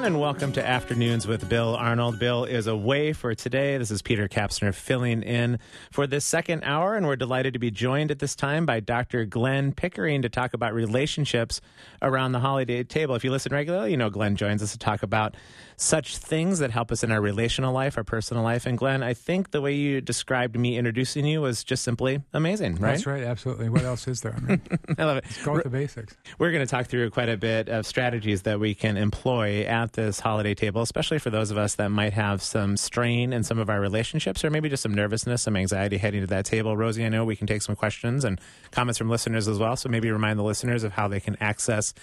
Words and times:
Everyone, 0.00 0.14
and 0.14 0.22
welcome 0.22 0.50
to 0.50 0.66
Afternoons 0.66 1.26
with 1.26 1.46
Bill 1.46 1.76
Arnold. 1.76 2.18
Bill 2.18 2.46
is 2.46 2.66
away 2.66 3.12
for 3.12 3.34
today. 3.34 3.76
This 3.76 3.90
is 3.90 4.00
Peter 4.00 4.28
Kapsner 4.28 4.74
filling 4.74 5.22
in 5.22 5.58
for 5.90 6.06
this 6.06 6.24
second 6.24 6.62
hour, 6.64 6.94
and 6.94 7.06
we're 7.06 7.16
delighted 7.16 7.52
to 7.52 7.58
be 7.58 7.70
joined 7.70 8.10
at 8.10 8.18
this 8.18 8.34
time 8.34 8.64
by 8.64 8.80
Dr. 8.80 9.26
Glenn 9.26 9.72
Pickering 9.72 10.22
to 10.22 10.30
talk 10.30 10.54
about 10.54 10.72
relationships 10.72 11.60
around 12.00 12.32
the 12.32 12.40
holiday 12.40 12.82
table. 12.82 13.14
If 13.14 13.24
you 13.24 13.30
listen 13.30 13.52
regularly, 13.52 13.90
you 13.90 13.98
know 13.98 14.08
Glenn 14.08 14.36
joins 14.36 14.62
us 14.62 14.72
to 14.72 14.78
talk 14.78 15.02
about 15.02 15.36
such 15.80 16.18
things 16.18 16.58
that 16.58 16.70
help 16.70 16.92
us 16.92 17.02
in 17.02 17.10
our 17.10 17.22
relational 17.22 17.72
life, 17.72 17.96
our 17.96 18.04
personal 18.04 18.42
life. 18.42 18.66
And 18.66 18.76
Glenn, 18.76 19.02
I 19.02 19.14
think 19.14 19.50
the 19.50 19.62
way 19.62 19.74
you 19.74 20.02
described 20.02 20.58
me 20.58 20.76
introducing 20.76 21.24
you 21.24 21.40
was 21.40 21.64
just 21.64 21.82
simply 21.82 22.20
amazing, 22.34 22.74
right? 22.74 22.90
That's 22.90 23.06
right, 23.06 23.22
absolutely. 23.22 23.70
What 23.70 23.84
else 23.84 24.06
is 24.06 24.20
there? 24.20 24.34
I, 24.36 24.40
mean, 24.40 24.60
I 24.98 25.04
love 25.04 25.16
it. 25.16 25.24
Let's 25.24 25.42
go 25.42 25.52
with 25.54 25.64
the 25.64 25.70
basics. 25.70 26.14
We're 26.38 26.52
going 26.52 26.66
to 26.66 26.70
talk 26.70 26.86
through 26.86 27.08
quite 27.10 27.30
a 27.30 27.38
bit 27.38 27.70
of 27.70 27.86
strategies 27.86 28.42
that 28.42 28.60
we 28.60 28.74
can 28.74 28.98
employ 28.98 29.64
at 29.64 29.94
this 29.94 30.20
holiday 30.20 30.54
table, 30.54 30.82
especially 30.82 31.18
for 31.18 31.30
those 31.30 31.50
of 31.50 31.56
us 31.56 31.76
that 31.76 31.88
might 31.88 32.12
have 32.12 32.42
some 32.42 32.76
strain 32.76 33.32
in 33.32 33.42
some 33.42 33.58
of 33.58 33.70
our 33.70 33.80
relationships 33.80 34.44
or 34.44 34.50
maybe 34.50 34.68
just 34.68 34.82
some 34.82 34.92
nervousness, 34.92 35.40
some 35.40 35.56
anxiety 35.56 35.96
heading 35.96 36.20
to 36.20 36.26
that 36.26 36.44
table. 36.44 36.76
Rosie, 36.76 37.06
I 37.06 37.08
know 37.08 37.24
we 37.24 37.36
can 37.36 37.46
take 37.46 37.62
some 37.62 37.74
questions 37.74 38.26
and 38.26 38.38
comments 38.70 38.98
from 38.98 39.08
listeners 39.08 39.48
as 39.48 39.58
well. 39.58 39.76
So 39.76 39.88
maybe 39.88 40.10
remind 40.10 40.38
the 40.38 40.44
listeners 40.44 40.84
of 40.84 40.92
how 40.92 41.08
they 41.08 41.20
can 41.20 41.38
access 41.40 41.94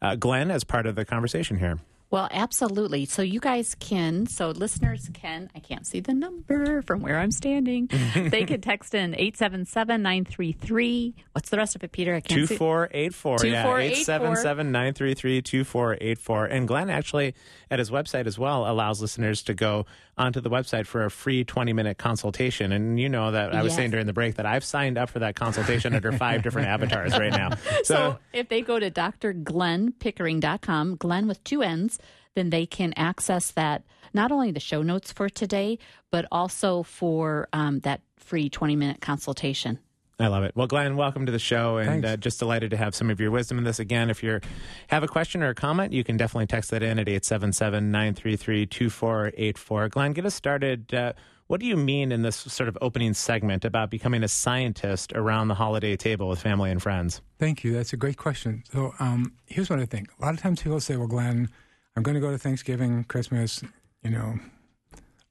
uh, 0.00 0.14
Glenn 0.14 0.50
as 0.50 0.64
part 0.64 0.86
of 0.86 0.94
the 0.94 1.04
conversation 1.04 1.58
here. 1.58 1.78
Well, 2.08 2.28
absolutely. 2.30 3.04
So 3.06 3.22
you 3.22 3.40
guys 3.40 3.74
can, 3.74 4.26
so 4.26 4.50
listeners 4.50 5.10
can, 5.12 5.50
I 5.56 5.58
can't 5.58 5.84
see 5.84 5.98
the 5.98 6.14
number 6.14 6.80
from 6.82 7.00
where 7.00 7.18
I'm 7.18 7.32
standing. 7.32 7.90
they 8.14 8.44
could 8.44 8.62
text 8.62 8.94
in 8.94 9.12
877 9.14 10.02
933. 10.02 11.14
What's 11.32 11.50
the 11.50 11.56
rest 11.56 11.74
of 11.74 11.82
it, 11.82 11.90
Peter? 11.90 12.14
I 12.14 12.20
can't 12.20 12.46
see. 12.48 12.56
2484. 12.56 13.46
Yeah, 13.46 13.62
877 13.76 14.70
933 14.72 15.42
2484. 15.42 16.44
And 16.46 16.68
Glenn 16.68 16.90
actually, 16.90 17.34
at 17.72 17.80
his 17.80 17.90
website 17.90 18.26
as 18.26 18.38
well, 18.38 18.70
allows 18.70 19.02
listeners 19.02 19.42
to 19.42 19.52
go 19.54 19.84
onto 20.16 20.40
the 20.40 20.48
website 20.48 20.86
for 20.86 21.04
a 21.04 21.10
free 21.10 21.42
20 21.44 21.72
minute 21.72 21.98
consultation. 21.98 22.70
And 22.72 22.98
you 23.00 23.08
know 23.08 23.32
that 23.32 23.52
I 23.54 23.62
was 23.62 23.72
Yes. 23.72 23.76
saying 23.78 23.90
during 23.90 24.06
the 24.06 24.12
break 24.14 24.36
that 24.36 24.46
I've 24.46 24.64
signed 24.64 24.96
up 24.96 25.10
for 25.10 25.18
that 25.18 25.34
consultation 25.34 25.92
under 25.94 26.10
five 26.12 26.42
different 26.42 26.68
avatars 26.68 27.18
right 27.18 27.32
now. 27.32 27.50
So 27.84 28.18
if 28.32 28.48
they 28.48 28.62
go 28.62 28.78
to 28.80 28.90
drglennpickering.com, 28.90 30.96
Glenn 30.96 31.28
with 31.28 31.44
two 31.44 31.62
N's, 31.62 31.98
then 32.36 32.50
they 32.50 32.66
can 32.66 32.92
access 32.96 33.50
that, 33.52 33.82
not 34.14 34.30
only 34.30 34.52
the 34.52 34.60
show 34.60 34.82
notes 34.82 35.10
for 35.10 35.28
today, 35.28 35.80
but 36.12 36.24
also 36.30 36.84
for 36.84 37.48
um, 37.52 37.80
that 37.80 38.02
free 38.16 38.48
20 38.48 38.76
minute 38.76 39.00
consultation. 39.00 39.80
I 40.18 40.28
love 40.28 40.44
it. 40.44 40.52
Well, 40.54 40.66
Glenn, 40.66 40.96
welcome 40.96 41.26
to 41.26 41.32
the 41.32 41.38
show, 41.38 41.76
and 41.76 42.02
uh, 42.02 42.16
just 42.16 42.38
delighted 42.38 42.70
to 42.70 42.78
have 42.78 42.94
some 42.94 43.10
of 43.10 43.20
your 43.20 43.30
wisdom 43.30 43.58
in 43.58 43.64
this. 43.64 43.78
Again, 43.78 44.08
if 44.08 44.22
you 44.22 44.40
have 44.88 45.02
a 45.02 45.08
question 45.08 45.42
or 45.42 45.48
a 45.48 45.54
comment, 45.54 45.92
you 45.92 46.02
can 46.04 46.16
definitely 46.16 46.46
text 46.46 46.70
that 46.70 46.82
in 46.82 46.98
at 46.98 47.06
877-933-2484. 47.06 49.90
Glenn, 49.90 50.14
get 50.14 50.24
us 50.24 50.34
started. 50.34 50.94
Uh, 50.94 51.12
what 51.48 51.60
do 51.60 51.66
you 51.66 51.76
mean 51.76 52.12
in 52.12 52.22
this 52.22 52.36
sort 52.36 52.68
of 52.68 52.78
opening 52.80 53.12
segment 53.12 53.66
about 53.66 53.90
becoming 53.90 54.24
a 54.24 54.28
scientist 54.28 55.12
around 55.14 55.48
the 55.48 55.54
holiday 55.54 55.96
table 55.96 56.28
with 56.28 56.40
family 56.40 56.70
and 56.70 56.82
friends? 56.82 57.20
Thank 57.38 57.62
you. 57.62 57.74
That's 57.74 57.92
a 57.92 57.98
great 57.98 58.16
question. 58.16 58.64
So 58.72 58.94
um, 58.98 59.34
here's 59.44 59.68
what 59.68 59.80
I 59.80 59.86
think. 59.86 60.08
A 60.18 60.24
lot 60.24 60.32
of 60.32 60.40
times 60.40 60.62
people 60.62 60.80
say, 60.80 60.96
well, 60.96 61.08
Glenn, 61.08 61.50
I'm 61.96 62.02
going 62.02 62.14
to 62.14 62.20
go 62.20 62.30
to 62.30 62.38
Thanksgiving, 62.38 63.04
Christmas, 63.04 63.62
you 64.02 64.10
know, 64.10 64.38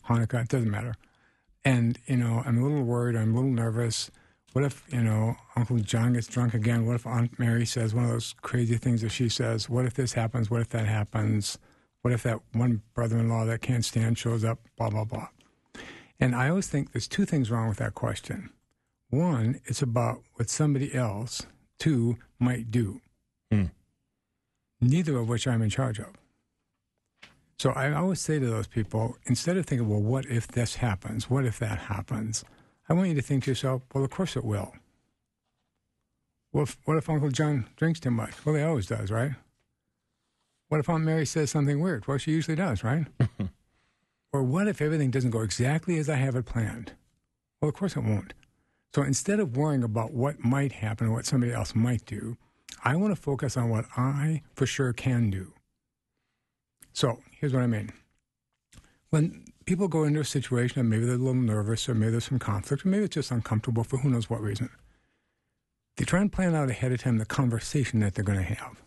Hanukkah, 0.09 0.43
it 0.43 0.49
doesn't 0.49 0.69
matter. 0.69 0.95
And, 1.63 1.99
you 2.07 2.17
know, 2.17 2.41
I'm 2.45 2.57
a 2.57 2.63
little 2.63 2.83
worried, 2.83 3.15
I'm 3.15 3.31
a 3.33 3.35
little 3.35 3.51
nervous. 3.51 4.09
What 4.53 4.63
if, 4.63 4.83
you 4.91 5.01
know, 5.01 5.35
Uncle 5.55 5.77
John 5.79 6.13
gets 6.13 6.27
drunk 6.27 6.53
again? 6.53 6.85
What 6.85 6.95
if 6.95 7.05
Aunt 7.05 7.37
Mary 7.37 7.65
says 7.65 7.93
one 7.93 8.05
of 8.05 8.11
those 8.11 8.33
crazy 8.41 8.77
things 8.77 9.01
that 9.01 9.09
she 9.09 9.29
says? 9.29 9.69
What 9.69 9.85
if 9.85 9.93
this 9.93 10.13
happens? 10.13 10.49
What 10.49 10.61
if 10.61 10.69
that 10.69 10.85
happens? 10.85 11.57
What 12.01 12.13
if 12.13 12.23
that 12.23 12.39
one 12.53 12.81
brother 12.93 13.17
in 13.17 13.29
law 13.29 13.45
that 13.45 13.61
can't 13.61 13.83
stand 13.83 14.17
shows 14.17 14.43
up? 14.43 14.59
Blah, 14.77 14.91
blah, 14.91 15.05
blah. 15.05 15.27
And 16.19 16.33
I 16.35 16.49
always 16.49 16.67
think 16.67 16.91
there's 16.93 17.07
two 17.07 17.25
things 17.25 17.51
wrong 17.51 17.67
with 17.67 17.77
that 17.77 17.93
question. 17.95 18.49
One, 19.09 19.59
it's 19.65 19.81
about 19.81 20.21
what 20.35 20.49
somebody 20.49 20.93
else, 20.95 21.45
two, 21.79 22.17
might 22.39 22.71
do, 22.71 23.01
Hmm. 23.51 23.65
neither 24.79 25.17
of 25.17 25.27
which 25.29 25.47
I'm 25.47 25.61
in 25.61 25.69
charge 25.69 25.99
of. 25.99 26.13
So 27.57 27.71
I 27.71 27.93
always 27.93 28.19
say 28.19 28.39
to 28.39 28.45
those 28.45 28.67
people, 28.67 29.16
instead 29.25 29.57
of 29.57 29.66
thinking, 29.66 29.88
well, 29.88 30.01
what 30.01 30.25
if 30.25 30.47
this 30.47 30.75
happens? 30.75 31.29
What 31.29 31.45
if 31.45 31.57
that 31.59 31.79
happens? 31.79 32.43
I 32.89 32.93
want 32.93 33.09
you 33.09 33.16
to 33.16 33.21
think 33.21 33.45
to 33.45 33.51
yourself, 33.51 33.81
well, 33.93 34.03
of 34.03 34.09
course 34.09 34.35
it 34.35 34.43
will. 34.43 34.73
What 36.51 36.63
if, 36.63 36.77
what 36.85 36.97
if 36.97 37.09
Uncle 37.09 37.29
John 37.29 37.67
drinks 37.75 37.99
too 37.99 38.11
much? 38.11 38.45
Well, 38.45 38.55
he 38.55 38.61
always 38.61 38.88
does, 38.88 39.09
right? 39.09 39.31
What 40.67 40.79
if 40.79 40.89
Aunt 40.89 41.03
Mary 41.03 41.25
says 41.25 41.51
something 41.51 41.79
weird? 41.79 42.07
Well, 42.07 42.17
she 42.17 42.31
usually 42.31 42.55
does, 42.55 42.83
right? 42.83 43.07
or 44.33 44.44
what 44.44 44.67
if 44.67 44.81
everything 44.81 45.11
doesn't 45.11 45.31
go 45.31 45.41
exactly 45.41 45.97
as 45.97 46.09
I 46.09 46.15
have 46.15 46.35
it 46.35 46.45
planned? 46.45 46.94
Well, 47.61 47.69
of 47.69 47.75
course 47.75 47.95
it 47.95 48.03
won't. 48.03 48.33
So 48.94 49.01
instead 49.01 49.39
of 49.39 49.57
worrying 49.57 49.83
about 49.83 50.13
what 50.13 50.44
might 50.44 50.71
happen 50.71 51.07
or 51.07 51.11
what 51.11 51.25
somebody 51.25 51.53
else 51.53 51.75
might 51.75 52.05
do, 52.05 52.38
I 52.83 52.95
want 52.95 53.15
to 53.15 53.21
focus 53.21 53.57
on 53.57 53.69
what 53.69 53.85
I 53.97 54.41
for 54.55 54.65
sure 54.65 54.94
can 54.94 55.29
do. 55.29 55.53
So 56.94 57.19
here's 57.40 57.53
what 57.53 57.63
I 57.63 57.68
mean. 57.68 57.91
When 59.09 59.46
people 59.66 59.88
go 59.88 60.03
into 60.03 60.19
a 60.19 60.25
situation 60.25 60.79
and 60.79 60.90
maybe 60.90 61.06
they're 61.06 61.16
a 61.16 61.18
little 61.18 61.34
nervous 61.34 61.88
or 61.88 61.96
maybe 61.96 62.12
there's 62.12 62.25
some 62.25 62.40
conflict 62.40 62.85
or 62.85 62.90
maybe 62.90 63.06
it's 63.06 63.16
just 63.16 63.31
uncomfortable 63.31 63.84
for 63.84 63.97
who 63.97 64.09
knows 64.09 64.29
what 64.29 64.41
reason, 64.41 64.69
they 65.97 66.06
try 66.06 66.22
and 66.22 66.31
plan 66.31 66.56
out 66.56 66.69
ahead 66.69 66.91
of 66.91 67.01
time 67.01 67.18
the 67.18 67.25
conversation 67.25 68.00
that 68.01 68.16
they're 68.16 68.24
going 68.25 68.40
to 68.40 68.44
have. 68.44 68.81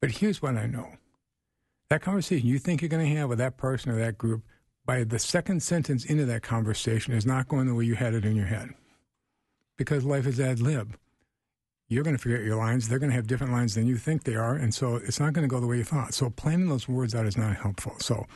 But 0.00 0.10
here's 0.10 0.42
what 0.42 0.56
I 0.56 0.66
know 0.66 0.88
that 1.88 2.00
conversation 2.00 2.48
you 2.48 2.58
think 2.58 2.80
you're 2.80 2.88
going 2.88 3.06
to 3.06 3.16
have 3.18 3.28
with 3.28 3.38
that 3.38 3.58
person 3.58 3.92
or 3.92 3.96
that 3.96 4.16
group, 4.16 4.42
by 4.86 5.04
the 5.04 5.18
second 5.18 5.62
sentence 5.62 6.06
into 6.06 6.24
that 6.24 6.42
conversation, 6.42 7.12
is 7.12 7.26
not 7.26 7.48
going 7.48 7.66
the 7.66 7.74
way 7.74 7.84
you 7.84 7.94
had 7.94 8.14
it 8.14 8.24
in 8.24 8.34
your 8.34 8.46
head. 8.46 8.70
Because 9.76 10.02
life 10.04 10.26
is 10.26 10.40
ad 10.40 10.58
lib. 10.58 10.96
You're 11.92 12.04
going 12.04 12.16
to 12.16 12.22
forget 12.22 12.42
your 12.42 12.56
lines. 12.56 12.88
They're 12.88 12.98
going 12.98 13.10
to 13.10 13.16
have 13.16 13.26
different 13.26 13.52
lines 13.52 13.74
than 13.74 13.86
you 13.86 13.96
think 13.96 14.24
they 14.24 14.34
are. 14.34 14.54
And 14.54 14.74
so 14.74 14.96
it's 14.96 15.20
not 15.20 15.34
going 15.34 15.46
to 15.46 15.52
go 15.52 15.60
the 15.60 15.66
way 15.66 15.76
you 15.76 15.84
thought. 15.84 16.14
So 16.14 16.30
planning 16.30 16.68
those 16.68 16.88
words 16.88 17.14
out 17.14 17.26
is 17.26 17.36
not 17.36 17.56
helpful. 17.56 17.96
So 17.98 18.26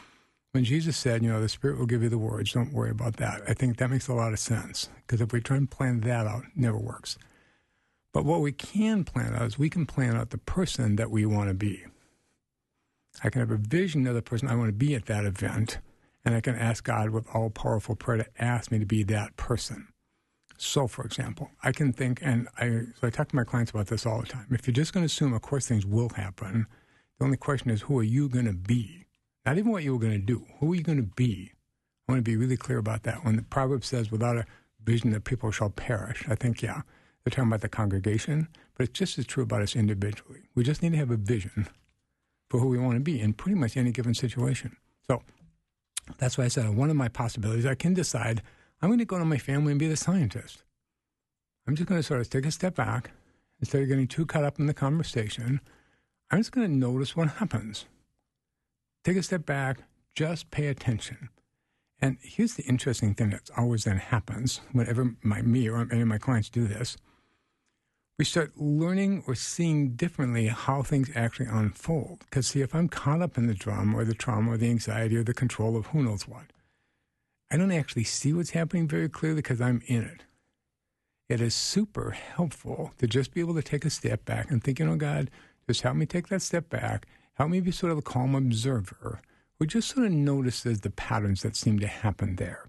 when 0.53 0.63
Jesus 0.63 0.97
said, 0.97 1.23
you 1.23 1.31
know, 1.31 1.41
the 1.41 1.49
Spirit 1.49 1.79
will 1.79 1.87
give 1.87 2.03
you 2.03 2.11
the 2.11 2.19
words, 2.19 2.53
don't 2.53 2.73
worry 2.73 2.91
about 2.91 3.17
that, 3.17 3.41
I 3.49 3.55
think 3.55 3.79
that 3.79 3.91
makes 3.91 4.09
a 4.09 4.15
lot 4.15 4.33
of 4.33 4.39
sense. 4.39 4.91
Because 5.07 5.23
if 5.23 5.33
we 5.33 5.41
try 5.41 5.57
and 5.57 5.71
plan 5.71 6.01
that 6.01 6.27
out, 6.27 6.45
it 6.45 6.51
never 6.55 6.79
works. 6.79 7.17
But 8.13 8.25
what 8.25 8.41
we 8.41 8.53
can 8.53 9.05
plan 9.05 9.35
out 9.35 9.47
is 9.47 9.59
we 9.59 9.71
can 9.71 9.87
plan 9.87 10.17
out 10.17 10.31
the 10.31 10.39
person 10.39 10.97
that 10.97 11.11
we 11.11 11.27
want 11.27 11.49
to 11.49 11.55
be. 11.55 11.85
I 13.25 13.31
can 13.31 13.41
have 13.41 13.51
a 13.51 13.57
vision 13.57 14.07
of 14.07 14.15
the 14.15 14.23
person 14.23 14.49
I 14.49 14.55
want 14.55 14.69
to 14.69 14.73
be 14.73 14.95
at 14.95 15.07
that 15.07 15.25
event, 15.25 15.79
and 16.25 16.35
I 16.35 16.41
can 16.41 16.55
ask 16.55 16.85
God 16.85 17.11
with 17.11 17.27
all 17.33 17.49
powerful 17.51 17.97
prayer 17.97 18.19
to 18.19 18.43
ask 18.43 18.71
me 18.71 18.79
to 18.79 18.87
be 18.87 19.03
that 19.05 19.37
person. 19.37 19.89
So, 20.59 20.87
for 20.87 21.05
example, 21.05 21.51
I 21.63 21.73
can 21.73 21.93
think, 21.93 22.21
and 22.23 22.49
I, 22.59 22.83
so 22.99 23.07
I 23.07 23.11
talk 23.11 23.29
to 23.29 23.37
my 23.37 23.45
clients 23.45 23.71
about 23.71 23.89
this 23.89 24.07
all 24.07 24.21
the 24.21 24.27
time. 24.27 24.47
If 24.51 24.67
you're 24.67 24.75
just 24.75 24.93
going 24.93 25.03
to 25.03 25.07
assume, 25.07 25.35
of 25.35 25.43
course, 25.43 25.67
things 25.67 25.85
will 25.85 26.09
happen, 26.11 26.67
the 27.19 27.25
only 27.25 27.37
question 27.37 27.71
is, 27.71 27.83
who 27.83 27.99
are 27.99 28.05
you 28.05 28.29
going 28.29 28.47
to 28.47 28.53
be? 28.53 29.07
Not 29.45 29.59
even 29.59 29.71
what 29.71 29.85
you 29.85 29.93
were 29.93 30.01
going 30.01 30.13
to 30.13 30.19
do. 30.19 30.47
Who 30.59 30.73
are 30.73 30.75
you 30.75 30.83
going 30.83 30.99
to 30.99 31.11
be? 31.15 31.53
I 32.09 32.13
want 32.13 32.25
to 32.25 32.31
be 32.31 32.37
really 32.37 32.57
clear 32.57 32.79
about 32.79 33.03
that. 33.05 33.25
When 33.25 33.37
the 33.37 33.43
proverb 33.43 33.85
says, 33.85 34.11
without 34.11 34.37
a 34.37 34.47
vision, 34.85 35.11
the 35.11 35.21
people 35.21 35.51
shall 35.51 35.71
perish, 35.71 36.25
I 36.29 36.35
think, 36.35 36.63
yeah, 36.63 36.83
they're 37.25 37.31
talking 37.31 37.49
about 37.49 37.61
the 37.61 37.69
congregation, 37.69 38.49
but 38.77 38.89
it's 38.89 38.99
just 38.99 39.19
as 39.19 39.27
true 39.27 39.43
about 39.43 39.63
us 39.63 39.75
individually. 39.75 40.43
We 40.55 40.63
just 40.63 40.83
need 40.83 40.93
to 40.93 40.99
have 40.99 41.11
a 41.11 41.17
vision 41.17 41.69
for 42.49 42.61
who 42.61 42.69
we 42.69 42.79
want 42.79 42.95
to 42.95 43.01
be 43.01 43.21
in 43.21 43.33
pretty 43.33 43.59
much 43.59 43.77
any 43.77 43.91
given 43.91 44.15
situation. 44.15 44.77
So 45.09 45.23
that's 46.19 46.39
why 46.39 46.45
I 46.45 46.49
said 46.49 46.69
one 46.77 46.91
of 46.91 46.97
my 46.97 47.09
possibilities, 47.09 47.67
I 47.67 47.75
can 47.75 47.95
decide 47.95 48.43
I'm 48.83 48.89
going 48.91 48.99
to 48.99 49.05
go 49.05 49.19
to 49.19 49.25
my 49.25 49.39
family 49.39 49.73
and 49.73 49.79
be 49.81 49.89
the 49.89 49.97
scientist. 49.97 50.63
I'm 51.67 51.75
just 51.75 51.89
going 51.89 51.99
to 51.99 52.07
sort 52.07 52.21
of 52.21 52.31
take 52.31 52.47
a 52.47 52.51
step 52.51 52.75
back 52.75 53.11
instead 53.61 53.83
of 53.83 53.89
getting 53.89 54.07
too 54.07 54.27
caught 54.27 54.45
up 54.45 54.59
in 54.59 54.67
the 54.67 54.75
conversation. 54.75 55.61
I'm 56.31 56.39
just 56.41 56.53
going 56.53 56.67
to 56.69 56.73
notice 56.73 57.17
what 57.17 57.29
happens. 57.29 57.87
Take 59.05 59.17
a 59.17 59.23
step 59.23 59.47
back, 59.47 59.79
just 60.15 60.51
pay 60.51 60.67
attention. 60.67 61.31
And 62.01 62.19
here's 62.21 62.55
the 62.55 62.65
interesting 62.65 63.15
thing 63.15 63.31
that 63.31 63.49
always 63.57 63.85
then 63.85 63.97
happens 63.97 64.61
whenever 64.73 65.15
my, 65.23 65.41
me 65.43 65.69
or 65.69 65.89
any 65.91 66.03
of 66.03 66.09
my 66.09 66.19
clients 66.19 66.51
do 66.51 66.67
this. 66.67 66.97
we 68.19 68.25
start 68.25 68.53
learning 68.57 69.23
or 69.27 69.35
seeing 69.35 69.91
differently 69.91 70.47
how 70.49 70.83
things 70.83 71.11
actually 71.15 71.47
unfold. 71.47 72.21
Because, 72.21 72.47
see, 72.49 72.63
if 72.63 72.75
I'm 72.75 72.89
caught 72.89 73.23
up 73.23 73.37
in 73.37 73.47
the 73.47 73.55
drama 73.55 73.99
or 73.99 74.05
the 74.05 74.15
trauma 74.15 74.53
or 74.53 74.57
the 74.57 74.71
anxiety 74.71 75.17
or 75.17 75.23
the 75.23 75.35
control 75.35 75.77
of 75.77 75.87
who 75.89 76.03
knows 76.03 76.27
what, 76.27 76.45
I 77.51 77.57
don't 77.57 77.73
actually 77.73 78.05
see 78.05 78.33
what's 78.33 78.51
happening 78.51 78.89
very 78.89 79.09
clearly 79.09 79.37
because 79.37 79.61
I'm 79.61 79.83
in 79.87 80.03
it. 80.03 80.25
It 81.29 81.41
is 81.41 81.55
super 81.55 82.11
helpful 82.11 82.93
to 82.99 83.07
just 83.07 83.33
be 83.33 83.41
able 83.41 83.55
to 83.55 83.63
take 83.63 83.85
a 83.85 83.91
step 83.91 84.25
back 84.25 84.51
and 84.51 84.63
think, 84.63 84.79
you 84.79 84.87
oh, 84.87 84.91
know, 84.91 84.97
God, 84.97 85.31
just 85.67 85.83
help 85.83 85.97
me 85.97 86.07
take 86.07 86.29
that 86.29 86.43
step 86.43 86.69
back. 86.69 87.07
Help 87.35 87.51
me 87.51 87.61
be 87.61 87.73
sort 87.73 87.93
of 87.93 87.99
a 87.99 88.03
calm 88.03 88.35
observer 88.35 89.21
who 89.59 89.67
just 89.67 89.89
sort 89.89 90.07
of 90.07 90.13
notices 90.13 90.81
the 90.81 90.91
patterns 90.91 91.43
that 91.43 91.57
seem 91.57 91.79
to 91.81 91.87
happen 91.87 92.37
there 92.37 92.69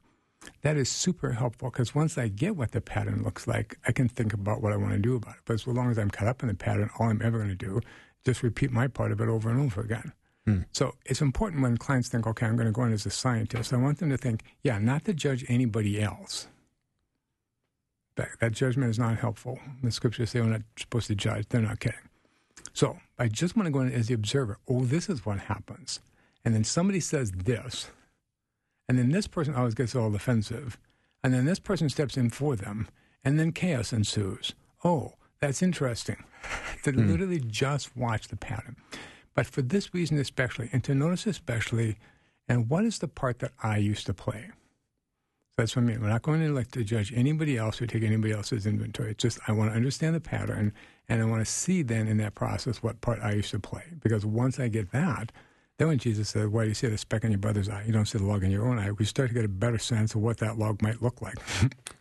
that 0.62 0.78
is 0.78 0.90
super 0.90 1.32
helpful 1.32 1.70
because 1.70 1.96
once 1.96 2.18
I 2.18 2.28
get 2.28 2.56
what 2.56 2.72
the 2.72 2.82
pattern 2.82 3.24
looks 3.24 3.48
like, 3.48 3.78
I 3.88 3.92
can 3.92 4.08
think 4.08 4.34
about 4.34 4.62
what 4.62 4.74
I 4.74 4.78
want 4.78 4.94
to 4.94 5.00
do 5.00 5.16
about 5.16 5.36
it. 5.36 5.42
But 5.46 5.54
as 5.56 5.68
long 5.68 5.92
as 5.92 5.98
I'm 5.98 6.10
caught 6.10 6.28
up 6.28 6.42
in 6.42 6.50
the 6.50 6.56
pattern, 6.56 6.90
all 6.98 7.10
I'm 7.10 7.22
ever 7.22 7.38
going 7.38 7.50
to 7.50 7.56
do 7.56 7.82
just 8.26 8.44
repeat 8.44 8.72
my 8.72 8.88
part 8.88 9.12
of 9.12 9.22
it 9.22 9.30
over 9.30 9.50
and 9.50 9.60
over 9.60 9.82
again. 9.82 10.12
Hmm. 10.48 10.62
So 10.72 10.96
it's 11.06 11.22
important 11.22 11.62
when 11.62 11.78
clients 11.78 12.08
think, 12.08 12.26
okay, 12.26 12.46
I'm 12.46 12.56
going 12.56 12.68
to 12.68 12.72
go 12.72 12.84
in 12.84 12.94
as 12.94 13.06
a 13.06 13.10
scientist. 13.10 13.74
I 13.74 13.78
want 13.78 14.00
them 14.00 14.10
to 14.10 14.18
think, 14.18 14.44
yeah, 14.64 14.80
not 14.80 15.06
to 15.06 15.14
judge 15.14 15.44
anybody 15.48 16.02
else. 16.02 16.48
That, 18.16 18.30
that 18.40 18.54
judgment 18.54 18.90
is 18.90 18.98
not 18.98 19.18
helpful. 19.20 19.60
The 19.84 19.92
scriptures 19.92 20.32
say 20.32 20.42
we're 20.42 20.48
not 20.48 20.62
supposed 20.78 21.08
to 21.08 21.16
judge. 21.16 21.48
They're 21.50 21.62
not 21.62 21.80
kidding. 21.80 22.00
So 22.74 22.98
I 23.20 23.28
just 23.28 23.56
want 23.56 23.68
to 23.68 23.72
go 23.72 23.82
in 23.82 23.92
as 23.92 24.08
the 24.08 24.14
observer. 24.14 24.58
Oh, 24.68 24.86
this 24.86 25.10
is 25.10 25.26
what 25.26 25.38
happens. 25.40 26.00
And 26.46 26.56
then 26.56 26.64
somebody 26.64 27.02
says 27.02 27.32
this 27.32 27.92
and 28.88 28.98
then 28.98 29.10
this 29.10 29.28
person 29.28 29.54
always 29.54 29.74
gets 29.74 29.96
all 29.96 30.10
defensive. 30.10 30.78
And 31.24 31.34
then 31.34 31.46
this 31.46 31.60
person 31.60 31.90
steps 31.90 32.16
in 32.16 32.30
for 32.30 32.56
them. 32.56 32.88
And 33.24 33.40
then 33.40 33.52
chaos 33.52 33.92
ensues. 33.92 34.54
Oh, 34.84 35.14
that's 35.42 35.62
interesting. 35.62 36.24
to 36.84 36.94
mm. 36.94 37.08
literally 37.08 37.40
just 37.40 37.96
watch 37.98 38.30
the 38.30 38.38
pattern. 38.38 38.78
But 39.38 39.46
for 39.46 39.62
this 39.62 39.94
reason, 39.94 40.18
especially, 40.18 40.68
and 40.74 40.84
to 40.84 40.96
notice 40.96 41.28
especially, 41.28 41.98
and 42.50 42.68
what 42.72 42.86
is 42.86 42.98
the 42.98 43.08
part 43.08 43.38
that 43.40 43.52
I 43.62 43.78
used 43.78 44.08
to 44.08 44.14
play? 44.16 44.48
So 44.50 45.54
that's 45.58 45.76
what 45.76 45.84
I 45.84 45.86
mean. 45.86 46.02
We're 46.02 46.10
not 46.10 46.24
going 46.24 46.42
to 46.42 46.52
like 46.52 46.72
to 46.72 46.84
judge 46.84 47.14
anybody 47.16 47.56
else 47.56 47.80
or 47.80 47.86
take 47.86 48.02
anybody 48.02 48.34
else's 48.34 48.66
inventory. 48.66 49.12
It's 49.12 49.22
just 49.22 49.40
I 49.48 49.52
want 49.52 49.70
to 49.70 49.76
understand 49.76 50.16
the 50.16 50.20
pattern, 50.20 50.74
and 51.08 51.22
I 51.22 51.26
want 51.26 51.46
to 51.46 51.52
see 51.52 51.84
then 51.84 52.08
in 52.08 52.18
that 52.18 52.34
process 52.34 52.82
what 52.82 53.00
part 53.02 53.20
I 53.22 53.34
used 53.34 53.52
to 53.52 53.60
play. 53.60 53.84
Because 54.02 54.26
once 54.26 54.60
I 54.60 54.70
get 54.70 54.92
that, 54.92 55.32
then 55.78 55.90
when 55.90 56.00
Jesus 56.00 56.30
said, 56.30 56.48
Why 56.48 56.64
do 56.64 56.70
you 56.70 56.74
see 56.74 56.88
the 56.88 56.98
speck 56.98 57.24
in 57.24 57.30
your 57.30 57.38
brother's 57.38 57.70
eye? 57.70 57.84
You 57.86 57.94
don't 57.94 58.08
see 58.08 58.18
the 58.18 58.26
log 58.26 58.44
in 58.44 58.50
your 58.50 58.68
own 58.68 58.80
eye. 58.80 58.92
We 58.92 59.06
start 59.06 59.30
to 59.30 59.36
get 59.36 59.46
a 59.46 59.50
better 59.50 59.78
sense 59.78 60.16
of 60.16 60.22
what 60.22 60.38
that 60.38 60.58
log 60.58 60.82
might 60.82 61.04
look 61.04 61.22
like. 61.22 61.38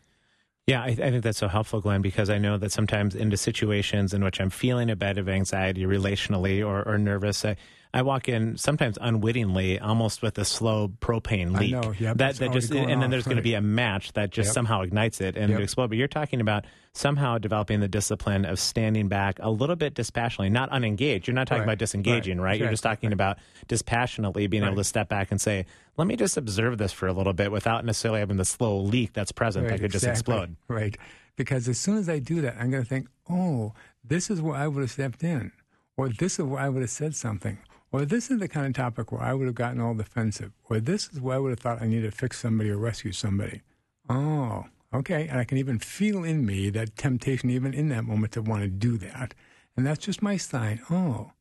Yeah, 0.67 0.83
I, 0.83 0.87
I, 0.87 0.95
think 0.95 1.23
that's 1.23 1.39
so 1.39 1.47
helpful, 1.47 1.81
Glenn, 1.81 2.03
because 2.03 2.29
I 2.29 2.39
know 2.39 2.59
that 2.59 2.73
sometimes 2.73 3.15
into 3.15 3.37
situations 3.37 4.13
in 4.13 4.25
which 4.25 4.41
I'm 4.41 4.51
feeling 4.51 4.91
a 4.91 4.97
bit 4.97 5.17
of 5.17 5.29
anxiety 5.29 5.85
relationally 5.85 6.67
or, 6.67 6.83
or 6.83 6.99
nervous, 6.99 7.45
I, 7.45 7.57
I 7.95 8.03
walk 8.03 8.29
in 8.29 8.57
sometimes 8.59 8.99
unwittingly, 9.01 9.79
almost 9.79 10.23
with 10.23 10.39
a 10.39 10.45
slow 10.45 10.89
propane 10.89 11.59
leak. 11.59 11.75
I 11.75 11.81
know, 11.81 11.95
yep, 11.99 12.19
that 12.19 12.37
that 12.37 12.53
just 12.53 12.73
and 12.73 13.01
then 13.01 13.11
there's 13.11 13.27
right. 13.27 13.31
going 13.31 13.37
to 13.37 13.43
be 13.43 13.55
a 13.55 13.61
match 13.61 14.13
that 14.13 14.31
just 14.31 14.49
yep. 14.49 14.55
somehow 14.55 14.83
ignites 14.83 15.21
it 15.21 15.37
and 15.37 15.51
yep. 15.51 15.61
explode. 15.61 15.89
But 15.89 15.99
you're 15.99 16.09
talking 16.09 16.41
about 16.41 16.65
somehow 16.93 17.39
developing 17.39 17.81
the 17.81 17.89
discipline 17.89 18.45
of 18.45 18.59
standing 18.59 19.09
back 19.09 19.39
a 19.41 19.51
little 19.51 19.77
bit 19.77 19.95
dispassionately, 19.95 20.51
not 20.51 20.69
unengaged. 20.71 21.27
You're 21.27 21.35
not 21.35 21.47
talking 21.47 21.61
right. 21.61 21.69
about 21.69 21.79
disengaging, 21.79 22.39
right? 22.39 22.51
right? 22.51 22.61
You're 22.61 22.71
just 22.71 22.83
talking 22.83 23.13
about 23.13 23.39
dispassionately 23.69 24.47
being 24.47 24.65
able 24.65 24.77
to 24.77 24.85
step 24.85 25.09
back 25.09 25.31
and 25.31 25.41
say, 25.41 25.67
"Let 25.97 26.07
me 26.07 26.17
just 26.17 26.37
observe 26.37 26.79
this 26.79 26.93
for 26.93 27.07
a 27.07 27.13
little 27.13 27.33
bit," 27.33 27.51
without 27.51 27.85
necessarily 27.85 28.21
having 28.21 28.37
the 28.37 28.45
slow 28.45 28.79
leak 28.79 29.13
that's 29.13 29.33
present 29.33 29.69
that 29.69 29.81
could 29.81 29.87
exactly. 29.87 30.09
just 30.09 30.21
explode. 30.21 30.57
Right. 30.69 30.97
Because 31.37 31.69
as 31.69 31.79
soon 31.79 31.99
as 31.99 32.09
I 32.09 32.19
do 32.19 32.41
that, 32.43 32.57
I'm 32.59 32.71
going 32.71 32.83
to 32.83 32.89
think, 32.89 33.09
"Oh, 33.31 33.75
this 34.05 34.31
is 34.31 34.41
where 34.41 34.57
I 34.57 34.69
would 34.69 34.81
have 34.81 34.91
stepped 34.91 35.23
in." 35.23 35.53
Or 35.99 36.11
this 36.11 36.39
is 36.39 36.45
where 36.45 36.61
I 36.61 36.69
would 36.69 36.83
have 36.83 36.91
said 36.91 37.15
something 37.15 37.59
or 37.97 38.05
this 38.05 38.31
is 38.31 38.39
the 38.39 38.49
kind 38.49 38.67
of 38.67 38.75
topic 38.75 39.11
where 39.11 39.23
I 39.23 39.33
would 39.33 39.47
have 39.47 39.55
gotten 39.55 39.81
all 39.81 39.95
defensive, 39.95 40.53
or 40.69 40.81
this 40.81 41.09
is 41.09 41.19
where 41.19 41.37
I 41.37 41.39
would 41.39 41.51
have 41.51 41.61
thought 41.61 41.81
I 41.81 41.87
needed 41.87 42.11
to 42.11 42.17
fix 42.17 42.39
somebody 42.39 42.69
or 42.69 42.77
rescue 42.77 43.13
somebody. 43.13 43.63
Oh, 44.11 44.67
okay. 44.93 45.27
And 45.27 45.41
I 45.41 45.45
can 45.45 45.57
even 45.57 45.79
feel 45.79 46.23
in 46.23 46.45
me 46.45 46.69
that 46.71 46.97
temptation, 46.97 47.49
even 47.49 47.73
in 47.73 47.89
that 47.89 48.05
moment, 48.05 48.35
to 48.35 48.43
want 48.43 48.63
to 48.63 48.69
do 48.69 48.99
that. 48.99 49.33
And 49.77 49.87
that's 49.87 50.05
just 50.05 50.21
my 50.21 50.37
sign. 50.37 50.83
Oh, 50.91 51.33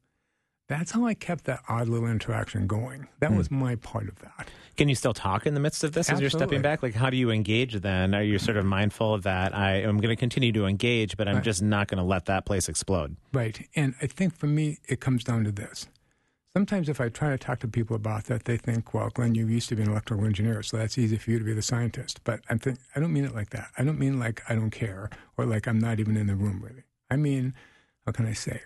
that's 0.68 0.92
how 0.92 1.06
I 1.06 1.13
kept 1.13 1.44
that 1.44 1.60
odd 1.68 1.90
little 1.90 2.07
interaction 2.07 2.68
going. 2.68 3.07
That 3.19 3.31
mm. 3.31 3.38
was 3.38 3.52
my 3.52 3.75
part 3.75 4.07
of 4.07 4.19
that. 4.19 4.50
Can 4.78 4.90
you 4.90 4.96
still 4.96 5.13
talk 5.13 5.46
in 5.46 5.54
the 5.54 5.60
midst 5.60 5.84
of 5.84 5.92
this 5.92 6.10
Absolutely. 6.10 6.25
as 6.25 6.34
you're 6.34 6.40
stepping 6.40 6.62
back? 6.62 6.81
Like, 6.81 6.96
how 6.96 7.10
do 7.10 7.18
you 7.18 7.31
engage 7.31 7.74
then? 7.75 8.16
Are 8.16 8.24
you 8.24 8.40
sort 8.40 8.57
of 8.57 8.66
mindful 8.66 9.13
of 9.13 9.24
that? 9.24 9.54
I 9.54 9.81
am 9.81 9.98
going 9.98 10.10
to 10.10 10.16
continue 10.16 10.52
to 10.54 10.66
engage, 10.66 11.18
but 11.18 11.28
I'm 11.28 11.36
right. 11.36 11.44
just 11.44 11.62
not 11.62 11.88
going 11.88 12.00
to 12.00 12.04
let 12.04 12.25
that 12.25 12.46
place 12.46 12.69
explode. 12.69 13.18
Right. 13.34 13.68
And 13.75 13.94
I 14.02 14.07
think 14.07 14.36
for 14.36 14.48
me, 14.48 14.80
it 14.88 15.00
comes 15.00 15.24
down 15.24 15.44
to 15.44 15.52
this 15.52 15.88
Sometimes, 16.56 16.88
if 16.88 17.02
I 17.02 17.10
try 17.10 17.31
to 17.31 17.38
talk 17.38 17.60
to 17.60 17.68
people 17.68 17.98
about 17.98 18.25
that, 18.25 18.46
they 18.46 18.56
think, 18.56 18.94
"Well, 18.94 19.10
Glenn, 19.10 19.36
you 19.36 19.46
used 19.46 19.68
to 19.69 19.75
be 19.75 19.84
an 19.84 19.90
electrical 19.90 20.24
engineer, 20.24 20.63
so 20.63 20.78
that's 20.78 20.98
easy 20.98 21.18
for 21.18 21.31
you 21.31 21.38
to 21.38 21.44
be 21.44 21.52
the 21.52 21.62
scientist." 21.62 22.22
But 22.24 22.46
I 22.50 22.56
think 22.56 22.80
I 22.96 23.02
don't 23.02 23.12
mean 23.12 23.25
it 23.25 23.36
like 23.36 23.50
that. 23.50 23.72
I 23.78 23.84
don't 23.84 24.00
mean 24.00 24.19
like 24.19 24.42
I 24.50 24.56
don't 24.56 24.69
care 24.69 25.10
or 25.36 25.46
like 25.46 25.68
I'm 25.68 25.80
not 25.80 26.00
even 26.00 26.16
in 26.16 26.28
the 26.28 26.36
room 26.36 26.62
really. 26.62 26.84
I 27.12 27.18
mean, 27.18 27.54
how 28.06 28.13
can 28.13 28.25
I 28.25 28.31
say? 28.31 28.62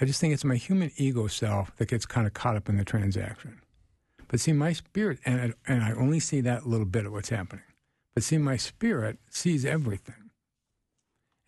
I 0.00 0.04
just 0.04 0.20
think 0.20 0.34
it's 0.34 0.44
my 0.44 0.54
human 0.54 0.92
ego 0.96 1.26
self 1.26 1.74
that 1.76 1.88
gets 1.88 2.06
kind 2.06 2.28
of 2.28 2.34
caught 2.34 2.54
up 2.54 2.68
in 2.68 2.76
the 2.76 2.84
transaction. 2.84 3.60
But 4.28 4.38
see, 4.38 4.52
my 4.52 4.72
spirit, 4.72 5.18
and 5.24 5.40
I, 5.40 5.72
and 5.72 5.82
I 5.82 5.92
only 5.94 6.20
see 6.20 6.40
that 6.42 6.68
little 6.68 6.86
bit 6.86 7.06
of 7.06 7.12
what's 7.12 7.30
happening. 7.30 7.64
But 8.14 8.22
see, 8.22 8.38
my 8.38 8.56
spirit 8.56 9.18
sees 9.30 9.64
everything. 9.64 10.30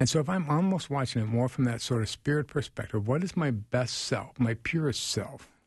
And 0.00 0.08
so 0.08 0.19
if 0.19 0.28
I'm 0.28 0.50
almost 0.50 0.90
watching 0.90 1.22
it 1.22 1.26
more 1.26 1.48
from 1.48 1.64
that 1.64 1.80
sort 1.80 2.02
of 2.02 2.08
spirit 2.08 2.48
perspective, 2.48 3.06
what 3.06 3.22
is 3.22 3.36
my 3.36 3.52
best 3.52 3.96
self, 3.96 4.40
my 4.40 4.54
purest 4.54 5.06
self? 5.06 5.57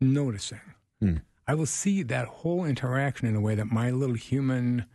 Noticing. 0.00 0.60
Hmm. 1.00 1.16
I 1.46 1.54
will 1.54 1.66
see 1.66 2.02
that 2.04 2.26
whole 2.26 2.64
interaction 2.64 3.28
in 3.28 3.36
a 3.36 3.40
way 3.40 3.54
that 3.54 3.66
my 3.66 3.90
little 3.90 4.14
human 4.14 4.86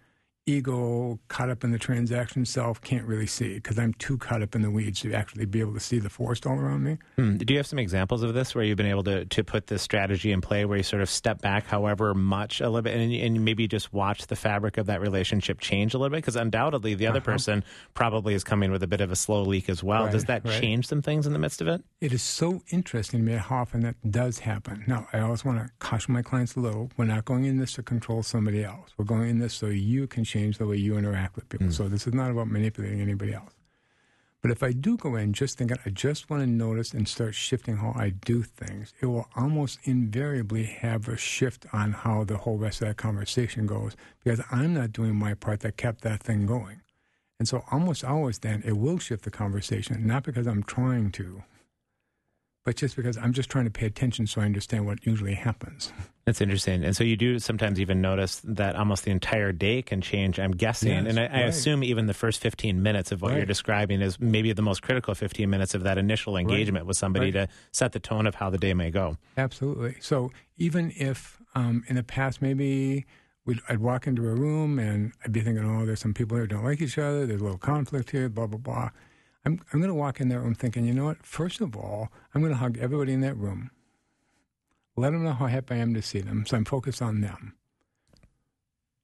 ego 0.50 1.20
caught 1.28 1.50
up 1.50 1.64
in 1.64 1.72
the 1.72 1.78
transaction 1.78 2.46
self 2.46 2.82
can't 2.82 3.06
really 3.06 3.28
see 3.28 3.56
because 3.56 3.78
I'm 3.78 3.94
too 3.94 4.18
caught 4.18 4.42
up 4.42 4.56
in 4.56 4.62
the 4.62 4.72
weeds 4.72 5.02
to 5.02 5.14
actually 5.14 5.46
be 5.46 5.60
able 5.60 5.74
to 5.74 5.80
see 5.80 6.00
the 6.00 6.10
forest 6.10 6.46
all 6.46 6.56
around 6.56 6.84
me. 6.84 6.98
Hmm. 7.16 7.38
Do 7.38 7.54
you 7.54 7.60
have 7.60 7.68
some 7.68 7.80
examples 7.80 8.24
of 8.24 8.34
this 8.34 8.56
where 8.56 8.64
you've 8.64 8.78
been 8.78 8.88
able 8.88 9.04
to, 9.04 9.26
to 9.26 9.44
put 9.44 9.68
this 9.68 9.82
strategy 9.82 10.32
in 10.32 10.42
play 10.42 10.66
where 10.66 10.78
you 10.78 10.84
sort 10.84 11.02
of 11.02 11.10
step 11.10 11.42
back 11.42 11.68
however 11.68 12.14
much 12.14 12.62
a 12.62 12.66
little 12.66 12.82
bit 12.82 12.96
and, 12.96 13.14
and 13.14 13.46
maybe 13.46 13.68
just 13.68 13.94
watch 13.94 14.28
the 14.28 14.36
fabric 14.36 14.78
of 14.78 14.88
that 14.88 15.02
relationship 15.02 15.60
change 15.60 15.94
a 15.94 15.98
little 15.98 16.10
bit? 16.10 16.18
Because 16.18 16.36
undoubtedly 16.36 16.96
the 16.96 17.08
other 17.08 17.20
uh-huh. 17.20 17.32
person 17.32 17.64
probably 17.94 18.34
is 18.34 18.44
coming 18.44 18.72
with 18.72 18.84
a 18.84 18.88
bit 18.88 19.02
of 19.02 19.12
a 19.12 19.16
slow 19.16 19.44
leak 19.44 19.70
as 19.70 19.84
well. 19.84 20.04
Right, 20.04 20.12
does 20.12 20.26
that 20.26 20.46
right. 20.46 20.60
change 20.60 20.88
some 20.88 21.02
things 21.02 21.28
in 21.28 21.34
the 21.34 21.40
midst 21.40 21.62
of 21.62 21.68
it? 21.68 21.84
It 22.02 22.14
is 22.14 22.24
so 22.24 22.62
interesting 22.70 23.20
to 23.20 23.26
me 23.26 23.38
how 23.38 23.58
often 23.58 23.82
that 23.82 23.96
does 24.10 24.40
happen. 24.40 24.84
Now, 24.88 25.08
I 25.14 25.20
always 25.20 25.46
want 25.46 25.60
to 25.60 25.72
caution 25.80 26.14
my 26.14 26.22
clients 26.22 26.56
a 26.56 26.60
little. 26.60 26.90
We're 26.98 27.06
not 27.06 27.26
going 27.26 27.46
in 27.46 27.58
this 27.58 27.74
to 27.74 27.84
control 27.84 28.24
somebody 28.24 28.64
else. 28.64 28.92
We're 28.98 29.06
going 29.06 29.30
in 29.30 29.40
this 29.40 29.54
so 29.54 29.68
you 29.68 30.08
can 30.08 30.24
change 30.24 30.39
the 30.58 30.66
way 30.66 30.78
you 30.78 30.98
interact 30.98 31.10
interact 31.10 31.36
with 31.36 31.50
people. 31.50 31.68
Mm. 31.68 31.74
So 31.74 31.88
this 31.88 32.08
is 32.08 32.14
not 32.14 32.32
about 32.32 32.48
manipulating 32.48 33.02
anybody 33.02 33.34
else. 33.34 33.54
But 34.42 34.52
if 34.52 34.64
I 34.64 34.72
do 34.72 34.96
go 34.96 35.18
in 35.18 35.34
just 35.34 35.58
thinking, 35.58 35.78
I 35.86 35.90
just 35.90 36.30
want 36.30 36.44
to 36.44 36.48
notice 36.48 36.94
and 36.94 37.06
start 37.08 37.36
shifting 37.36 37.76
how 37.78 37.94
I 37.98 38.10
do 38.10 38.42
things, 38.42 38.94
it 39.02 39.08
will 39.08 39.28
almost 39.36 39.80
invariably 39.84 40.64
have 40.64 41.10
a 41.10 41.18
shift 41.18 41.66
on 41.74 41.92
how 41.92 42.24
the 42.24 42.38
whole 42.38 42.58
rest 42.58 42.82
of 42.82 42.88
that 42.88 42.96
conversation 42.96 43.68
goes 43.68 43.98
because 44.24 44.42
I'm 44.50 44.74
not 44.74 44.94
doing 44.94 45.16
my 45.16 45.34
part 45.34 45.60
that 45.62 45.76
kept 45.76 46.02
that 46.02 46.24
thing 46.24 46.46
going. 46.46 46.80
And 47.38 47.50
so 47.50 47.64
almost 47.70 48.06
always 48.06 48.40
then 48.40 48.64
it 48.66 48.78
will 48.78 48.98
shift 48.98 49.26
the 49.26 49.32
conversation, 49.32 50.08
not 50.08 50.24
because 50.24 50.48
I'm 50.48 50.64
trying 50.64 51.12
to, 51.14 51.44
but 52.66 52.76
just 52.76 52.96
because 52.96 53.18
I'm 53.18 53.34
just 53.34 53.50
trying 53.50 53.66
to 53.66 53.72
pay 53.72 53.86
attention 53.86 54.28
so 54.28 54.42
I 54.42 54.46
understand 54.46 54.86
what 54.86 55.06
usually 55.06 55.34
happens. 55.34 55.92
That's 56.26 56.42
interesting. 56.42 56.84
And 56.84 56.96
so 56.96 57.04
you 57.04 57.16
do 57.16 57.40
sometimes 57.40 57.80
even 57.80 58.02
notice 58.02 58.42
that 58.44 58.76
almost 58.76 59.06
the 59.06 59.12
entire 59.12 59.52
day 59.52 59.82
can 59.82 60.02
change, 60.02 60.40
I'm 60.40 60.52
guessing. 60.52 60.92
Yes, 60.92 61.06
and 61.08 61.20
I, 61.20 61.24
right. 61.24 61.32
I, 61.32 61.40
assume 61.42 61.84
even 61.84 62.06
the 62.06 62.14
first 62.14 62.42
15 62.42 62.84
minutes 62.84 63.12
of 63.12 63.22
what 63.22 63.30
right. 63.32 63.38
you're 63.38 63.46
describing 63.46 64.02
is 64.02 64.20
maybe 64.20 64.54
the 64.54 64.62
most 64.62 64.82
critical 64.82 65.16
15 65.16 65.50
minutes 65.50 65.74
of 65.74 65.84
that 65.84 65.98
initial 65.98 66.38
engagement 66.38 66.84
right. 66.84 66.88
with 66.88 66.98
somebody 66.98 67.32
to 67.32 67.48
set 67.72 67.94
the 67.94 68.00
tone 68.00 68.28
of 68.28 68.36
how 68.36 68.50
the 68.50 68.60
day 68.60 68.74
may 68.74 68.92
go. 68.92 69.18
Absolutely. 69.38 69.96
So 70.02 70.32
even 70.58 70.94
if 70.96 71.42
um, 71.56 71.84
in 71.88 71.96
the 71.96 72.04
past 72.04 72.42
maybe 72.42 73.06
I'd 73.68 73.80
walk 73.80 74.06
into 74.06 74.28
a 74.28 74.36
room 74.36 74.78
and 74.78 75.14
I'd 75.24 75.32
be 75.32 75.42
thinking, 75.42 75.66
oh, 75.66 75.86
there's 75.86 76.00
some 76.00 76.14
people 76.14 76.38
here 76.38 76.44
who 76.44 76.48
don't 76.50 76.64
like 76.64 76.82
each 76.82 76.98
other, 76.98 77.26
there's 77.26 77.42
a 77.42 77.44
little 77.44 77.58
conflict 77.58 78.12
here, 78.12 78.30
blah, 78.30 78.46
blah, 78.46 78.60
blah. 78.60 78.90
I'm, 79.46 79.62
I'm 79.72 79.80
going 79.80 79.90
to 79.90 79.96
walk 79.96 80.20
in 80.20 80.30
that 80.30 80.40
room 80.40 80.56
thinking, 80.56 80.86
you 80.86 80.94
know 80.94 81.06
what? 81.06 81.26
First 81.26 81.62
of 81.62 81.76
all, 81.76 82.10
I'm 82.34 82.42
going 82.42 82.54
to 82.54 82.60
hug 82.60 82.78
everybody 82.78 83.14
in 83.14 83.22
that 83.22 83.38
room. 83.38 83.72
Let 84.98 85.12
them 85.12 85.24
know 85.24 85.34
how 85.34 85.48
happy 85.48 85.76
I 85.76 85.78
am 85.78 85.94
to 85.94 86.02
see 86.02 86.20
them. 86.20 86.46
So 86.46 86.58
I'm 86.58 86.66
focused 86.66 87.02
on 87.02 87.22
them. 87.22 87.56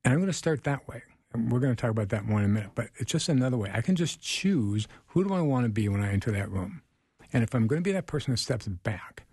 And 0.04 0.14
I'm 0.14 0.20
going 0.20 0.28
to 0.28 0.34
start 0.34 0.64
that 0.66 0.88
way. 0.88 1.04
And 1.34 1.52
we're 1.52 1.60
going 1.60 1.76
to 1.76 1.82
talk 1.82 1.92
about 1.92 2.10
that 2.10 2.26
more 2.26 2.40
in 2.40 2.46
a 2.46 2.50
minute. 2.50 2.72
But 2.76 2.90
it's 2.98 3.12
just 3.12 3.30
another 3.30 3.58
way. 3.58 3.72
I 3.74 3.82
can 3.82 3.96
just 3.96 4.22
choose 4.22 4.88
who 5.08 5.24
do 5.24 5.34
I 5.34 5.42
want 5.42 5.66
to 5.66 5.70
be 5.70 5.88
when 5.88 6.02
I 6.04 6.12
enter 6.12 6.32
that 6.32 6.52
room. 6.52 6.82
And 7.32 7.44
if 7.44 7.56
I'm 7.56 7.68
going 7.68 7.82
to 7.82 7.88
be 7.88 7.94
that 7.94 8.08
person 8.08 8.32
who 8.32 8.38
steps 8.38 8.68
back, 8.68 9.26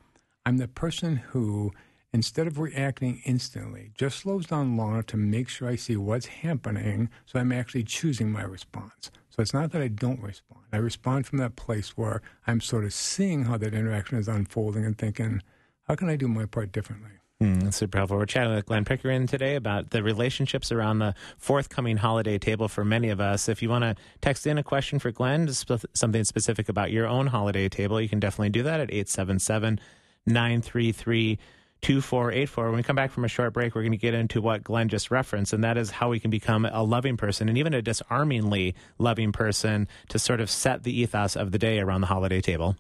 I'm 0.47 0.59
the 0.59 0.69
person 0.69 1.17
who 1.17 1.73
instead 2.13 2.47
of 2.47 2.59
reacting 2.59 3.23
instantly, 3.25 3.93
just 3.95 4.19
slows 4.19 4.47
down 4.47 4.77
long 4.77 4.93
enough 4.93 5.07
to 5.07 5.17
make 5.17 5.49
sure 5.49 5.69
I 5.69 5.77
see 5.77 5.97
what's 5.97 6.27
happening 6.27 7.09
so 7.27 7.39
I'm 7.39 7.53
actually 7.53 7.85
choosing 7.85 8.31
my 8.31 8.43
response. 8.43 9.11
So 9.31 9.41
it's 9.41 9.55
not 9.55 9.73
that 9.73 9.83
I 9.83 9.89
don't 9.89 10.21
respond. 10.21 10.63
I 10.73 10.77
respond 10.77 11.27
from 11.27 11.39
that 11.39 11.57
place 11.57 11.97
where 11.97 12.21
I'm 12.47 12.61
sort 12.61 12.85
of 12.85 12.93
seeing 12.93 13.45
how 13.45 13.57
that 13.59 13.75
interaction 13.75 14.19
is 14.19 14.29
unfolding 14.29 14.85
and 14.85 14.97
thinking, 14.97 15.43
how 15.85 15.95
can 15.95 16.09
I 16.09 16.17
do 16.17 16.29
my 16.29 16.45
part 16.45 16.71
differently? 16.71 17.11
Mm, 17.43 17.65
that's 17.65 17.79
super 17.79 17.99
helpful. 17.99 18.19
We're 18.19 18.27
chatting 18.27 18.55
with 18.55 18.67
Glenn 18.67 18.85
Pickering 18.85 19.27
today 19.27 19.57
about 19.57 19.91
the 19.91 20.03
relationships 20.03 20.71
around 20.71 21.01
the 21.01 21.15
forthcoming 21.39 21.97
holiday 21.97 22.39
table 22.39 22.69
for 22.69 22.85
many 22.85 23.09
of 23.09 23.21
us. 23.21 23.49
If 23.49 23.63
you 23.63 23.69
want 23.69 23.83
to 23.83 23.97
text 24.21 24.47
in 24.47 24.59
a 24.59 24.63
question 24.63 24.99
for 25.01 25.11
Glenn, 25.11 25.49
something 25.49 26.25
specific 26.25 26.69
about 26.69 26.93
your 26.93 27.07
own 27.09 27.27
holiday 27.27 27.69
table, 27.69 28.01
you 28.01 28.09
can 28.09 28.21
definitely 28.21 28.51
do 28.51 28.63
that 28.63 28.81
at 28.81 28.91
877 28.91 29.81
933 30.27 31.39
2484. 31.83 32.67
When 32.67 32.77
we 32.77 32.83
come 32.83 32.97
back 32.97 33.11
from 33.11 33.25
a 33.25 33.29
short 33.29 33.53
break, 33.53 33.75
we're 33.75 33.83
going 33.83 33.93
to 33.93 33.99
get 33.99 34.15
into 34.15 34.41
what 34.41 34.65
Glenn 34.65 34.89
just 34.89 35.11
referenced, 35.11 35.53
and 35.53 35.65
that 35.65 35.77
is 35.77 35.91
how 35.91 36.09
we 36.09 36.21
can 36.21 36.31
become 36.31 36.65
a 36.65 36.83
loving 36.83 37.17
person 37.17 37.49
and 37.49 37.59
even 37.59 37.75
a 37.75 37.83
disarmingly 37.83 38.75
loving 38.99 39.33
person 39.33 39.89
to 40.09 40.19
sort 40.19 40.41
of 40.41 40.49
set 40.49 40.85
the 40.85 41.01
ethos 41.01 41.37
of 41.37 41.53
the 41.53 41.59
day 41.59 41.81
around 41.81 42.01
the 42.01 42.07
holiday 42.07 42.41
table. 42.41 42.77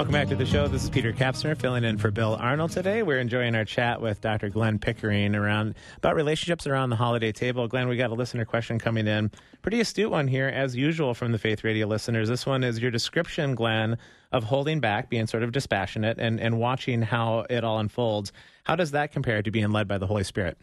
Welcome 0.00 0.14
back 0.14 0.28
to 0.28 0.34
the 0.34 0.46
show. 0.46 0.66
This 0.66 0.82
is 0.82 0.88
Peter 0.88 1.12
Kapsner 1.12 1.54
filling 1.54 1.84
in 1.84 1.98
for 1.98 2.10
Bill 2.10 2.34
Arnold 2.40 2.70
today. 2.70 3.02
We're 3.02 3.18
enjoying 3.18 3.54
our 3.54 3.66
chat 3.66 4.00
with 4.00 4.22
Dr. 4.22 4.48
Glenn 4.48 4.78
Pickering 4.78 5.34
around 5.34 5.74
about 5.98 6.14
relationships 6.14 6.66
around 6.66 6.88
the 6.88 6.96
holiday 6.96 7.32
table. 7.32 7.68
Glenn, 7.68 7.86
we 7.86 7.98
got 7.98 8.08
a 8.08 8.14
listener 8.14 8.46
question 8.46 8.78
coming 8.78 9.06
in. 9.06 9.30
Pretty 9.60 9.78
astute 9.78 10.10
one 10.10 10.26
here, 10.26 10.48
as 10.48 10.74
usual, 10.74 11.12
from 11.12 11.32
the 11.32 11.38
Faith 11.38 11.64
Radio 11.64 11.86
listeners. 11.86 12.30
This 12.30 12.46
one 12.46 12.64
is 12.64 12.78
your 12.78 12.90
description, 12.90 13.54
Glenn, 13.54 13.98
of 14.32 14.44
holding 14.44 14.80
back, 14.80 15.10
being 15.10 15.26
sort 15.26 15.42
of 15.42 15.52
dispassionate, 15.52 16.18
and, 16.18 16.40
and 16.40 16.58
watching 16.58 17.02
how 17.02 17.44
it 17.50 17.62
all 17.62 17.78
unfolds. 17.78 18.32
How 18.64 18.76
does 18.76 18.92
that 18.92 19.12
compare 19.12 19.42
to 19.42 19.50
being 19.50 19.70
led 19.70 19.86
by 19.86 19.98
the 19.98 20.06
Holy 20.06 20.24
Spirit? 20.24 20.56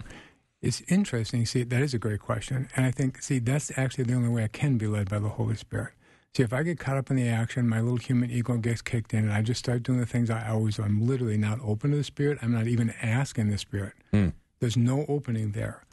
It's 0.63 0.82
interesting. 0.88 1.46
See, 1.46 1.62
that 1.62 1.84
is 1.84 1.94
a 1.94 2.00
great 2.00 2.22
question. 2.22 2.70
And 2.75 2.88
I 2.88 2.91
think, 2.91 3.22
see, 3.22 3.38
that's 3.38 3.72
actually 3.77 4.06
the 4.06 4.15
only 4.15 4.29
way 4.29 4.46
I 4.46 4.48
can 4.48 4.79
be 4.79 4.88
led 4.88 5.12
by 5.12 5.20
the 5.20 5.29
Holy 5.29 5.56
Spirit. 5.56 5.94
See, 6.36 6.44
if 6.44 6.54
I 6.54 6.64
get 6.64 6.78
caught 6.78 6.98
up 6.98 7.10
in 7.10 7.16
the 7.16 7.28
action, 7.28 7.68
my 7.68 7.82
little 7.82 7.98
human 7.98 8.30
ego 8.30 8.58
gets 8.58 8.82
kicked 8.82 9.14
in, 9.14 9.26
and 9.26 9.34
I 9.34 9.42
just 9.42 9.60
start 9.60 9.84
doing 9.84 10.00
the 10.00 10.06
things 10.06 10.30
I 10.30 10.48
always 10.50 10.76
do. 10.76 10.84
I'm 10.84 11.08
literally 11.08 11.38
not 11.38 11.60
open 11.64 11.92
to 11.92 11.98
the 11.98 12.04
Spirit. 12.04 12.38
I'm 12.42 12.54
not 12.54 12.68
even 12.68 12.94
asking 13.02 13.50
the 13.50 13.58
Spirit. 13.58 13.94
Mm. 14.14 14.34
There's 14.60 14.78
no 14.78 15.06
opening 15.08 15.54
there. 15.54 15.84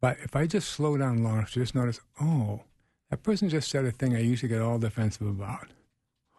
But 0.00 0.18
if 0.22 0.36
I 0.36 0.46
just 0.46 0.68
slow 0.68 0.96
down 0.96 1.24
long 1.24 1.38
enough 1.38 1.52
to 1.52 1.60
just 1.60 1.74
notice, 1.74 2.00
oh, 2.20 2.62
that 3.10 3.22
person 3.22 3.48
just 3.48 3.68
said 3.68 3.84
a 3.84 3.90
thing 3.90 4.14
I 4.14 4.20
used 4.20 4.42
to 4.42 4.48
get 4.48 4.60
all 4.60 4.78
defensive 4.78 5.26
about. 5.26 5.68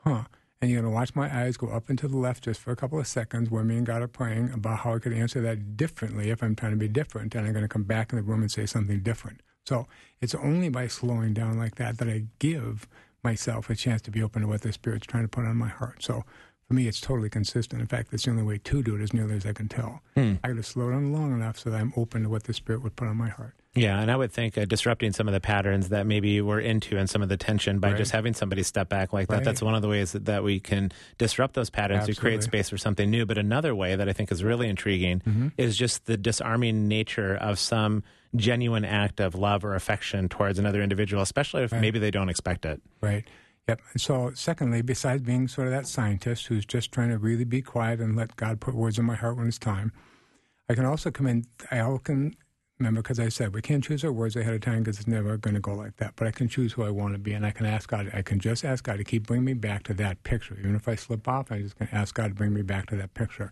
Huh. 0.05 0.23
And 0.61 0.69
you're 0.69 0.81
going 0.81 0.91
to 0.91 0.95
watch 0.95 1.15
my 1.15 1.33
eyes 1.33 1.57
go 1.57 1.67
up 1.67 1.89
and 1.89 1.97
to 1.99 2.07
the 2.07 2.17
left 2.17 2.43
just 2.43 2.59
for 2.59 2.71
a 2.71 2.75
couple 2.75 2.99
of 2.99 3.07
seconds 3.07 3.49
where 3.49 3.63
me 3.63 3.77
and 3.77 3.85
God 3.85 4.01
are 4.01 4.07
praying 4.07 4.51
about 4.53 4.79
how 4.79 4.95
I 4.95 4.99
could 4.99 5.13
answer 5.13 5.41
that 5.41 5.77
differently 5.77 6.29
if 6.29 6.43
I'm 6.43 6.55
trying 6.55 6.73
to 6.73 6.77
be 6.77 6.89
different. 6.89 7.33
And 7.35 7.47
I'm 7.47 7.53
going 7.53 7.63
to 7.63 7.69
come 7.69 7.83
back 7.83 8.11
in 8.11 8.17
the 8.17 8.23
room 8.23 8.41
and 8.41 8.51
say 8.51 8.65
something 8.65 8.99
different. 8.99 9.41
So 9.65 9.87
it's 10.19 10.35
only 10.35 10.69
by 10.69 10.87
slowing 10.87 11.33
down 11.33 11.57
like 11.57 11.75
that 11.75 11.97
that 11.97 12.09
I 12.09 12.25
give 12.39 12.87
myself 13.23 13.69
a 13.69 13.75
chance 13.75 14.01
to 14.03 14.11
be 14.11 14.23
open 14.23 14.41
to 14.41 14.47
what 14.47 14.61
the 14.61 14.71
Spirit's 14.71 15.07
trying 15.07 15.23
to 15.23 15.29
put 15.29 15.45
on 15.45 15.57
my 15.57 15.67
heart. 15.67 16.03
So 16.03 16.23
for 16.67 16.73
me, 16.73 16.87
it's 16.87 17.01
totally 17.01 17.29
consistent. 17.29 17.81
In 17.81 17.87
fact, 17.87 18.11
that's 18.11 18.25
the 18.25 18.31
only 18.31 18.43
way 18.43 18.59
to 18.59 18.83
do 18.83 18.95
it, 18.95 19.01
as 19.01 19.13
nearly 19.13 19.35
as 19.35 19.45
I 19.45 19.53
can 19.53 19.67
tell. 19.67 20.01
Hmm. 20.15 20.35
I 20.43 20.49
got 20.49 20.57
to 20.57 20.63
slow 20.63 20.91
down 20.91 21.11
long 21.11 21.33
enough 21.33 21.57
so 21.57 21.69
that 21.69 21.81
I'm 21.81 21.93
open 21.97 22.23
to 22.23 22.29
what 22.29 22.43
the 22.43 22.53
Spirit 22.53 22.83
would 22.83 22.95
put 22.95 23.07
on 23.07 23.17
my 23.17 23.29
heart. 23.29 23.55
Yeah, 23.75 23.99
and 23.99 24.09
I 24.09 24.15
would 24.15 24.31
think 24.31 24.57
uh, 24.57 24.65
disrupting 24.65 25.13
some 25.13 25.27
of 25.27 25.33
the 25.33 25.39
patterns 25.39 25.89
that 25.89 26.07
maybe 26.07 26.41
we're 26.41 26.59
into 26.59 26.97
and 26.97 27.07
some 27.07 27.21
of 27.21 27.29
the 27.29 27.37
tension 27.37 27.79
by 27.79 27.89
right. 27.89 27.97
just 27.97 28.11
having 28.11 28.33
somebody 28.33 28.63
step 28.63 28.89
back 28.89 29.13
like 29.13 29.27
that. 29.27 29.37
Right. 29.37 29.45
That's 29.45 29.61
one 29.61 29.75
of 29.75 29.83
the 29.83 29.87
ways 29.87 30.13
that, 30.13 30.25
that, 30.25 30.43
we 30.43 30.59
can 30.59 30.91
disrupt 31.19 31.53
those 31.53 31.69
patterns 31.69 31.99
Absolutely. 31.99 32.15
to 32.15 32.21
create 32.21 32.43
space 32.43 32.69
for 32.69 32.77
something 32.77 33.11
new. 33.11 33.27
But 33.27 33.37
another 33.37 33.75
way 33.75 33.95
that 33.95 34.09
I 34.09 34.13
think 34.13 34.31
is 34.31 34.43
really 34.43 34.69
intriguing 34.69 35.19
mm-hmm. 35.19 35.47
is 35.57 35.77
just 35.77 36.07
the 36.07 36.17
disarming 36.17 36.87
nature 36.87 37.35
of 37.35 37.59
some 37.59 38.03
genuine 38.35 38.85
act 38.85 39.19
of 39.19 39.35
love 39.35 39.63
or 39.63 39.75
affection 39.75 40.29
towards 40.29 40.57
another 40.57 40.81
individual, 40.81 41.21
especially 41.21 41.63
if 41.63 41.71
right. 41.71 41.81
maybe 41.81 41.99
they 41.99 42.11
don't 42.11 42.29
expect 42.29 42.65
it. 42.65 42.81
Right. 43.01 43.27
Yep. 43.67 43.81
So, 43.97 44.31
secondly, 44.33 44.81
besides 44.81 45.21
being 45.21 45.47
sort 45.47 45.67
of 45.67 45.73
that 45.73 45.85
scientist 45.85 46.47
who's 46.47 46.65
just 46.65 46.91
trying 46.91 47.09
to 47.09 47.19
really 47.19 47.43
be 47.43 47.61
quiet 47.61 47.99
and 47.99 48.15
let 48.15 48.35
God 48.35 48.59
put 48.59 48.73
words 48.73 48.97
in 48.97 49.05
my 49.05 49.13
heart 49.13 49.37
when 49.37 49.47
it's 49.47 49.59
time, 49.59 49.91
I 50.67 50.73
can 50.73 50.85
also 50.85 51.11
come 51.11 51.27
in. 51.27 51.45
I 51.69 51.97
can 52.03 52.35
remember 52.79 53.01
because 53.01 53.19
I 53.19 53.29
said 53.29 53.53
we 53.53 53.61
can't 53.61 53.83
choose 53.83 54.03
our 54.03 54.11
words 54.11 54.35
ahead 54.35 54.53
of 54.53 54.61
time 54.61 54.79
because 54.79 54.97
it's 54.97 55.07
never 55.07 55.37
going 55.37 55.53
to 55.53 55.59
go 55.59 55.73
like 55.73 55.97
that. 55.97 56.13
But 56.15 56.27
I 56.27 56.31
can 56.31 56.47
choose 56.47 56.73
who 56.73 56.83
I 56.83 56.89
want 56.89 57.13
to 57.13 57.19
be, 57.19 57.33
and 57.33 57.45
I 57.45 57.51
can 57.51 57.65
ask 57.65 57.89
God. 57.89 58.09
I 58.13 58.21
can 58.21 58.39
just 58.39 58.63
ask 58.63 58.83
God 58.83 58.97
to 58.97 59.03
keep 59.03 59.27
bringing 59.27 59.45
me 59.45 59.53
back 59.53 59.83
to 59.83 59.93
that 59.95 60.23
picture. 60.23 60.55
Even 60.59 60.75
if 60.75 60.87
I 60.87 60.95
slip 60.95 61.27
off, 61.27 61.51
I'm 61.51 61.61
just 61.63 61.77
going 61.77 61.89
to 61.89 61.95
ask 61.95 62.15
God 62.15 62.29
to 62.29 62.35
bring 62.35 62.53
me 62.53 62.61
back 62.61 62.87
to 62.87 62.95
that 62.95 63.13
picture. 63.13 63.51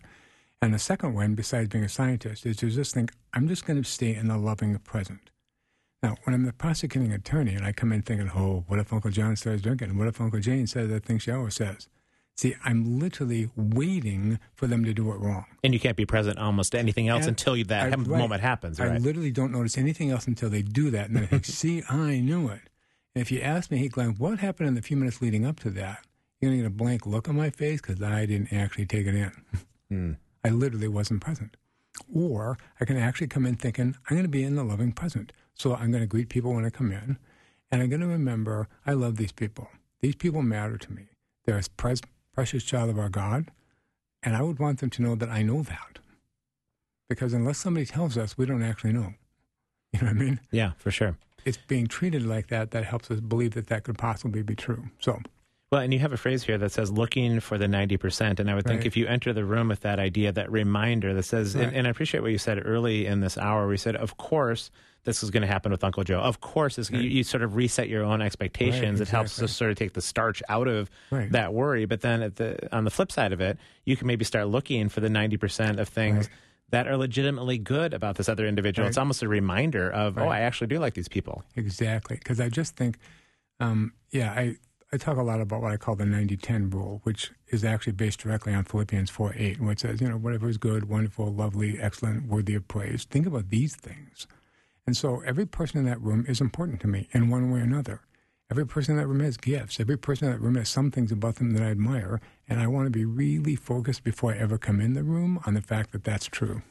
And 0.60 0.74
the 0.74 0.78
second 0.78 1.14
one, 1.14 1.34
besides 1.34 1.68
being 1.68 1.84
a 1.84 1.88
scientist, 1.88 2.44
is 2.46 2.56
to 2.56 2.70
just 2.70 2.94
think 2.94 3.12
I'm 3.34 3.46
just 3.46 3.66
going 3.66 3.80
to 3.80 3.88
stay 3.88 4.14
in 4.14 4.28
the 4.28 4.38
loving 4.38 4.76
present. 4.78 5.30
Now, 6.02 6.16
when 6.24 6.34
I'm 6.34 6.44
the 6.44 6.52
prosecuting 6.52 7.12
attorney 7.12 7.54
and 7.54 7.66
I 7.66 7.72
come 7.72 7.92
in 7.92 8.02
thinking, 8.02 8.30
oh, 8.34 8.64
what 8.66 8.78
if 8.78 8.92
Uncle 8.92 9.10
John 9.10 9.36
starts 9.36 9.62
drinking? 9.62 9.96
What 9.98 10.08
if 10.08 10.20
Uncle 10.20 10.40
Jane 10.40 10.66
says 10.66 10.88
that 10.88 11.04
thing 11.04 11.18
she 11.18 11.30
always 11.30 11.54
says? 11.54 11.88
See, 12.38 12.54
I'm 12.64 13.00
literally 13.00 13.50
waiting 13.56 14.38
for 14.54 14.68
them 14.68 14.84
to 14.84 14.94
do 14.94 15.10
it 15.10 15.16
wrong. 15.18 15.46
And 15.64 15.74
you 15.74 15.80
can't 15.80 15.96
be 15.96 16.06
present 16.06 16.38
almost 16.38 16.70
to 16.70 16.78
anything 16.78 17.08
else 17.08 17.22
and 17.22 17.30
until 17.30 17.56
that 17.64 17.86
I, 17.86 17.88
right, 17.88 17.98
moment 18.06 18.42
happens, 18.42 18.78
right? 18.78 18.92
I 18.92 18.98
literally 18.98 19.32
don't 19.32 19.50
notice 19.50 19.76
anything 19.76 20.12
else 20.12 20.28
until 20.28 20.48
they 20.48 20.62
do 20.62 20.88
that. 20.92 21.08
And 21.08 21.16
then 21.16 21.24
I 21.24 21.26
think, 21.26 21.44
see, 21.46 21.82
I 21.90 22.20
knew 22.20 22.46
it. 22.46 22.60
And 23.16 23.22
if 23.22 23.32
you 23.32 23.40
ask 23.40 23.72
me, 23.72 23.78
hey, 23.78 23.88
Glenn, 23.88 24.14
what 24.18 24.38
happened 24.38 24.68
in 24.68 24.76
the 24.76 24.82
few 24.82 24.96
minutes 24.96 25.20
leading 25.20 25.44
up 25.44 25.58
to 25.60 25.70
that? 25.70 26.06
You're 26.40 26.52
going 26.52 26.60
to 26.60 26.68
get 26.68 26.72
a 26.72 26.76
blank 26.76 27.06
look 27.06 27.28
on 27.28 27.34
my 27.34 27.50
face 27.50 27.80
because 27.80 28.00
I 28.00 28.24
didn't 28.24 28.52
actually 28.52 28.86
take 28.86 29.06
it 29.06 29.14
in. 29.14 29.32
Mm. 29.90 30.18
I 30.44 30.50
literally 30.50 30.86
wasn't 30.86 31.22
present. 31.22 31.56
Or 32.14 32.58
I 32.78 32.84
can 32.84 32.98
actually 32.98 33.28
come 33.28 33.46
in 33.46 33.56
thinking, 33.56 33.96
I'm 34.06 34.16
going 34.16 34.22
to 34.22 34.28
be 34.28 34.44
in 34.44 34.54
the 34.54 34.62
loving 34.62 34.92
present. 34.92 35.32
So 35.54 35.74
I'm 35.74 35.90
going 35.90 36.02
to 36.02 36.06
greet 36.06 36.28
people 36.28 36.52
when 36.52 36.66
I 36.66 36.68
come 36.68 36.92
in, 36.92 37.16
and 37.70 37.80
I'm 37.80 37.88
going 37.88 38.02
to 38.02 38.06
remember 38.06 38.68
I 38.86 38.92
love 38.92 39.16
these 39.16 39.32
people. 39.32 39.68
These 40.02 40.16
people 40.16 40.42
matter 40.42 40.76
to 40.76 40.92
me. 40.92 41.04
They're 41.46 41.56
as 41.56 41.68
pres- 41.68 42.02
precious 42.38 42.62
child 42.62 42.88
of 42.88 43.00
our 43.00 43.08
God, 43.08 43.50
and 44.22 44.36
I 44.36 44.42
would 44.42 44.60
want 44.60 44.78
them 44.78 44.90
to 44.90 45.02
know 45.02 45.16
that 45.16 45.28
I 45.28 45.42
know 45.42 45.64
that. 45.64 45.98
Because 47.08 47.32
unless 47.32 47.58
somebody 47.58 47.84
tells 47.84 48.16
us, 48.16 48.38
we 48.38 48.46
don't 48.46 48.62
actually 48.62 48.92
know. 48.92 49.14
You 49.92 50.02
know 50.02 50.06
what 50.06 50.16
I 50.16 50.20
mean? 50.20 50.40
Yeah, 50.52 50.72
for 50.76 50.92
sure. 50.92 51.16
It's 51.44 51.56
being 51.56 51.88
treated 51.88 52.24
like 52.24 52.46
that 52.48 52.70
that 52.70 52.84
helps 52.84 53.10
us 53.10 53.18
believe 53.18 53.54
that 53.54 53.66
that 53.68 53.82
could 53.82 53.98
possibly 53.98 54.42
be 54.42 54.54
true. 54.54 54.84
So 55.00 55.20
well, 55.70 55.82
and 55.82 55.92
you 55.92 56.00
have 56.00 56.14
a 56.14 56.16
phrase 56.16 56.42
here 56.42 56.56
that 56.56 56.72
says 56.72 56.90
looking 56.90 57.40
for 57.40 57.58
the 57.58 57.66
90%. 57.66 58.40
And 58.40 58.50
I 58.50 58.54
would 58.54 58.64
think 58.64 58.86
if 58.86 58.96
you 58.96 59.06
enter 59.06 59.34
the 59.34 59.44
room 59.44 59.68
with 59.68 59.80
that 59.80 59.98
idea, 59.98 60.32
that 60.32 60.50
reminder 60.50 61.12
that 61.12 61.24
says, 61.24 61.54
right. 61.54 61.66
and, 61.66 61.76
and, 61.76 61.86
I 61.86 61.90
appreciate 61.90 62.20
what 62.20 62.32
you 62.32 62.38
said 62.38 62.62
early 62.64 63.04
in 63.04 63.20
this 63.20 63.36
hour, 63.36 63.68
we 63.68 63.76
said, 63.76 63.94
of 63.94 64.16
course, 64.16 64.70
this 65.04 65.22
is 65.22 65.30
going 65.30 65.42
to 65.42 65.46
happen 65.46 65.70
with 65.70 65.84
Uncle 65.84 66.04
Joe. 66.04 66.20
Of 66.20 66.40
course, 66.40 66.78
right. 66.78 66.90
you, 66.90 67.08
you, 67.08 67.22
sort 67.22 67.42
of 67.42 67.54
reset 67.54 67.88
your 67.88 68.02
own 68.02 68.22
expectations. 68.22 68.82
Right, 68.82 68.90
exactly. 68.90 69.02
It 69.02 69.08
helps 69.10 69.36
to 69.36 69.48
sort 69.48 69.70
of 69.70 69.76
take 69.76 69.92
the 69.92 70.00
starch 70.00 70.42
out 70.48 70.68
of 70.68 70.90
right. 71.10 71.30
that 71.32 71.52
worry. 71.52 71.84
But 71.84 72.00
then 72.00 72.32
the, 72.36 72.74
on 72.74 72.84
the 72.84 72.90
flip 72.90 73.12
side 73.12 73.34
of 73.34 73.42
it, 73.42 73.58
you 73.84 73.94
can 73.94 74.06
maybe 74.06 74.24
start 74.24 74.48
looking 74.48 74.88
for 74.88 75.00
the 75.00 75.08
90% 75.08 75.78
of 75.78 75.88
things 75.88 76.30
that 76.70 76.88
are 76.88 76.96
legitimately 76.96 77.58
good 77.58 77.92
about 77.92 78.16
this 78.16 78.28
other 78.28 78.46
individual. 78.46 78.88
It's 78.88 78.98
almost 78.98 79.22
a 79.22 79.28
reminder 79.28 79.90
of, 79.90 80.16
oh, 80.16 80.28
I 80.28 80.40
actually 80.40 80.68
do 80.68 80.78
like 80.78 80.94
these 80.94 81.08
people. 81.08 81.42
Exactly. 81.56 82.16
Because 82.16 82.40
I 82.40 82.48
just 82.48 82.76
think, 82.76 82.98
um, 83.60 83.92
yeah, 84.10 84.32
I 84.32 84.56
I 84.90 84.96
talk 84.96 85.18
a 85.18 85.22
lot 85.22 85.42
about 85.42 85.60
what 85.60 85.72
I 85.72 85.76
call 85.76 85.96
the 85.96 86.06
90 86.06 86.38
10 86.38 86.70
rule, 86.70 87.00
which 87.02 87.30
is 87.48 87.62
actually 87.62 87.92
based 87.92 88.20
directly 88.20 88.54
on 88.54 88.64
Philippians 88.64 89.10
4 89.10 89.34
8, 89.36 89.60
which 89.60 89.80
says, 89.80 90.00
you 90.00 90.08
know, 90.08 90.16
whatever 90.16 90.48
is 90.48 90.56
good, 90.56 90.88
wonderful, 90.88 91.30
lovely, 91.30 91.78
excellent, 91.78 92.26
worthy 92.26 92.54
of 92.54 92.66
praise. 92.68 93.04
Think 93.04 93.26
about 93.26 93.50
these 93.50 93.76
things. 93.76 94.26
And 94.86 94.96
so 94.96 95.20
every 95.26 95.44
person 95.44 95.78
in 95.78 95.84
that 95.84 96.00
room 96.00 96.24
is 96.26 96.40
important 96.40 96.80
to 96.80 96.86
me 96.86 97.08
in 97.12 97.28
one 97.28 97.50
way 97.50 97.60
or 97.60 97.64
another. 97.64 98.00
Every 98.50 98.66
person 98.66 98.92
in 98.94 99.00
that 99.00 99.06
room 99.06 99.20
has 99.20 99.36
gifts. 99.36 99.78
Every 99.78 99.98
person 99.98 100.28
in 100.28 100.32
that 100.32 100.40
room 100.40 100.54
has 100.54 100.70
some 100.70 100.90
things 100.90 101.12
about 101.12 101.34
them 101.34 101.50
that 101.50 101.62
I 101.62 101.66
admire. 101.66 102.22
And 102.48 102.58
I 102.58 102.66
want 102.66 102.86
to 102.86 102.90
be 102.90 103.04
really 103.04 103.56
focused 103.56 104.04
before 104.04 104.32
I 104.32 104.38
ever 104.38 104.56
come 104.56 104.80
in 104.80 104.94
the 104.94 105.04
room 105.04 105.38
on 105.44 105.52
the 105.52 105.60
fact 105.60 105.92
that 105.92 106.04
that's 106.04 106.24
true. 106.24 106.62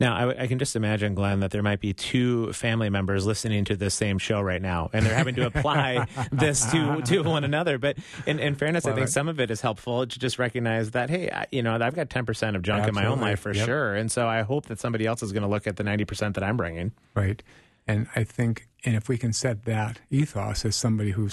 Now, 0.00 0.14
I, 0.16 0.20
w- 0.20 0.38
I 0.40 0.46
can 0.46 0.58
just 0.58 0.76
imagine, 0.76 1.14
Glenn, 1.14 1.40
that 1.40 1.50
there 1.50 1.62
might 1.62 1.80
be 1.80 1.92
two 1.92 2.52
family 2.52 2.90
members 2.90 3.26
listening 3.26 3.64
to 3.66 3.76
this 3.76 3.94
same 3.94 4.18
show 4.18 4.40
right 4.40 4.60
now, 4.62 4.90
and 4.92 5.04
they're 5.04 5.14
having 5.14 5.34
to 5.36 5.46
apply 5.46 6.06
this 6.32 6.64
to, 6.72 7.00
to 7.02 7.22
one 7.22 7.44
another. 7.44 7.78
But 7.78 7.96
in, 8.26 8.38
in 8.38 8.54
fairness, 8.54 8.86
I 8.86 8.94
think 8.94 9.08
some 9.08 9.28
of 9.28 9.40
it 9.40 9.50
is 9.50 9.60
helpful 9.60 10.06
to 10.06 10.18
just 10.18 10.38
recognize 10.38 10.92
that, 10.92 11.10
hey, 11.10 11.30
I, 11.30 11.46
you 11.50 11.62
know, 11.62 11.74
I've 11.80 11.94
got 11.94 12.08
10% 12.08 12.56
of 12.56 12.62
junk 12.62 12.86
in 12.88 12.94
my 12.94 13.06
own 13.06 13.20
life 13.20 13.40
for 13.40 13.52
Yep. 13.54 13.66
sure. 13.66 13.94
And 13.94 14.10
so 14.10 14.26
I 14.28 14.42
hope 14.42 14.66
that 14.66 14.78
somebody 14.80 15.06
else 15.06 15.22
is 15.22 15.32
going 15.32 15.42
to 15.42 15.48
look 15.48 15.66
at 15.66 15.76
the 15.76 15.84
90% 15.84 16.34
that 16.34 16.42
I'm 16.44 16.56
bringing. 16.56 16.92
Right. 17.14 17.42
And 17.86 18.06
I 18.14 18.24
think, 18.24 18.68
and 18.84 18.94
if 18.96 19.08
we 19.08 19.18
can 19.18 19.32
set 19.32 19.64
that 19.64 20.00
ethos 20.10 20.64
as 20.64 20.76
somebody 20.76 21.10
who 21.10 21.28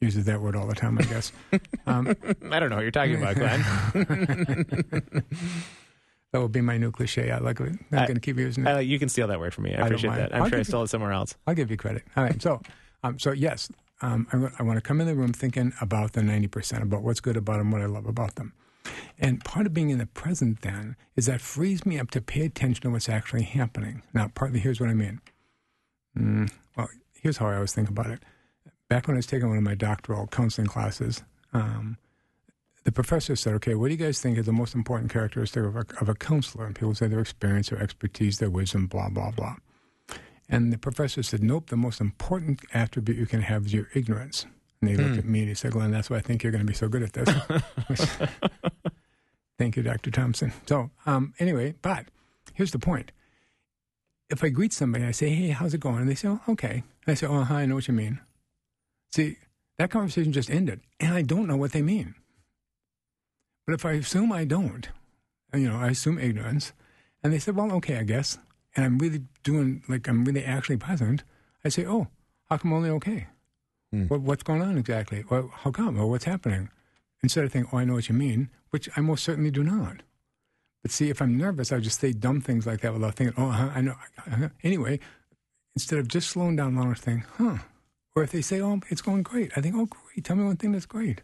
uses 0.00 0.24
that 0.24 0.40
word 0.40 0.56
all 0.56 0.66
the 0.66 0.74
time, 0.74 0.96
I 0.98 1.02
guess, 1.02 1.32
um, 1.86 2.16
I 2.50 2.58
don't 2.58 2.70
know 2.70 2.76
what 2.76 2.82
you're 2.82 2.90
talking 2.90 3.16
about, 3.22 3.34
Glenn. 3.36 5.24
that 6.32 6.40
would 6.40 6.52
be 6.52 6.60
my 6.60 6.78
new 6.78 6.90
cliche. 6.92 7.30
I 7.30 7.38
like 7.38 7.60
it. 7.60 7.72
I'm 7.92 7.98
I- 7.98 8.06
going 8.06 8.14
to 8.14 8.20
keep 8.20 8.38
using 8.38 8.66
it. 8.66 8.70
Uh, 8.70 8.78
you 8.78 8.98
can 8.98 9.08
steal 9.08 9.26
that 9.28 9.40
word 9.40 9.52
from 9.54 9.64
me. 9.64 9.74
I, 9.74 9.78
don't 9.78 9.86
appreciate 9.86 10.14
that. 10.16 10.34
I'm 10.34 10.42
I'll 10.42 10.48
sure 10.48 10.56
I 10.56 10.58
give 10.60 10.66
you- 10.68 10.70
stole 10.70 10.82
it 10.84 10.88
somewhere 10.88 11.12
else. 11.12 11.34
I'll 11.46 11.54
give 11.54 11.70
you 11.70 11.76
credit. 11.76 12.04
All 12.16 12.24
right. 12.24 12.40
So, 12.40 12.60
um, 13.02 13.18
so 13.18 13.32
yes, 13.32 13.70
um, 14.02 14.26
I, 14.32 14.60
I 14.60 14.62
want 14.62 14.76
to 14.76 14.80
come 14.80 15.00
in 15.00 15.06
the 15.06 15.14
room 15.14 15.32
thinking 15.32 15.72
about 15.80 16.12
the 16.12 16.20
90%, 16.20 16.82
about 16.82 17.02
what's 17.02 17.20
good 17.20 17.36
about 17.36 17.58
them, 17.58 17.70
what 17.70 17.82
I 17.82 17.86
love 17.86 18.06
about 18.06 18.36
them. 18.36 18.52
And 19.18 19.44
part 19.44 19.66
of 19.66 19.74
being 19.74 19.90
in 19.90 19.98
the 19.98 20.06
present 20.06 20.62
then 20.62 20.96
is 21.16 21.26
that 21.26 21.40
frees 21.40 21.84
me 21.84 21.98
up 21.98 22.10
to 22.12 22.20
pay 22.22 22.46
attention 22.46 22.82
to 22.82 22.90
what's 22.90 23.08
actually 23.08 23.42
happening. 23.42 24.02
Now, 24.14 24.30
partly 24.34 24.58
here's 24.60 24.80
what 24.80 24.88
I 24.88 24.94
mean. 24.94 25.20
Mm, 26.16 26.50
well, 26.76 26.88
here's 27.14 27.36
how 27.36 27.46
I 27.48 27.56
always 27.56 27.72
think 27.72 27.88
about 27.90 28.06
it. 28.06 28.22
Back 28.88 29.06
when 29.06 29.16
I 29.16 29.18
was 29.18 29.26
taking 29.26 29.48
one 29.48 29.58
of 29.58 29.62
my 29.62 29.74
doctoral 29.74 30.26
counseling 30.28 30.66
classes, 30.66 31.22
um, 31.52 31.98
the 32.84 32.92
professor 32.92 33.36
said, 33.36 33.54
okay, 33.54 33.74
what 33.74 33.88
do 33.88 33.94
you 33.94 33.98
guys 33.98 34.20
think 34.20 34.38
is 34.38 34.46
the 34.46 34.52
most 34.52 34.74
important 34.74 35.12
characteristic 35.12 35.62
of 35.64 35.76
a, 35.76 35.84
of 36.00 36.08
a 36.08 36.14
counselor? 36.14 36.66
And 36.66 36.74
people 36.74 36.94
say 36.94 37.08
their 37.08 37.20
experience, 37.20 37.68
their 37.68 37.82
expertise, 37.82 38.38
their 38.38 38.50
wisdom, 38.50 38.86
blah, 38.86 39.08
blah, 39.08 39.30
blah. 39.30 39.56
And 40.48 40.72
the 40.72 40.78
professor 40.78 41.22
said, 41.22 41.42
nope, 41.42 41.68
the 41.68 41.76
most 41.76 42.00
important 42.00 42.60
attribute 42.72 43.18
you 43.18 43.26
can 43.26 43.42
have 43.42 43.66
is 43.66 43.74
your 43.74 43.88
ignorance. 43.94 44.46
And 44.80 44.90
he 44.90 44.96
looked 44.96 45.18
at 45.18 45.24
me 45.26 45.40
and 45.40 45.48
he 45.48 45.54
said, 45.54 45.72
Glenn, 45.72 45.90
that's 45.90 46.08
why 46.08 46.16
I 46.16 46.20
think 46.20 46.42
you're 46.42 46.52
going 46.52 46.64
to 46.64 46.66
be 46.66 46.74
so 46.74 46.88
good 46.88 47.02
at 47.02 47.12
this. 47.12 47.28
Thank 49.58 49.76
you, 49.76 49.82
Dr. 49.82 50.10
Thompson. 50.10 50.54
So, 50.66 50.90
um, 51.04 51.34
anyway, 51.38 51.74
but 51.82 52.06
here's 52.54 52.70
the 52.70 52.78
point. 52.78 53.12
If 54.30 54.42
I 54.42 54.48
greet 54.48 54.72
somebody, 54.72 55.04
I 55.04 55.10
say, 55.10 55.28
hey, 55.28 55.48
how's 55.48 55.74
it 55.74 55.80
going? 55.80 55.98
And 55.98 56.08
they 56.08 56.14
say, 56.14 56.28
oh, 56.28 56.40
okay. 56.48 56.82
And 57.04 57.12
I 57.12 57.14
say, 57.14 57.26
oh, 57.26 57.42
hi, 57.42 57.62
I 57.62 57.66
know 57.66 57.74
what 57.74 57.88
you 57.88 57.94
mean. 57.94 58.20
See, 59.12 59.36
that 59.76 59.90
conversation 59.90 60.32
just 60.32 60.50
ended, 60.50 60.80
and 60.98 61.14
I 61.14 61.22
don't 61.22 61.46
know 61.46 61.56
what 61.56 61.72
they 61.72 61.82
mean. 61.82 62.14
But 63.66 63.74
if 63.74 63.84
I 63.84 63.92
assume 63.92 64.32
I 64.32 64.44
don't, 64.44 64.88
you 65.54 65.68
know, 65.68 65.76
I 65.76 65.88
assume 65.88 66.18
ignorance, 66.18 66.72
and 67.22 67.32
they 67.32 67.38
said, 67.38 67.56
well, 67.56 67.72
okay, 67.72 67.98
I 67.98 68.02
guess, 68.02 68.38
and 68.74 68.84
I'm 68.84 68.98
really 68.98 69.22
doing, 69.42 69.82
like, 69.88 70.08
I'm 70.08 70.24
really 70.24 70.44
actually 70.44 70.76
present, 70.76 71.24
I 71.64 71.68
say, 71.68 71.84
oh, 71.86 72.08
how 72.48 72.56
come 72.56 72.72
only 72.72 72.90
okay? 72.90 73.26
Hmm. 73.92 74.04
What, 74.04 74.22
what's 74.22 74.42
going 74.42 74.62
on 74.62 74.78
exactly? 74.78 75.24
Well, 75.28 75.50
how 75.52 75.70
come? 75.70 75.98
Or 75.98 76.06
what's 76.06 76.24
happening? 76.24 76.70
Instead 77.22 77.44
of 77.44 77.52
thinking, 77.52 77.70
oh, 77.72 77.78
I 77.78 77.84
know 77.84 77.94
what 77.94 78.08
you 78.08 78.14
mean, 78.14 78.48
which 78.70 78.88
I 78.96 79.00
most 79.00 79.24
certainly 79.24 79.50
do 79.50 79.62
not. 79.62 80.02
But 80.82 80.90
see, 80.90 81.10
if 81.10 81.20
I'm 81.20 81.36
nervous, 81.36 81.72
I 81.72 81.80
just 81.80 82.00
say 82.00 82.12
dumb 82.12 82.40
things 82.40 82.66
like 82.66 82.80
that 82.80 82.94
without 82.94 83.14
thinking, 83.14 83.34
oh, 83.36 83.50
uh-huh, 83.50 83.70
I 83.74 83.80
know. 83.82 83.96
Uh-huh. 84.26 84.48
Anyway, 84.62 85.00
instead 85.74 85.98
of 85.98 86.08
just 86.08 86.30
slowing 86.30 86.56
down 86.56 86.78
and 86.78 86.98
think, 86.98 87.24
huh. 87.36 87.58
Or 88.16 88.22
if 88.22 88.32
they 88.32 88.40
say, 88.40 88.60
oh, 88.60 88.80
it's 88.88 89.02
going 89.02 89.22
great, 89.22 89.52
I 89.56 89.60
think, 89.60 89.74
oh, 89.76 89.86
great. 89.86 90.24
Tell 90.24 90.36
me 90.36 90.44
one 90.44 90.56
thing 90.56 90.72
that's 90.72 90.86
great. 90.86 91.20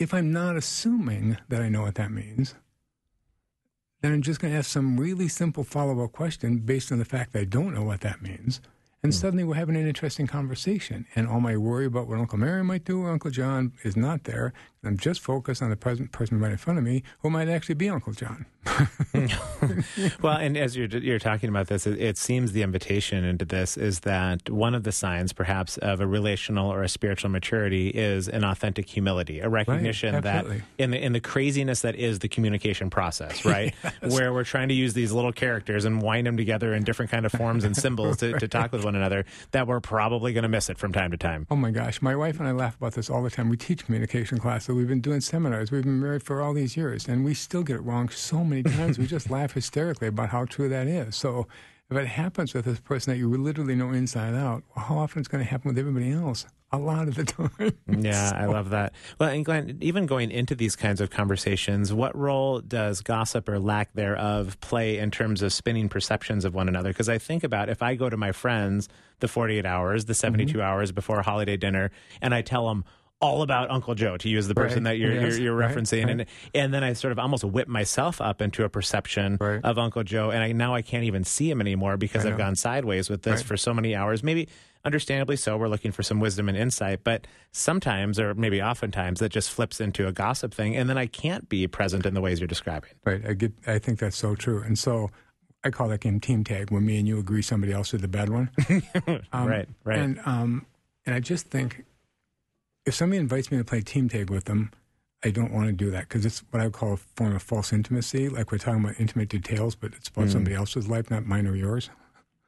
If 0.00 0.14
I'm 0.14 0.32
not 0.32 0.56
assuming 0.56 1.36
that 1.50 1.60
I 1.60 1.68
know 1.68 1.82
what 1.82 1.96
that 1.96 2.10
means, 2.10 2.54
then 4.00 4.14
I'm 4.14 4.22
just 4.22 4.40
going 4.40 4.50
to 4.50 4.58
ask 4.58 4.70
some 4.70 4.98
really 4.98 5.28
simple 5.28 5.62
follow 5.62 6.02
up 6.02 6.12
question 6.12 6.60
based 6.60 6.90
on 6.90 6.98
the 6.98 7.04
fact 7.04 7.34
that 7.34 7.40
I 7.40 7.44
don't 7.44 7.74
know 7.74 7.82
what 7.82 8.00
that 8.00 8.22
means. 8.22 8.62
And 9.02 9.12
hmm. 9.12 9.18
suddenly 9.18 9.44
we're 9.44 9.56
having 9.56 9.76
an 9.76 9.86
interesting 9.86 10.26
conversation. 10.26 11.04
And 11.14 11.28
all 11.28 11.40
my 11.40 11.58
worry 11.58 11.84
about 11.84 12.08
what 12.08 12.18
Uncle 12.18 12.38
Mary 12.38 12.64
might 12.64 12.86
do 12.86 13.02
or 13.02 13.10
Uncle 13.10 13.30
John 13.30 13.74
is 13.82 13.94
not 13.94 14.24
there. 14.24 14.54
I'm 14.82 14.96
just 14.96 15.20
focused 15.20 15.60
on 15.60 15.68
the 15.68 15.76
present 15.76 16.12
person 16.12 16.40
right 16.40 16.52
in 16.52 16.56
front 16.56 16.78
of 16.78 16.84
me 16.84 17.02
who 17.18 17.28
might 17.28 17.50
actually 17.50 17.74
be 17.74 17.90
Uncle 17.90 18.14
John. 18.14 18.46
well, 20.22 20.36
and 20.36 20.56
as 20.56 20.76
you're 20.76 20.86
you're 20.88 21.18
talking 21.18 21.48
about 21.48 21.68
this, 21.68 21.86
it, 21.86 21.98
it 21.98 22.18
seems 22.18 22.52
the 22.52 22.62
invitation 22.62 23.24
into 23.24 23.44
this 23.44 23.76
is 23.76 24.00
that 24.00 24.50
one 24.50 24.74
of 24.74 24.82
the 24.82 24.92
signs, 24.92 25.32
perhaps, 25.32 25.78
of 25.78 26.00
a 26.00 26.06
relational 26.06 26.70
or 26.70 26.82
a 26.82 26.88
spiritual 26.88 27.30
maturity 27.30 27.88
is 27.88 28.28
an 28.28 28.44
authentic 28.44 28.86
humility, 28.88 29.40
a 29.40 29.48
recognition 29.48 30.20
that 30.20 30.44
in 30.76 30.90
the 30.90 31.02
in 31.02 31.12
the 31.12 31.20
craziness 31.20 31.80
that 31.80 31.94
is 31.96 32.18
the 32.18 32.28
communication 32.28 32.90
process, 32.90 33.44
right, 33.46 33.74
where 34.02 34.32
we're 34.32 34.44
trying 34.44 34.68
to 34.68 34.74
use 34.74 34.92
these 34.92 35.10
little 35.10 35.32
characters 35.32 35.86
and 35.86 36.02
wind 36.02 36.26
them 36.26 36.36
together 36.36 36.74
in 36.74 36.84
different 36.84 37.10
kind 37.10 37.24
of 37.24 37.32
forms 37.32 37.64
and 37.64 37.74
symbols 37.74 38.18
to, 38.18 38.38
to 38.38 38.48
talk 38.48 38.72
with 38.72 38.84
one 38.84 38.94
another, 38.94 39.24
that 39.52 39.66
we're 39.66 39.80
probably 39.80 40.34
going 40.34 40.42
to 40.42 40.48
miss 40.48 40.68
it 40.68 40.76
from 40.76 40.92
time 40.92 41.10
to 41.10 41.16
time. 41.16 41.46
Oh 41.50 41.56
my 41.56 41.70
gosh, 41.70 42.02
my 42.02 42.14
wife 42.14 42.38
and 42.38 42.46
I 42.46 42.52
laugh 42.52 42.76
about 42.76 42.92
this 42.92 43.08
all 43.08 43.22
the 43.22 43.30
time. 43.30 43.48
We 43.48 43.56
teach 43.56 43.86
communication 43.86 44.38
classes. 44.38 44.74
We've 44.74 44.88
been 44.88 45.00
doing 45.00 45.22
seminars. 45.22 45.70
We've 45.70 45.82
been 45.82 46.00
married 46.00 46.22
for 46.22 46.42
all 46.42 46.52
these 46.52 46.76
years, 46.76 47.08
and 47.08 47.24
we 47.24 47.32
still 47.32 47.62
get 47.62 47.76
it 47.76 47.80
wrong 47.80 48.10
so 48.10 48.44
many 48.50 48.62
times. 48.62 48.98
we 48.98 49.06
just 49.06 49.30
laugh 49.30 49.52
hysterically 49.52 50.08
about 50.08 50.28
how 50.28 50.44
true 50.44 50.68
that 50.68 50.86
is. 50.86 51.16
So, 51.16 51.46
if 51.90 51.96
it 51.96 52.06
happens 52.06 52.54
with 52.54 52.66
this 52.66 52.78
person 52.78 53.12
that 53.12 53.18
you 53.18 53.28
literally 53.30 53.74
know 53.74 53.90
inside 53.90 54.34
out, 54.34 54.62
well, 54.76 54.84
how 54.84 54.98
often 54.98 55.18
it's 55.18 55.28
going 55.28 55.42
to 55.44 55.50
happen 55.50 55.68
with 55.70 55.78
everybody 55.78 56.12
else? 56.12 56.46
A 56.72 56.78
lot 56.78 57.08
of 57.08 57.16
the 57.16 57.24
time. 57.58 57.72
Yeah, 57.88 58.30
I 58.32 58.46
love 58.46 58.70
that. 58.70 58.92
Well, 59.18 59.28
and 59.30 59.44
Glenn, 59.44 59.76
even 59.80 60.06
going 60.06 60.30
into 60.30 60.54
these 60.54 60.76
kinds 60.76 61.00
of 61.00 61.10
conversations, 61.10 61.92
what 61.92 62.16
role 62.16 62.60
does 62.60 63.00
gossip 63.00 63.48
or 63.48 63.58
lack 63.58 63.92
thereof 63.94 64.56
play 64.60 64.98
in 64.98 65.10
terms 65.10 65.42
of 65.42 65.52
spinning 65.52 65.88
perceptions 65.88 66.44
of 66.44 66.54
one 66.54 66.68
another? 66.68 66.90
Because 66.90 67.08
I 67.08 67.18
think 67.18 67.42
about 67.42 67.68
if 67.68 67.82
I 67.82 67.96
go 67.96 68.08
to 68.08 68.16
my 68.16 68.30
friends 68.30 68.88
the 69.18 69.26
48 69.26 69.66
hours, 69.66 70.04
the 70.04 70.14
72 70.14 70.52
Mm-hmm. 70.52 70.60
hours 70.60 70.92
before 70.92 71.22
holiday 71.22 71.56
dinner, 71.56 71.90
and 72.22 72.32
I 72.32 72.42
tell 72.42 72.68
them, 72.68 72.84
all 73.20 73.42
about 73.42 73.70
Uncle 73.70 73.94
Joe, 73.94 74.16
to 74.16 74.28
use 74.28 74.48
the 74.48 74.54
person 74.54 74.82
Right. 74.84 74.92
that 74.92 74.98
you're, 74.98 75.12
Yes. 75.12 75.38
you're, 75.38 75.54
you're 75.54 75.58
referencing, 75.58 76.04
Right. 76.06 76.10
and 76.20 76.26
and 76.54 76.72
then 76.74 76.82
I 76.82 76.94
sort 76.94 77.12
of 77.12 77.18
almost 77.18 77.44
whip 77.44 77.68
myself 77.68 78.20
up 78.20 78.40
into 78.40 78.64
a 78.64 78.68
perception 78.68 79.36
Right. 79.40 79.60
of 79.62 79.78
Uncle 79.78 80.02
Joe, 80.04 80.30
and 80.30 80.42
I, 80.42 80.52
now 80.52 80.74
I 80.74 80.82
can't 80.82 81.04
even 81.04 81.24
see 81.24 81.50
him 81.50 81.60
anymore 81.60 81.96
because 81.98 82.24
I've 82.24 82.38
gone 82.38 82.56
sideways 82.56 83.10
with 83.10 83.22
this 83.22 83.42
for 83.42 83.56
so 83.56 83.74
many 83.74 83.94
hours. 83.94 84.22
Maybe 84.22 84.48
understandably 84.84 85.36
so, 85.36 85.58
we're 85.58 85.68
looking 85.68 85.92
for 85.92 86.02
some 86.02 86.20
wisdom 86.20 86.48
and 86.48 86.56
insight, 86.56 87.04
but 87.04 87.26
sometimes, 87.52 88.18
or 88.18 88.32
maybe 88.34 88.62
oftentimes, 88.62 89.20
that 89.20 89.28
just 89.30 89.50
flips 89.50 89.80
into 89.80 90.06
a 90.06 90.12
gossip 90.12 90.54
thing, 90.54 90.74
and 90.76 90.88
then 90.88 90.96
I 90.96 91.04
can't 91.06 91.46
be 91.48 91.66
present 91.66 92.06
in 92.06 92.14
the 92.14 92.20
ways 92.22 92.40
you're 92.40 92.46
describing. 92.46 92.90
Right. 93.04 93.20
I 93.28 93.34
get. 93.34 93.52
I 93.66 93.78
think 93.78 93.98
that's 93.98 94.16
so 94.16 94.34
true. 94.34 94.62
And 94.62 94.78
so, 94.78 95.10
I 95.62 95.68
call 95.68 95.88
that 95.88 96.00
game 96.00 96.20
team 96.20 96.42
tag, 96.42 96.70
when 96.70 96.86
me 96.86 96.98
and 96.98 97.06
you 97.06 97.18
agree 97.18 97.42
somebody 97.42 97.74
else 97.74 97.92
is 97.92 98.00
the 98.00 98.08
bad 98.08 98.30
one. 98.30 98.50
Um, 99.34 99.46
right, 99.46 99.68
right. 99.84 99.98
And 99.98 100.18
um, 100.24 100.64
and 101.04 101.14
I 101.14 101.20
just 101.20 101.48
think 101.48 101.84
if 102.86 102.94
somebody 102.94 103.18
invites 103.18 103.50
me 103.50 103.58
to 103.58 103.64
play 103.64 103.80
team 103.80 104.08
tag 104.08 104.30
with 104.30 104.44
them, 104.44 104.70
I 105.22 105.30
don't 105.30 105.52
want 105.52 105.66
to 105.66 105.72
do 105.72 105.90
that 105.90 106.08
because 106.08 106.24
it's 106.24 106.42
what 106.50 106.60
I 106.60 106.64
would 106.64 106.72
call 106.72 106.94
a 106.94 106.96
form 106.96 107.36
of 107.36 107.42
false 107.42 107.72
intimacy. 107.72 108.28
Like 108.28 108.50
we're 108.50 108.58
talking 108.58 108.82
about 108.82 108.98
intimate 108.98 109.28
details, 109.28 109.74
but 109.74 109.92
it's 109.94 110.08
about 110.08 110.24
hmm. 110.24 110.30
somebody 110.30 110.56
else's 110.56 110.88
life, 110.88 111.10
not 111.10 111.26
mine 111.26 111.46
or 111.46 111.54
yours. 111.54 111.90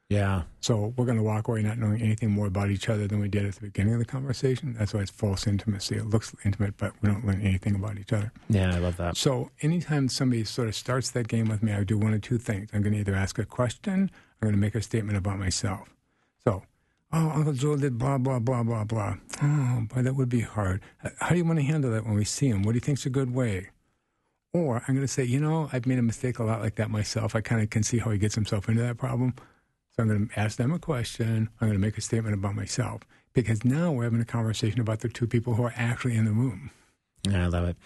yeah. 0.09 0.43
So 0.59 0.93
we're 0.97 1.05
going 1.05 1.17
to 1.17 1.23
walk 1.23 1.47
away 1.47 1.61
not 1.61 1.77
knowing 1.77 2.01
anything 2.01 2.31
more 2.31 2.47
about 2.47 2.71
each 2.71 2.89
other 2.89 3.07
than 3.07 3.19
we 3.19 3.27
did 3.27 3.45
at 3.45 3.55
the 3.55 3.61
beginning 3.61 3.93
of 3.93 3.99
the 3.99 4.05
conversation. 4.05 4.75
That's 4.77 4.93
why 4.93 5.01
it's 5.01 5.11
false 5.11 5.45
intimacy. 5.45 5.97
It 5.97 6.07
looks 6.07 6.35
intimate, 6.43 6.77
but 6.77 6.93
we 7.01 7.09
don't 7.09 7.25
learn 7.25 7.41
anything 7.41 7.75
about 7.75 7.99
each 7.99 8.11
other. 8.11 8.31
Yeah, 8.49 8.73
I 8.75 8.79
love 8.79 8.97
that. 8.97 9.17
So 9.17 9.51
anytime 9.61 10.09
somebody 10.09 10.43
sort 10.43 10.67
of 10.67 10.75
starts 10.75 11.11
that 11.11 11.27
game 11.27 11.49
with 11.49 11.61
me, 11.61 11.73
I 11.73 11.83
do 11.83 11.97
one 11.97 12.13
of 12.13 12.21
two 12.21 12.39
things. 12.39 12.69
I'm 12.73 12.81
going 12.81 12.93
to 12.93 12.99
either 12.99 13.15
ask 13.15 13.37
a 13.37 13.45
question, 13.45 14.09
or 14.41 14.47
I'm 14.47 14.49
going 14.49 14.55
to 14.55 14.59
make 14.59 14.75
a 14.75 14.81
statement 14.81 15.17
about 15.17 15.37
myself. 15.37 15.89
So, 16.43 16.63
oh, 17.13 17.29
Uncle 17.29 17.53
Joe 17.53 17.77
did 17.77 17.97
blah, 17.97 18.17
blah, 18.17 18.39
blah, 18.39 18.63
blah, 18.63 18.83
blah. 18.83 19.15
Oh, 19.41 19.85
boy, 19.87 20.01
that 20.01 20.15
would 20.15 20.29
be 20.29 20.41
hard. 20.41 20.81
How 21.19 21.29
do 21.29 21.37
you 21.37 21.45
want 21.45 21.59
to 21.59 21.65
handle 21.65 21.91
that 21.91 22.05
when 22.05 22.15
we 22.15 22.25
see 22.25 22.47
him? 22.47 22.63
What 22.63 22.71
do 22.71 22.77
you 22.77 22.81
think's 22.81 23.05
a 23.05 23.09
good 23.09 23.33
way? 23.33 23.69
Or 24.53 24.83
I'm 24.87 24.95
going 24.95 25.07
to 25.07 25.11
say, 25.11 25.23
you 25.23 25.39
know, 25.39 25.69
I've 25.71 25.85
made 25.85 25.99
a 25.99 26.03
mistake 26.03 26.39
a 26.39 26.43
lot 26.43 26.61
like 26.61 26.75
that 26.75 26.89
myself. 26.89 27.35
I 27.35 27.41
kind 27.41 27.61
of 27.61 27.69
can 27.69 27.83
see 27.83 27.99
how 27.99 28.11
he 28.11 28.17
gets 28.17 28.35
himself 28.35 28.67
into 28.67 28.81
that 28.81 28.97
problem. 28.97 29.33
So 29.95 30.03
I'm 30.03 30.07
going 30.07 30.27
to 30.27 30.39
ask 30.39 30.57
them 30.57 30.71
a 30.71 30.79
question. 30.79 31.49
I'm 31.61 31.67
going 31.67 31.73
to 31.73 31.79
make 31.79 31.97
a 31.97 32.01
statement 32.01 32.33
about 32.33 32.55
myself. 32.55 33.01
Because 33.33 33.63
now 33.63 33.91
we're 33.91 34.03
having 34.03 34.21
a 34.21 34.25
conversation 34.25 34.79
about 34.79 34.99
the 34.99 35.09
two 35.09 35.27
people 35.27 35.55
who 35.55 35.63
are 35.63 35.73
actually 35.75 36.15
in 36.15 36.25
the 36.25 36.31
room. 36.31 36.69
I 37.31 37.47
love 37.47 37.65
it. 37.65 37.77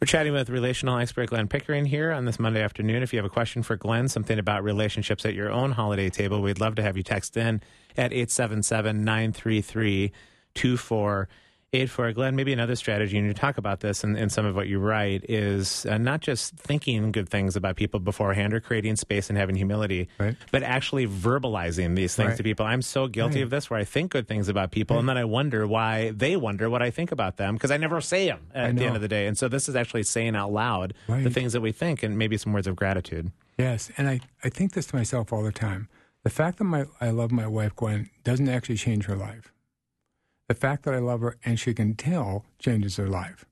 We're 0.00 0.06
chatting 0.06 0.32
with 0.32 0.48
relational 0.48 0.98
expert 0.98 1.30
Glenn 1.30 1.48
Pickering 1.48 1.84
here 1.84 2.12
on 2.12 2.24
this 2.24 2.38
Monday 2.38 2.62
afternoon. 2.62 3.02
If 3.02 3.12
you 3.12 3.18
have 3.18 3.26
a 3.26 3.30
question 3.30 3.62
for 3.62 3.76
Glenn, 3.76 4.08
something 4.08 4.38
about 4.38 4.64
relationships 4.64 5.26
at 5.26 5.34
your 5.34 5.50
own 5.50 5.72
holiday 5.72 6.08
table, 6.08 6.40
we'd 6.40 6.60
love 6.60 6.74
to 6.76 6.82
have 6.82 6.96
you 6.96 7.02
text 7.02 7.36
in 7.36 7.60
at 7.96 8.12
877 8.12 9.04
933 9.04 10.12
2484. 11.72 12.12
Glenn, 12.12 12.36
maybe 12.36 12.52
another 12.52 12.76
strategy, 12.76 13.18
and 13.18 13.26
you 13.26 13.34
talk 13.34 13.58
about 13.58 13.80
this 13.80 14.04
in, 14.04 14.16
in 14.16 14.30
some 14.30 14.46
of 14.46 14.54
what 14.54 14.66
you 14.68 14.78
write, 14.78 15.24
is 15.28 15.84
uh, 15.86 15.98
not 15.98 16.20
just 16.20 16.54
thinking 16.54 17.12
good 17.12 17.28
things 17.28 17.56
about 17.56 17.76
people 17.76 18.00
beforehand 18.00 18.54
or 18.54 18.60
creating 18.60 18.96
space 18.96 19.28
and 19.28 19.38
having 19.38 19.56
humility, 19.56 20.08
Right. 20.18 20.36
but 20.52 20.62
actually 20.62 21.06
verbalizing 21.06 21.96
these 21.96 22.14
things 22.14 22.28
Right. 22.28 22.36
to 22.38 22.42
people. 22.42 22.64
I'm 22.66 22.82
so 22.82 23.08
guilty 23.08 23.36
Right. 23.36 23.42
of 23.44 23.50
this 23.50 23.68
where 23.68 23.78
I 23.80 23.84
think 23.84 24.12
good 24.12 24.28
things 24.28 24.48
about 24.48 24.70
people, 24.70 24.98
and 24.98 25.08
then 25.08 25.18
I 25.18 25.24
wonder 25.24 25.66
why 25.66 26.10
they 26.12 26.36
wonder 26.36 26.70
what 26.70 26.82
I 26.82 26.90
think 26.90 27.12
about 27.12 27.36
them 27.36 27.54
because 27.54 27.70
I 27.70 27.76
never 27.76 28.00
say 28.00 28.26
them 28.26 28.40
at 28.54 28.76
the 28.76 28.84
end 28.84 28.96
of 28.96 29.02
the 29.02 29.08
day. 29.08 29.26
And 29.26 29.36
so 29.36 29.48
this 29.48 29.68
is 29.68 29.76
actually 29.76 30.04
saying 30.04 30.34
out 30.36 30.52
loud 30.52 30.94
the 31.08 31.30
things 31.30 31.52
that 31.52 31.60
we 31.60 31.72
think 31.72 32.02
and 32.02 32.16
maybe 32.16 32.36
some 32.36 32.52
words 32.52 32.66
of 32.66 32.76
gratitude. 32.76 33.32
Yes, 33.58 33.90
and 33.96 34.08
I, 34.08 34.20
I 34.44 34.48
think 34.50 34.72
this 34.72 34.86
to 34.86 34.96
myself 34.96 35.32
all 35.32 35.42
the 35.42 35.52
time. 35.52 35.88
The 36.24 36.30
fact 36.30 36.58
that 36.58 36.64
my 36.64 36.86
I 37.00 37.10
love 37.10 37.30
my 37.30 37.46
wife 37.46 37.74
Gwen 37.76 38.10
doesn't 38.24 38.48
actually 38.48 38.76
change 38.76 39.04
her 39.06 39.14
life. 39.16 39.52
The 40.48 40.54
fact 40.54 40.84
that 40.84 40.94
I 40.94 40.98
love 40.98 41.20
her 41.22 41.36
and 41.44 41.58
she 41.58 41.74
can 41.74 41.94
tell 41.94 42.44
changes 42.58 42.96
her 42.96 43.08
life. 43.08 43.44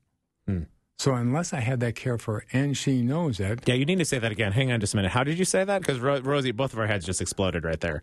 Hmm. 0.47 0.63
So 0.97 1.13
unless 1.13 1.51
I 1.51 1.59
had 1.59 1.81
that 1.81 1.95
care 1.95 2.17
for 2.17 2.35
her 2.35 2.45
and 2.53 2.77
she 2.77 3.01
knows 3.01 3.39
it, 3.41 3.59
Yeah, 3.67 3.75
you 3.75 3.85
need 3.85 3.99
to 3.99 4.05
say 4.05 4.17
that 4.19 4.31
again. 4.31 4.53
Hang 4.53 4.71
on 4.71 4.79
just 4.79 4.93
a 4.93 4.97
minute. 4.97 5.11
How 5.11 5.23
did 5.25 5.37
you 5.37 5.43
say 5.45 5.65
that? 5.65 5.81
Because 5.81 5.99
Ro- 5.99 6.21
Rosie, 6.21 6.51
both 6.51 6.71
of 6.71 6.79
our 6.79 6.87
heads 6.87 7.05
just 7.05 7.21
exploded 7.21 7.65
right 7.65 7.79
there. 7.81 8.01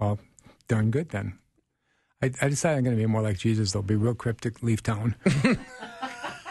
well, 0.00 0.18
darn 0.66 0.90
good 0.90 1.10
then. 1.10 1.38
I, 2.22 2.32
I 2.40 2.48
decided 2.48 2.78
I'm 2.78 2.84
going 2.84 2.96
to 2.96 3.00
be 3.02 3.06
more 3.06 3.22
like 3.22 3.38
Jesus. 3.38 3.70
They'll 3.72 3.82
be 3.82 3.94
real 3.96 4.14
cryptic, 4.14 4.62
leave 4.64 4.82
town. 4.82 5.14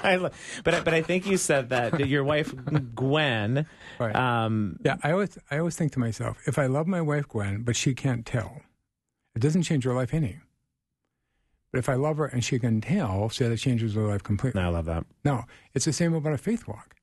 I, 0.04 0.18
lo- 0.18 0.32
but 0.64 0.74
I- 0.74 0.82
but 0.82 0.94
I 0.94 1.02
think 1.02 1.26
you 1.26 1.38
said 1.38 1.70
that 1.70 1.92
that 1.94 2.08
your 2.08 2.24
wife 2.24 2.54
Gwen. 2.96 3.66
Right. 4.00 4.16
Um, 4.16 4.78
Yeah, 4.84 4.98
I 5.04 5.12
always 5.12 5.38
I 5.50 5.58
always 5.60 5.76
think 5.76 5.92
to 5.94 6.00
myself, 6.00 6.38
if 6.46 6.58
I 6.60 6.66
love 6.66 6.88
my 6.88 7.02
wife 7.02 7.28
Gwen, 7.28 7.64
but 7.64 7.76
she 7.76 7.94
can't 7.94 8.26
tell, 8.26 8.62
it 9.36 9.40
doesn't 9.40 9.64
change 9.64 9.84
her 9.86 9.94
life 9.94 10.14
any. 10.14 10.38
But 11.74 11.80
if 11.80 11.90
I 11.90 11.96
love 11.96 12.18
her 12.18 12.26
and 12.28 12.44
she 12.44 12.60
can 12.60 12.82
tell, 12.82 13.30
say 13.30 13.50
that 13.50 13.58
changes 13.58 13.96
her 13.96 14.08
life 14.08 14.22
completely. 14.22 14.62
I 14.62 14.68
love 14.68 14.86
that. 14.86 15.06
No, 15.26 15.46
it's 15.74 15.86
the 15.86 15.92
same 15.92 16.14
about 16.14 16.34
a 16.34 16.38
faith 16.38 16.68
walk. 16.68 16.94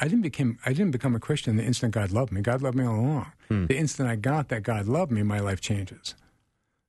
I 0.00 0.08
didn't 0.08 0.22
become 0.22 0.58
I 0.66 0.72
didn't 0.72 0.90
become 0.90 1.14
a 1.14 1.20
Christian 1.20 1.56
the 1.56 1.62
instant 1.62 1.94
God 1.94 2.10
loved 2.10 2.32
me. 2.32 2.40
God 2.40 2.60
loved 2.60 2.76
me 2.76 2.84
all 2.84 2.98
along. 2.98 3.32
Hmm. 3.46 3.66
The 3.66 3.78
instant 3.78 4.08
I 4.08 4.16
got 4.16 4.48
that 4.48 4.64
God 4.64 4.86
loved 4.86 5.12
me, 5.12 5.22
my 5.22 5.38
life 5.38 5.60
changes. 5.60 6.16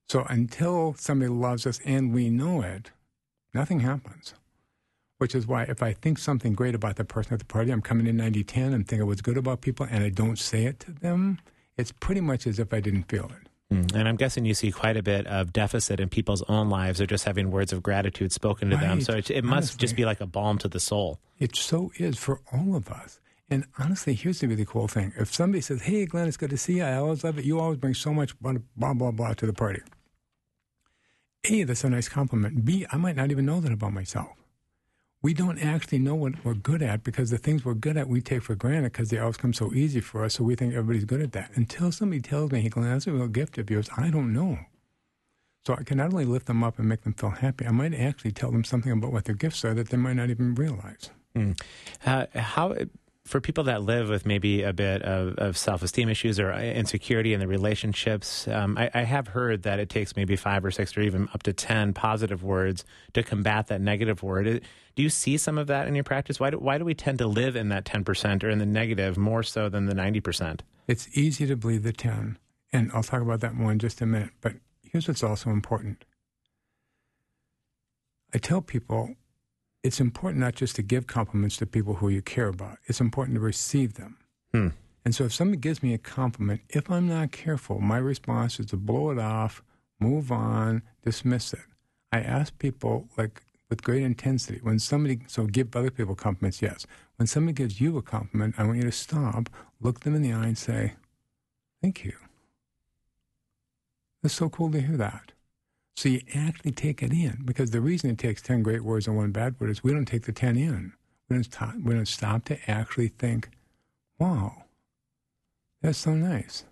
So 0.08 0.26
until 0.28 0.96
somebody 0.98 1.30
loves 1.30 1.68
us 1.68 1.80
and 1.86 2.12
we 2.14 2.32
know 2.32 2.62
it, 2.62 2.90
nothing 3.54 3.82
happens. 3.82 4.34
Which 5.20 5.36
is 5.36 5.46
why 5.46 5.64
if 5.64 5.84
I 5.84 5.94
think 5.94 6.18
something 6.18 6.54
great 6.54 6.74
about 6.74 6.96
the 6.96 7.06
person 7.06 7.34
at 7.34 7.40
the 7.40 7.46
party, 7.46 7.72
I'm 7.72 7.82
coming 7.82 8.08
in 8.08 8.18
90-10, 8.18 8.74
I'm 8.74 8.84
thinking 8.86 9.06
what's 9.06 9.22
good 9.22 9.38
about 9.38 9.62
people, 9.62 9.86
and 9.90 10.04
I 10.04 10.10
don't 10.10 10.40
say 10.40 10.64
it 10.66 10.80
to 10.82 10.92
them, 10.92 11.40
it's 11.78 11.92
pretty 11.92 12.22
much 12.22 12.48
as 12.48 12.58
if 12.58 12.74
I 12.74 12.80
didn't 12.80 13.04
feel 13.04 13.26
it. 13.26 13.49
Mm. 13.72 13.94
And 13.94 14.08
I'm 14.08 14.16
guessing 14.16 14.46
you 14.46 14.56
see 14.56 14.72
quite 14.72 14.98
a 14.98 15.04
bit 15.04 15.28
of 15.28 15.54
deficit 15.54 16.00
in 16.00 16.10
people's 16.10 16.42
own 16.50 16.70
lives 16.70 17.00
or 17.00 17.06
just 17.06 17.26
having 17.26 17.52
words 17.52 17.72
of 17.72 17.84
gratitude 17.84 18.32
spoken 18.32 18.72
to 18.72 18.78
them. 18.78 19.02
So 19.02 19.14
it, 19.14 19.30
it 19.30 19.44
must 19.44 19.78
just 19.78 19.96
be 19.96 20.06
like 20.06 20.22
a 20.22 20.26
balm 20.26 20.58
to 20.60 20.68
the 20.68 20.80
soul. 20.80 21.20
It 21.38 21.56
so 21.56 21.92
is 21.98 22.18
for 22.18 22.42
all 22.52 22.76
of 22.76 22.90
us. 22.90 23.20
And 23.52 23.66
honestly, 23.78 24.14
here's 24.14 24.40
the 24.40 24.48
really 24.48 24.66
cool 24.66 24.88
thing. 24.88 25.14
If 25.18 25.34
somebody 25.34 25.62
says, 25.62 25.84
Hey, 25.84 26.06
Glenn, 26.06 26.28
it's 26.28 26.38
good 26.38 26.52
to 26.52 26.58
see 26.58 26.78
you. 26.78 26.84
I 26.84 26.96
always 26.96 27.24
love 27.24 27.38
it. 27.38 27.46
You 27.46 27.60
always 27.60 27.78
bring 27.78 27.94
so 27.94 28.14
much 28.14 28.40
blah, 28.40 28.54
blah, 28.76 28.94
blah, 28.94 29.12
blah 29.12 29.34
to 29.34 29.46
the 29.46 29.54
party. 29.54 29.82
A, 31.46 31.64
that's 31.64 31.84
a 31.84 31.90
nice 31.90 32.10
compliment. 32.10 32.66
B, 32.66 32.86
I 32.92 32.98
might 32.98 33.16
not 33.16 33.32
even 33.32 33.46
know 33.46 33.60
that 33.62 33.72
about 33.72 33.94
myself. 33.94 34.39
We 35.22 35.34
don't 35.34 35.60
actually 35.60 36.00
know 36.00 36.16
what 36.16 36.46
we're 36.46 36.54
good 36.54 36.82
at 36.82 37.04
because 37.04 37.30
the 37.30 37.38
things 37.38 37.66
we're 37.66 37.74
good 37.74 37.98
at 37.98 38.08
we 38.08 38.22
take 38.22 38.42
for 38.42 38.56
granted 38.56 38.94
because 38.94 39.10
they 39.10 39.18
always 39.20 39.36
come 39.36 39.52
so 39.52 39.74
easy 39.74 40.00
for 40.00 40.24
us. 40.24 40.36
So 40.36 40.46
we 40.46 40.56
think 40.56 40.74
everybody's 40.74 41.04
good 41.04 41.20
at 41.22 41.34
that. 41.34 41.52
Until 41.56 41.92
somebody 41.92 42.22
tells 42.22 42.52
me, 42.52 42.70
Glenn, 42.70 42.90
that's 42.90 43.06
a 43.06 43.12
real 43.12 43.28
gift 43.28 43.58
of 43.58 43.70
yours, 43.70 43.90
I 43.98 44.10
don't 44.12 44.32
know. 44.32 44.60
So 45.66 45.74
I 45.74 45.84
can 45.84 45.98
not 45.98 46.14
only 46.14 46.24
lift 46.24 46.46
them 46.46 46.64
up 46.64 46.80
and 46.80 46.88
make 46.88 47.02
them 47.02 47.14
feel 47.14 47.32
happy, 47.32 47.66
I 47.68 47.72
might 47.72 47.94
actually 47.94 48.32
tell 48.32 48.50
them 48.50 48.64
something 48.64 48.92
about 48.94 49.12
what 49.12 49.26
their 49.26 49.36
gifts 49.36 49.66
are 49.66 49.74
that 49.74 49.90
they 49.90 49.98
might 49.98 50.16
not 50.16 50.30
even 50.30 50.56
realize. 50.56 51.10
Uh, 52.06 52.26
how 52.34 52.74
for 53.30 53.40
people 53.40 53.64
that 53.66 53.84
live 53.84 54.10
with 54.10 54.26
maybe 54.26 54.64
a 54.64 54.74
bit 54.74 55.04
of, 55.04 55.36
of 55.38 55.56
self-esteem 55.56 56.10
issues 56.10 56.40
or 56.40 56.52
insecurity 56.52 57.32
in 57.36 57.40
the 57.40 57.48
relationships, 57.48 58.48
um, 58.48 58.76
I, 58.76 58.90
I 58.92 59.02
have 59.04 59.28
heard 59.28 59.62
that 59.64 59.80
it 59.80 59.88
takes 59.88 60.16
maybe 60.16 60.36
five 60.36 60.66
or 60.66 60.72
six 60.72 60.98
or 60.98 61.02
even 61.02 61.30
up 61.32 61.44
to 61.44 61.54
ten 61.54 61.94
positive 61.94 62.44
words 62.44 62.84
to 63.14 63.22
combat 63.22 63.68
that 63.68 63.82
negative 63.82 64.24
word. 64.24 64.64
Do 64.96 65.04
you 65.04 65.10
see 65.10 65.38
some 65.38 65.60
of 65.60 65.68
that 65.68 65.88
in 65.88 65.94
your 65.94 66.04
practice? 66.04 66.40
Why 66.40 66.50
do, 66.50 66.58
why 66.58 66.80
do 66.80 66.86
we 66.86 66.96
tend 66.96 67.20
to 67.20 67.28
live 67.28 67.56
in 67.56 67.70
that 67.70 67.86
ten 67.86 68.04
percent 68.04 68.44
or 68.44 68.50
in 68.50 68.58
the 68.58 68.66
negative 68.66 69.16
more 69.16 69.44
so 69.44 69.70
than 69.70 69.86
the 69.86 69.94
ninety 69.94 70.22
percent? 70.22 70.64
It's 70.88 71.16
easy 71.16 71.46
to 71.46 71.56
believe 71.56 71.84
the 71.84 71.94
10, 71.94 72.40
and 72.74 72.92
I'll 72.96 73.04
talk 73.04 73.22
about 73.22 73.42
that 73.42 73.54
more 73.54 73.72
in 73.72 73.78
just 73.78 74.02
a 74.02 74.08
minute. 74.08 74.32
But 74.42 74.54
here's 74.82 75.08
what's 75.08 75.22
also 75.22 75.52
important 75.52 76.04
I 78.34 78.40
tell 78.40 78.62
people 78.62 79.14
it's 79.84 80.00
important 80.00 80.42
not 80.42 80.56
just 80.56 80.76
to 80.76 80.82
give 80.82 81.08
compliments 81.08 81.58
to 81.58 81.66
people 81.66 81.96
who 81.96 82.10
you 82.10 82.22
care 82.22 82.48
about, 82.48 82.78
it's 82.86 83.00
important 83.00 83.36
to 83.36 83.42
receive 83.42 83.94
them. 83.94 84.18
Hmm. 84.52 84.68
And 85.06 85.16
so 85.16 85.24
if 85.24 85.34
somebody 85.34 85.60
gives 85.60 85.82
me 85.82 85.94
a 85.94 85.98
compliment, 85.98 86.62
if 86.70 86.90
I'm 86.92 87.08
not 87.08 87.32
careful, 87.32 87.80
my 87.80 87.98
response 87.98 88.60
is 88.60 88.68
to 88.68 88.78
blow 88.78 89.12
it 89.12 89.20
off, 89.20 89.64
move 90.00 90.32
on, 90.32 90.82
dismiss 91.04 91.54
it. 91.54 91.66
I 92.12 92.20
ask 92.20 92.58
people, 92.60 93.08
like, 93.18 93.42
with 93.70 93.84
great 93.84 94.04
intensity, 94.04 94.60
when 94.62 94.80
somebody, 94.80 95.22
so 95.28 95.46
give 95.46 95.76
other 95.76 95.92
people 95.92 96.16
compliments, 96.16 96.62
yes. 96.62 96.86
When 97.18 97.28
somebody 97.28 97.54
gives 97.54 97.80
you 97.80 97.98
a 97.98 98.02
compliment, 98.02 98.56
I 98.58 98.64
want 98.64 98.78
you 98.78 98.84
to 98.84 98.92
stop, 98.92 99.50
look 99.80 100.02
them 100.02 100.16
in 100.16 100.22
the 100.22 100.34
eye, 100.34 100.48
and 100.48 100.58
say, 100.58 100.94
Thank 101.82 102.04
you. 102.04 102.14
It's 104.24 104.34
so 104.34 104.50
cool 104.50 104.70
to 104.72 104.82
hear 104.82 104.98
that. 104.98 105.32
So 106.00 106.08
you 106.08 106.22
actually 106.34 106.72
take 106.72 107.04
it 107.04 107.12
in 107.12 107.42
because 107.44 107.72
the 107.72 107.82
reason 107.82 108.10
it 108.10 108.18
takes 108.18 108.42
10 108.42 108.64
great 108.64 108.86
words 108.86 109.06
and 109.06 109.18
one 109.18 109.32
bad 109.32 109.60
word 109.60 109.70
is 109.70 109.84
we 109.84 109.92
don't 109.92 110.06
take 110.06 110.24
the 110.24 110.32
10 110.32 110.56
in. 110.56 110.94
We 111.28 111.36
don't 111.36 111.44
stop, 111.44 111.76
we 111.76 111.94
don't 111.94 112.08
stop 112.08 112.46
to 112.46 112.58
actually 112.72 113.10
think, 113.10 113.50
wow, 114.18 114.64
that's 115.82 115.98
so 115.98 116.14
nice. 116.14 116.64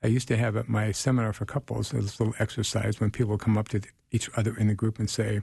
I 0.00 0.06
used 0.06 0.28
to 0.28 0.36
have 0.36 0.54
at 0.54 0.68
my 0.68 0.92
seminar 0.92 1.32
for 1.32 1.44
couples 1.44 1.90
this 1.90 2.20
little 2.20 2.36
exercise 2.38 3.00
when 3.00 3.10
people 3.10 3.36
come 3.36 3.58
up 3.58 3.66
to 3.70 3.80
each 4.12 4.30
other 4.36 4.56
in 4.56 4.68
the 4.68 4.74
group 4.74 5.00
and 5.00 5.10
say, 5.10 5.40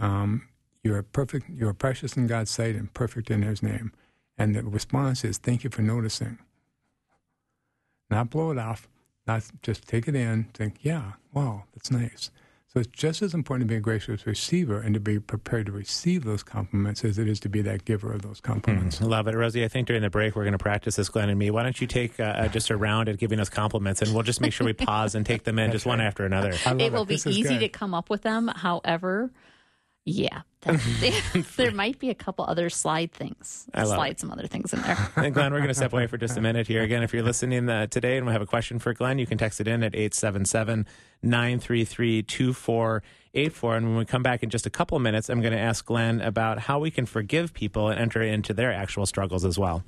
um, 0.00 0.48
"You're 0.82 1.04
perfect. 1.04 1.48
You're 1.48 1.74
precious 1.74 2.16
in 2.16 2.26
God's 2.26 2.50
sight 2.50 2.74
and 2.74 2.92
perfect 2.92 3.30
in 3.30 3.42
His 3.42 3.62
name." 3.62 3.92
And 4.36 4.56
the 4.56 4.64
response 4.64 5.24
is, 5.24 5.38
"Thank 5.38 5.62
you 5.62 5.70
for 5.70 5.82
noticing." 5.82 6.38
Not 8.10 8.30
blow 8.30 8.50
it 8.50 8.58
off. 8.58 8.88
Not 9.26 9.42
just 9.62 9.86
take 9.88 10.06
it 10.08 10.14
in. 10.14 10.44
Think, 10.54 10.76
"Yeah, 10.82 11.12
wow, 11.32 11.64
that's 11.74 11.90
nice." 11.90 12.30
So 12.68 12.80
it's 12.80 12.90
just 12.92 13.22
as 13.22 13.32
important 13.32 13.66
to 13.68 13.72
be 13.72 13.76
a 13.78 13.80
gracious 13.80 14.26
receiver 14.26 14.80
and 14.82 14.92
to 14.92 15.00
be 15.00 15.18
prepared 15.18 15.64
to 15.66 15.72
receive 15.72 16.24
those 16.24 16.42
compliments 16.42 17.02
as 17.06 17.18
it 17.18 17.26
is 17.26 17.40
to 17.40 17.48
be 17.48 17.62
that 17.62 17.86
giver 17.86 18.12
of 18.12 18.20
those 18.20 18.38
compliments. 18.38 19.00
Love 19.00 19.28
it, 19.28 19.34
Rosie. 19.34 19.64
I 19.64 19.68
think 19.68 19.86
during 19.86 20.02
the 20.02 20.10
break 20.10 20.36
we're 20.36 20.42
going 20.44 20.52
to 20.52 20.58
practice 20.58 20.96
this, 20.96 21.08
Glenn 21.08 21.30
and 21.30 21.38
me. 21.38 21.50
Why 21.50 21.62
don't 21.62 21.80
you 21.80 21.86
take 21.86 22.20
uh, 22.20 22.24
uh, 22.24 22.48
just 22.48 22.68
a 22.68 22.76
round 22.76 23.08
at 23.08 23.16
giving 23.16 23.40
us 23.40 23.48
compliments, 23.48 24.02
and 24.02 24.12
we'll 24.12 24.24
just 24.24 24.42
make 24.42 24.52
sure 24.52 24.66
we 24.66 24.74
pause 24.74 25.14
and 25.14 25.24
take 25.24 25.44
them 25.44 25.58
in 25.58 25.72
just 25.76 25.86
one 25.86 26.02
after 26.02 26.26
another. 26.26 26.52
I 26.66 26.70
love 26.72 26.80
it 26.82 26.92
will 26.92 27.04
be 27.06 27.14
This 27.14 27.26
is 27.26 27.38
easy 27.38 27.54
good. 27.54 27.60
to 27.60 27.68
come 27.70 27.94
up 27.94 28.10
with 28.10 28.20
them. 28.22 28.48
However, 28.48 29.30
yeah, 30.06 30.42
there 31.56 31.72
might 31.72 31.98
be 31.98 32.10
a 32.10 32.14
couple 32.14 32.44
other 32.44 32.70
slide 32.70 33.12
things. 33.12 33.66
I 33.74 33.84
slide 33.84 34.20
some 34.20 34.30
other 34.30 34.46
things 34.46 34.72
in 34.72 34.80
there. 34.82 34.96
And 35.16 35.34
Glenn, 35.34 35.52
we're 35.52 35.58
going 35.58 35.68
to 35.68 35.74
step 35.74 35.92
away 35.92 36.06
for 36.06 36.16
just 36.16 36.36
a 36.36 36.40
minute 36.40 36.68
here. 36.68 36.82
Again, 36.82 37.02
if 37.02 37.12
you're 37.12 37.24
listening 37.24 37.68
uh, 37.68 37.88
today 37.88 38.16
and 38.16 38.24
we 38.24 38.32
have 38.32 38.40
a 38.40 38.46
question 38.46 38.78
for 38.78 38.94
Glenn, 38.94 39.18
you 39.18 39.26
can 39.26 39.36
text 39.36 39.60
it 39.60 39.66
in 39.66 39.82
at 39.82 39.94
877 39.96 40.86
933 41.22 42.22
2484. 42.22 43.76
And 43.76 43.86
when 43.88 43.96
we 43.96 44.04
come 44.04 44.22
back 44.22 44.44
in 44.44 44.50
just 44.50 44.64
a 44.64 44.70
couple 44.70 44.96
of 44.96 45.02
minutes, 45.02 45.28
I'm 45.28 45.40
going 45.40 45.52
to 45.52 45.58
ask 45.58 45.84
Glenn 45.84 46.20
about 46.20 46.60
how 46.60 46.78
we 46.78 46.92
can 46.92 47.04
forgive 47.04 47.52
people 47.52 47.88
and 47.88 47.98
enter 47.98 48.22
into 48.22 48.54
their 48.54 48.72
actual 48.72 49.06
struggles 49.06 49.44
as 49.44 49.58
well. 49.58 49.82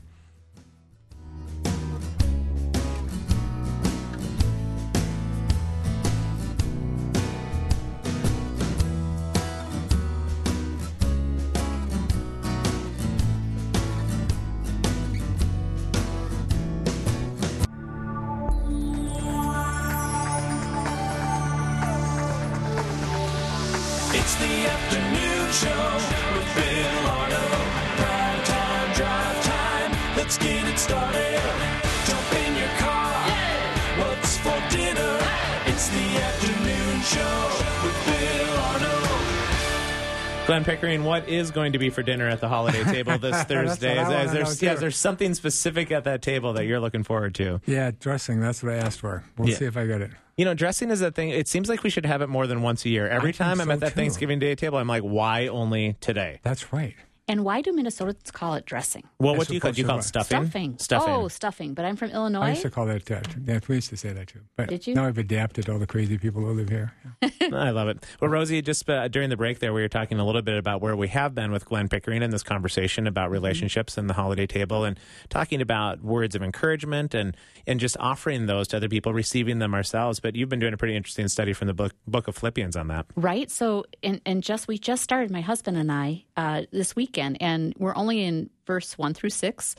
What 41.21 41.29
is 41.29 41.51
going 41.51 41.73
to 41.73 41.79
be 41.79 41.91
for 41.91 42.03
dinner 42.03 42.29
at 42.29 42.41
the 42.41 42.49
holiday 42.49 42.85
table 42.93 43.19
this 43.19 43.43
Thursday? 43.45 44.01
Is, 44.01 44.09
is 44.09 44.59
there, 44.59 44.69
yeah, 44.69 44.75
is 44.75 44.81
there 44.81 44.91
something 44.91 45.35
specific 45.35 45.91
at 45.91 46.05
that 46.05 46.23
table 46.23 46.53
that 46.55 46.65
you're 46.67 46.81
looking 46.81 47.03
forward 47.05 47.35
to? 47.37 47.61
Yeah, 47.67 47.91
dressing. 47.99 48.41
That's 48.41 48.63
what 48.63 48.73
I 48.73 48.77
asked 48.77 49.01
for. 49.01 49.25
We'll 49.37 49.49
Yeah. 49.49 49.57
see 49.57 49.65
if 49.65 49.77
I 49.77 49.87
get 49.87 50.01
it. 50.01 50.11
You 50.37 50.45
know, 50.45 50.55
dressing 50.55 50.91
is 50.91 51.01
a 51.03 51.11
thing. 51.11 51.31
It 51.31 51.49
seems 51.49 51.69
like 51.69 51.83
we 51.83 51.91
should 51.91 52.07
have 52.07 52.23
it 52.23 52.29
more 52.29 52.47
than 52.47 52.63
once 52.63 52.85
a 52.85 52.89
year. 52.89 53.09
Every 53.09 53.33
think 53.33 53.37
time 53.39 53.61
I'm 53.61 53.71
at 53.73 53.81
that 53.81 53.89
too. 53.91 53.95
Thanksgiving 53.97 54.39
Day 54.39 54.55
table, 54.55 54.79
I'm 54.79 54.87
like, 54.87 55.03
why 55.03 55.49
only 55.49 55.97
today? 56.01 56.39
That's 56.45 56.73
right. 56.73 56.95
And 57.29 57.45
why 57.45 57.61
do 57.61 57.73
Minnesotans 57.73 58.33
call 58.33 58.55
it 58.55 58.65
dressing? 58.65 59.05
Well, 59.21 59.35
I 59.35 59.39
what 59.39 59.49
do 59.49 59.55
you 59.55 59.61
call 59.61 59.71
it? 59.71 59.77
Do 59.77 59.83
you 59.83 59.87
call 59.87 59.99
it 59.99 60.03
stuffing? 60.05 60.43
Stuffing. 60.45 60.79
Stuffing. 60.79 61.15
Oh, 61.15 61.29
stuffing. 61.29 61.75
But 61.75 61.85
I'm 61.85 61.97
from 61.97 62.11
Illinois. 62.11 62.41
I 62.41 62.49
used 62.51 62.63
to 62.63 62.71
call 62.71 62.87
that, 62.87 63.11
uh, 63.11 63.21
yeah, 63.45 63.61
we 63.69 63.75
used 63.77 63.91
to 63.91 63.97
say 63.97 64.13
that 64.13 64.29
too. 64.29 64.41
But 64.57 64.69
Did 64.69 64.87
you? 64.87 64.95
now 64.95 65.05
I've 65.07 65.19
adapted 65.19 65.69
all 65.69 65.79
the 65.79 65.87
crazy 65.87 66.17
people 66.19 66.41
who 66.43 66.53
live 66.53 66.69
here. 66.71 66.93
Yeah. 67.23 67.29
I 67.53 67.71
love 67.71 67.89
it. 67.89 68.05
Well, 68.21 68.31
Rosie, 68.31 68.63
just 68.63 68.89
uh, 68.89 69.09
during 69.09 69.29
the 69.31 69.37
break 69.37 69.59
there, 69.59 69.73
we 69.73 69.83
were 69.83 69.89
talking 69.89 70.19
a 70.19 70.25
little 70.27 70.43
bit 70.43 70.57
about 70.57 70.81
where 70.81 70.97
we 70.97 71.09
have 71.09 71.35
been 71.35 71.53
with 71.53 71.65
Glenn 71.67 71.89
Pickering 71.89 72.23
in 72.23 72.31
this 72.31 72.43
conversation 72.43 73.07
about 73.07 73.27
Mm-hmm. 73.29 73.33
relationships 73.35 73.99
and 73.99 74.09
the 74.09 74.15
holiday 74.15 74.47
table 74.47 74.85
and 74.85 74.99
talking 75.29 75.61
about 75.61 76.03
words 76.03 76.35
of 76.35 76.43
encouragement 76.43 77.15
and, 77.15 77.37
and 77.67 77.79
just 77.79 77.97
offering 78.01 78.47
those 78.47 78.69
to 78.69 78.77
other 78.79 78.89
people, 78.89 79.13
receiving 79.13 79.59
them 79.59 79.75
ourselves. 79.75 80.19
But 80.19 80.35
you've 80.35 80.49
been 80.49 80.61
doing 80.61 80.73
a 80.73 80.77
pretty 80.79 80.97
interesting 80.97 81.29
study 81.29 81.53
from 81.53 81.67
the 81.67 81.75
book, 81.75 81.93
book 82.07 82.27
of 82.27 82.37
Philippians 82.37 82.75
on 82.75 82.89
that. 82.89 83.05
Right. 83.17 83.51
So, 83.51 83.85
and, 84.03 84.21
and 84.25 84.43
just 84.43 84.67
we 84.67 84.79
just 84.79 85.03
started, 85.03 85.31
my 85.31 85.43
husband 85.43 85.77
and 85.77 85.93
I, 85.93 86.25
uh, 86.39 86.63
this 86.71 86.95
weekend, 86.95 87.37
and 87.41 87.75
we're 87.79 87.97
only 87.97 88.23
in 88.23 88.49
verse 88.65 88.97
one 88.97 89.13
through 89.13 89.31
six, 89.31 89.75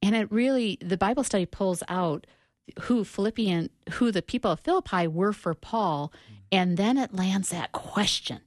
and 0.00 0.14
it 0.14 0.30
really 0.30 0.78
the 0.80 0.96
Bible 0.96 1.24
study 1.24 1.44
pulls 1.44 1.82
out 1.88 2.24
who 2.82 3.04
Philippian, 3.04 3.68
who 3.94 4.12
the 4.12 4.22
people 4.22 4.52
of 4.52 4.60
Philippi 4.60 5.08
were 5.08 5.32
for 5.32 5.54
Paul, 5.54 6.12
and 6.52 6.76
then 6.76 6.98
it 6.98 7.12
lands 7.16 7.48
that 7.48 7.72
question: 7.72 8.42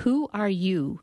Who 0.00 0.28
are 0.34 0.48
you 0.50 1.00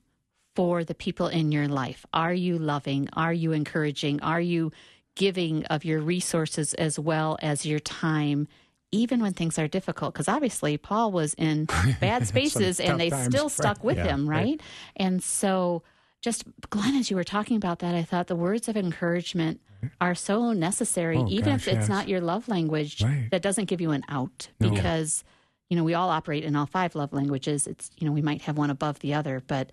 for 0.55 0.83
the 0.83 0.93
people 0.93 1.29
in 1.29 1.51
your 1.51 1.67
life? 1.67 2.05
Are 2.13 2.33
you 2.33 2.60
loving? 2.60 3.10
Are 3.13 3.33
you 3.33 3.51
encouraging? 3.51 4.21
Are 4.21 4.41
you 4.41 4.71
giving 5.15 5.65
of 5.65 5.83
your 5.83 5.99
resources 5.99 6.75
as 6.75 6.99
well 6.99 7.39
as 7.41 7.65
your 7.65 7.79
time? 7.79 8.47
Even 8.91 9.21
when 9.21 9.34
things 9.34 9.60
are 9.60 9.67
difficult, 9.67 10.13
because 10.13 10.28
obviously 10.30 10.78
Paul 10.78 11.12
was 11.12 11.34
in 11.34 11.65
bad 12.00 12.26
spaces 12.26 12.80
and 12.80 13.00
they 13.00 13.10
times, 13.10 13.26
still 13.26 13.45
right. 13.45 13.52
stuck 13.52 13.84
with 13.84 13.97
Yeah, 13.97 14.08
him, 14.08 14.30
right. 14.30 14.43
right? 14.45 14.62
And 14.95 15.21
so, 15.21 15.84
just 16.21 16.45
Glenn, 16.69 16.95
as 16.95 17.10
you 17.10 17.15
were 17.17 17.23
talking 17.26 17.58
about 17.58 17.80
that, 17.80 17.93
I 17.95 18.04
thought 18.04 18.28
the 18.28 18.36
words 18.36 18.67
of 18.69 18.78
encouragement 18.78 19.60
are 20.02 20.15
so 20.15 20.54
necessary, 20.54 21.17
Oh, 21.17 21.28
even 21.30 21.54
if 21.54 21.67
it's 21.67 21.76
yes. 21.82 21.89
not 21.89 22.08
your 22.08 22.21
love 22.21 22.47
language. 22.47 23.04
Right. 23.04 23.28
That 23.30 23.41
doesn't 23.41 23.65
give 23.65 23.82
you 23.82 23.91
an 23.91 24.04
out 24.10 24.50
No. 24.60 24.69
because 24.69 25.23
you 25.69 25.76
know 25.76 25.84
we 25.84 25.93
all 25.93 26.10
operate 26.10 26.43
in 26.45 26.56
all 26.56 26.65
five 26.65 26.95
love 26.95 27.12
languages. 27.12 27.67
It's 27.67 27.91
you 27.97 28.08
know 28.08 28.13
we 28.13 28.21
might 28.21 28.43
have 28.43 28.58
one 28.58 28.69
above 28.69 29.00
the 29.00 29.13
other, 29.13 29.43
but 29.47 29.71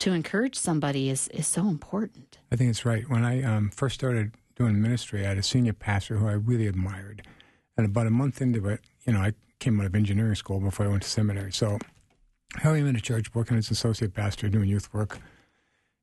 to 0.00 0.12
encourage 0.12 0.56
somebody 0.56 1.10
is 1.10 1.28
is 1.28 1.46
so 1.46 1.68
important. 1.68 2.38
I 2.50 2.56
think 2.56 2.70
it's 2.70 2.84
right. 2.86 3.08
When 3.10 3.24
I 3.26 3.42
um, 3.42 3.68
first 3.70 3.94
started 3.94 4.32
doing 4.56 4.80
ministry, 4.80 5.24
I 5.24 5.28
had 5.28 5.38
a 5.38 5.42
senior 5.42 5.74
pastor 5.74 6.16
who 6.16 6.26
I 6.26 6.32
really 6.32 6.66
admired. 6.66 7.22
And 7.78 7.86
about 7.86 8.08
a 8.08 8.10
month 8.10 8.42
into 8.42 8.68
it, 8.68 8.80
you 9.06 9.12
know, 9.12 9.20
I 9.20 9.32
came 9.60 9.80
out 9.80 9.86
of 9.86 9.94
engineering 9.94 10.34
school 10.34 10.58
before 10.58 10.84
I 10.84 10.88
went 10.88 11.04
to 11.04 11.08
seminary. 11.08 11.52
So 11.52 11.78
I 12.56 12.60
came 12.60 12.86
into 12.86 13.00
church 13.00 13.34
working 13.34 13.56
as 13.56 13.70
associate 13.70 14.14
pastor 14.14 14.48
doing 14.48 14.68
youth 14.68 14.92
work 14.92 15.18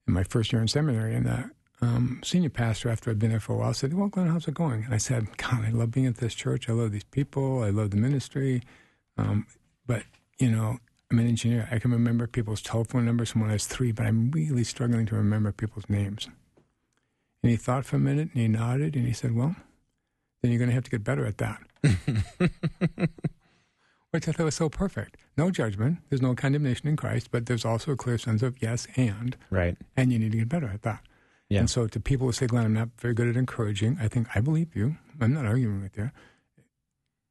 in 0.07 0.13
my 0.13 0.23
first 0.23 0.53
year 0.53 0.61
in 0.61 0.69
seminary. 0.69 1.13
And 1.13 1.25
the 1.25 1.51
um, 1.81 2.21
senior 2.23 2.49
pastor, 2.49 2.89
after 2.89 3.11
I'd 3.11 3.19
been 3.19 3.31
there 3.31 3.41
for 3.41 3.53
a 3.53 3.57
while, 3.57 3.73
said, 3.73 3.93
Well, 3.93 4.07
Glenn, 4.07 4.27
how's 4.27 4.47
it 4.47 4.53
going? 4.53 4.85
And 4.85 4.93
I 4.93 4.97
said, 4.97 5.35
God, 5.37 5.65
I 5.65 5.71
love 5.71 5.91
being 5.91 6.07
at 6.07 6.17
this 6.17 6.33
church. 6.33 6.69
I 6.69 6.73
love 6.73 6.93
these 6.93 7.03
people. 7.03 7.61
I 7.61 7.71
love 7.71 7.91
the 7.91 7.97
ministry. 7.97 8.63
Um, 9.17 9.45
but, 9.85 10.03
you 10.39 10.49
know, 10.49 10.79
I'm 11.11 11.19
an 11.19 11.27
engineer. 11.27 11.67
I 11.71 11.79
can 11.79 11.91
remember 11.91 12.25
people's 12.25 12.61
telephone 12.61 13.05
numbers 13.05 13.31
from 13.31 13.41
when 13.41 13.49
I 13.49 13.53
was 13.53 13.67
three, 13.67 13.91
but 13.91 14.05
I'm 14.05 14.31
really 14.31 14.63
struggling 14.63 15.05
to 15.07 15.15
remember 15.15 15.51
people's 15.51 15.89
names. 15.89 16.29
And 17.43 17.51
he 17.51 17.57
thought 17.57 17.85
for 17.85 17.97
a 17.97 17.99
minute 17.99 18.29
and 18.33 18.41
he 18.41 18.47
nodded 18.47 18.95
and 18.95 19.05
he 19.05 19.13
said, 19.13 19.35
Well, 19.35 19.57
then 20.45 20.51
you're 20.51 20.59
going 20.59 20.69
to 20.69 20.75
have 20.75 20.83
to 20.83 20.91
get 20.91 21.03
better 21.03 21.25
at 21.25 21.39
that. 21.39 21.59
Which 24.11 24.29
I 24.29 24.31
thought 24.31 24.45
was 24.45 24.55
so 24.55 24.69
perfect. 24.69 25.17
No 25.35 25.49
judgment. 25.51 25.97
There's 26.09 26.21
no 26.21 26.35
condemnation 26.35 26.87
in 26.87 26.95
Christ, 26.95 27.29
but 27.31 27.47
there's 27.47 27.65
also 27.65 27.91
a 27.91 27.95
clear 27.97 28.17
sense 28.17 28.41
of 28.43 28.61
yes 28.61 28.87
and, 28.95 29.35
Right. 29.49 29.75
and 29.97 30.13
you 30.13 30.19
need 30.19 30.31
to 30.31 30.37
get 30.37 30.47
better 30.47 30.67
at 30.67 30.83
that. 30.83 31.01
Yeah. 31.49 31.59
And 31.61 31.69
so 31.69 31.87
to 31.87 31.99
people 31.99 32.27
who 32.27 32.31
say, 32.31 32.47
Glenn, 32.47 32.63
I'm 32.65 32.73
not 32.73 32.89
very 32.99 33.13
good 33.13 33.27
at 33.27 33.35
encouraging, 33.35 33.97
I 33.99 34.07
think 34.07 34.27
I 34.35 34.39
believe 34.39 34.73
you. 34.75 34.95
I'm 35.19 35.33
not 35.33 35.45
arguing 35.45 35.81
with 35.81 35.97
you. 35.97 36.11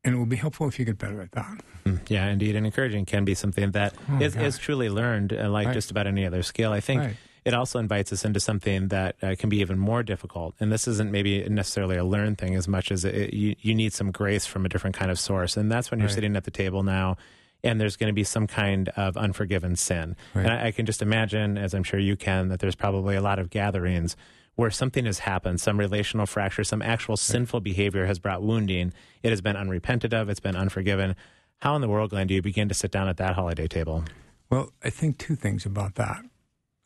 And 0.04 0.14
it 0.14 0.18
will 0.18 0.26
be 0.26 0.36
helpful 0.36 0.68
if 0.68 0.78
you 0.78 0.84
get 0.84 0.98
better 0.98 1.22
at 1.22 1.32
that. 1.32 1.62
Mm, 1.86 2.00
Yeah, 2.10 2.26
indeed. 2.26 2.54
And 2.56 2.66
encouraging 2.66 3.06
can 3.06 3.24
be 3.24 3.34
something 3.34 3.70
that 3.70 3.94
Oh, 4.10 4.20
is, 4.20 4.36
is 4.36 4.58
truly 4.58 4.90
learned, 4.90 5.32
uh, 5.32 5.48
like 5.48 5.68
Right. 5.68 5.72
just 5.74 5.90
about 5.90 6.06
any 6.06 6.26
other 6.26 6.42
skill. 6.42 6.72
I 6.72 6.80
think 6.80 7.00
Right. 7.00 7.16
It 7.44 7.52
also 7.54 7.78
invites 7.78 8.12
us 8.12 8.24
into 8.24 8.40
something 8.40 8.88
that 8.88 9.16
uh, 9.22 9.34
can 9.38 9.48
be 9.50 9.58
even 9.60 9.78
more 9.78 10.02
difficult. 10.02 10.54
And 10.60 10.72
this 10.72 10.88
isn't 10.88 11.10
maybe 11.10 11.46
necessarily 11.48 11.96
a 11.96 12.04
learned 12.04 12.38
thing 12.38 12.54
as 12.54 12.66
much 12.66 12.90
as 12.90 13.04
it, 13.04 13.34
you, 13.34 13.54
you 13.60 13.74
need 13.74 13.92
some 13.92 14.10
grace 14.10 14.46
from 14.46 14.64
a 14.64 14.68
different 14.68 14.96
kind 14.96 15.10
of 15.10 15.18
source. 15.18 15.56
And 15.56 15.70
that's 15.70 15.90
when 15.90 16.00
you're 16.00 16.08
Right. 16.08 16.14
sitting 16.14 16.36
at 16.36 16.44
the 16.44 16.50
table 16.50 16.82
now. 16.82 17.16
And 17.62 17.80
there's 17.80 17.96
going 17.96 18.08
to 18.08 18.14
be 18.14 18.24
some 18.24 18.46
kind 18.46 18.88
of 18.90 19.16
unforgiven 19.16 19.76
sin. 19.76 20.16
Right. 20.34 20.46
And 20.46 20.52
I, 20.52 20.66
I 20.66 20.70
can 20.70 20.84
just 20.86 21.00
imagine, 21.02 21.56
as 21.58 21.74
I'm 21.74 21.82
sure 21.82 21.98
you 22.00 22.16
can, 22.16 22.48
that 22.48 22.60
there's 22.60 22.74
probably 22.74 23.16
a 23.16 23.22
lot 23.22 23.38
of 23.38 23.48
gatherings 23.50 24.16
where 24.54 24.70
something 24.70 25.04
has 25.06 25.20
happened, 25.20 25.60
some 25.60 25.78
relational 25.78 26.26
fracture, 26.26 26.62
some 26.62 26.80
actual 26.80 27.16
sinful 27.16 27.60
behavior 27.60 28.06
has 28.06 28.18
brought 28.18 28.42
wounding. 28.42 28.92
It 29.22 29.30
has 29.30 29.40
been 29.40 29.56
unrepented 29.56 30.14
of, 30.14 30.28
it's 30.28 30.40
been 30.40 30.56
unforgiven. 30.56 31.16
How 31.60 31.74
in 31.74 31.80
the 31.80 31.88
world, 31.88 32.10
Glenn, 32.10 32.26
do 32.26 32.34
you 32.34 32.42
begin 32.42 32.68
to 32.68 32.74
sit 32.74 32.90
down 32.90 33.08
at 33.08 33.16
that 33.16 33.34
holiday 33.34 33.66
table? 33.66 34.04
Well, 34.50 34.70
I 34.82 34.90
think 34.90 35.18
two 35.18 35.34
things 35.34 35.66
about 35.66 35.94
that. 35.96 36.22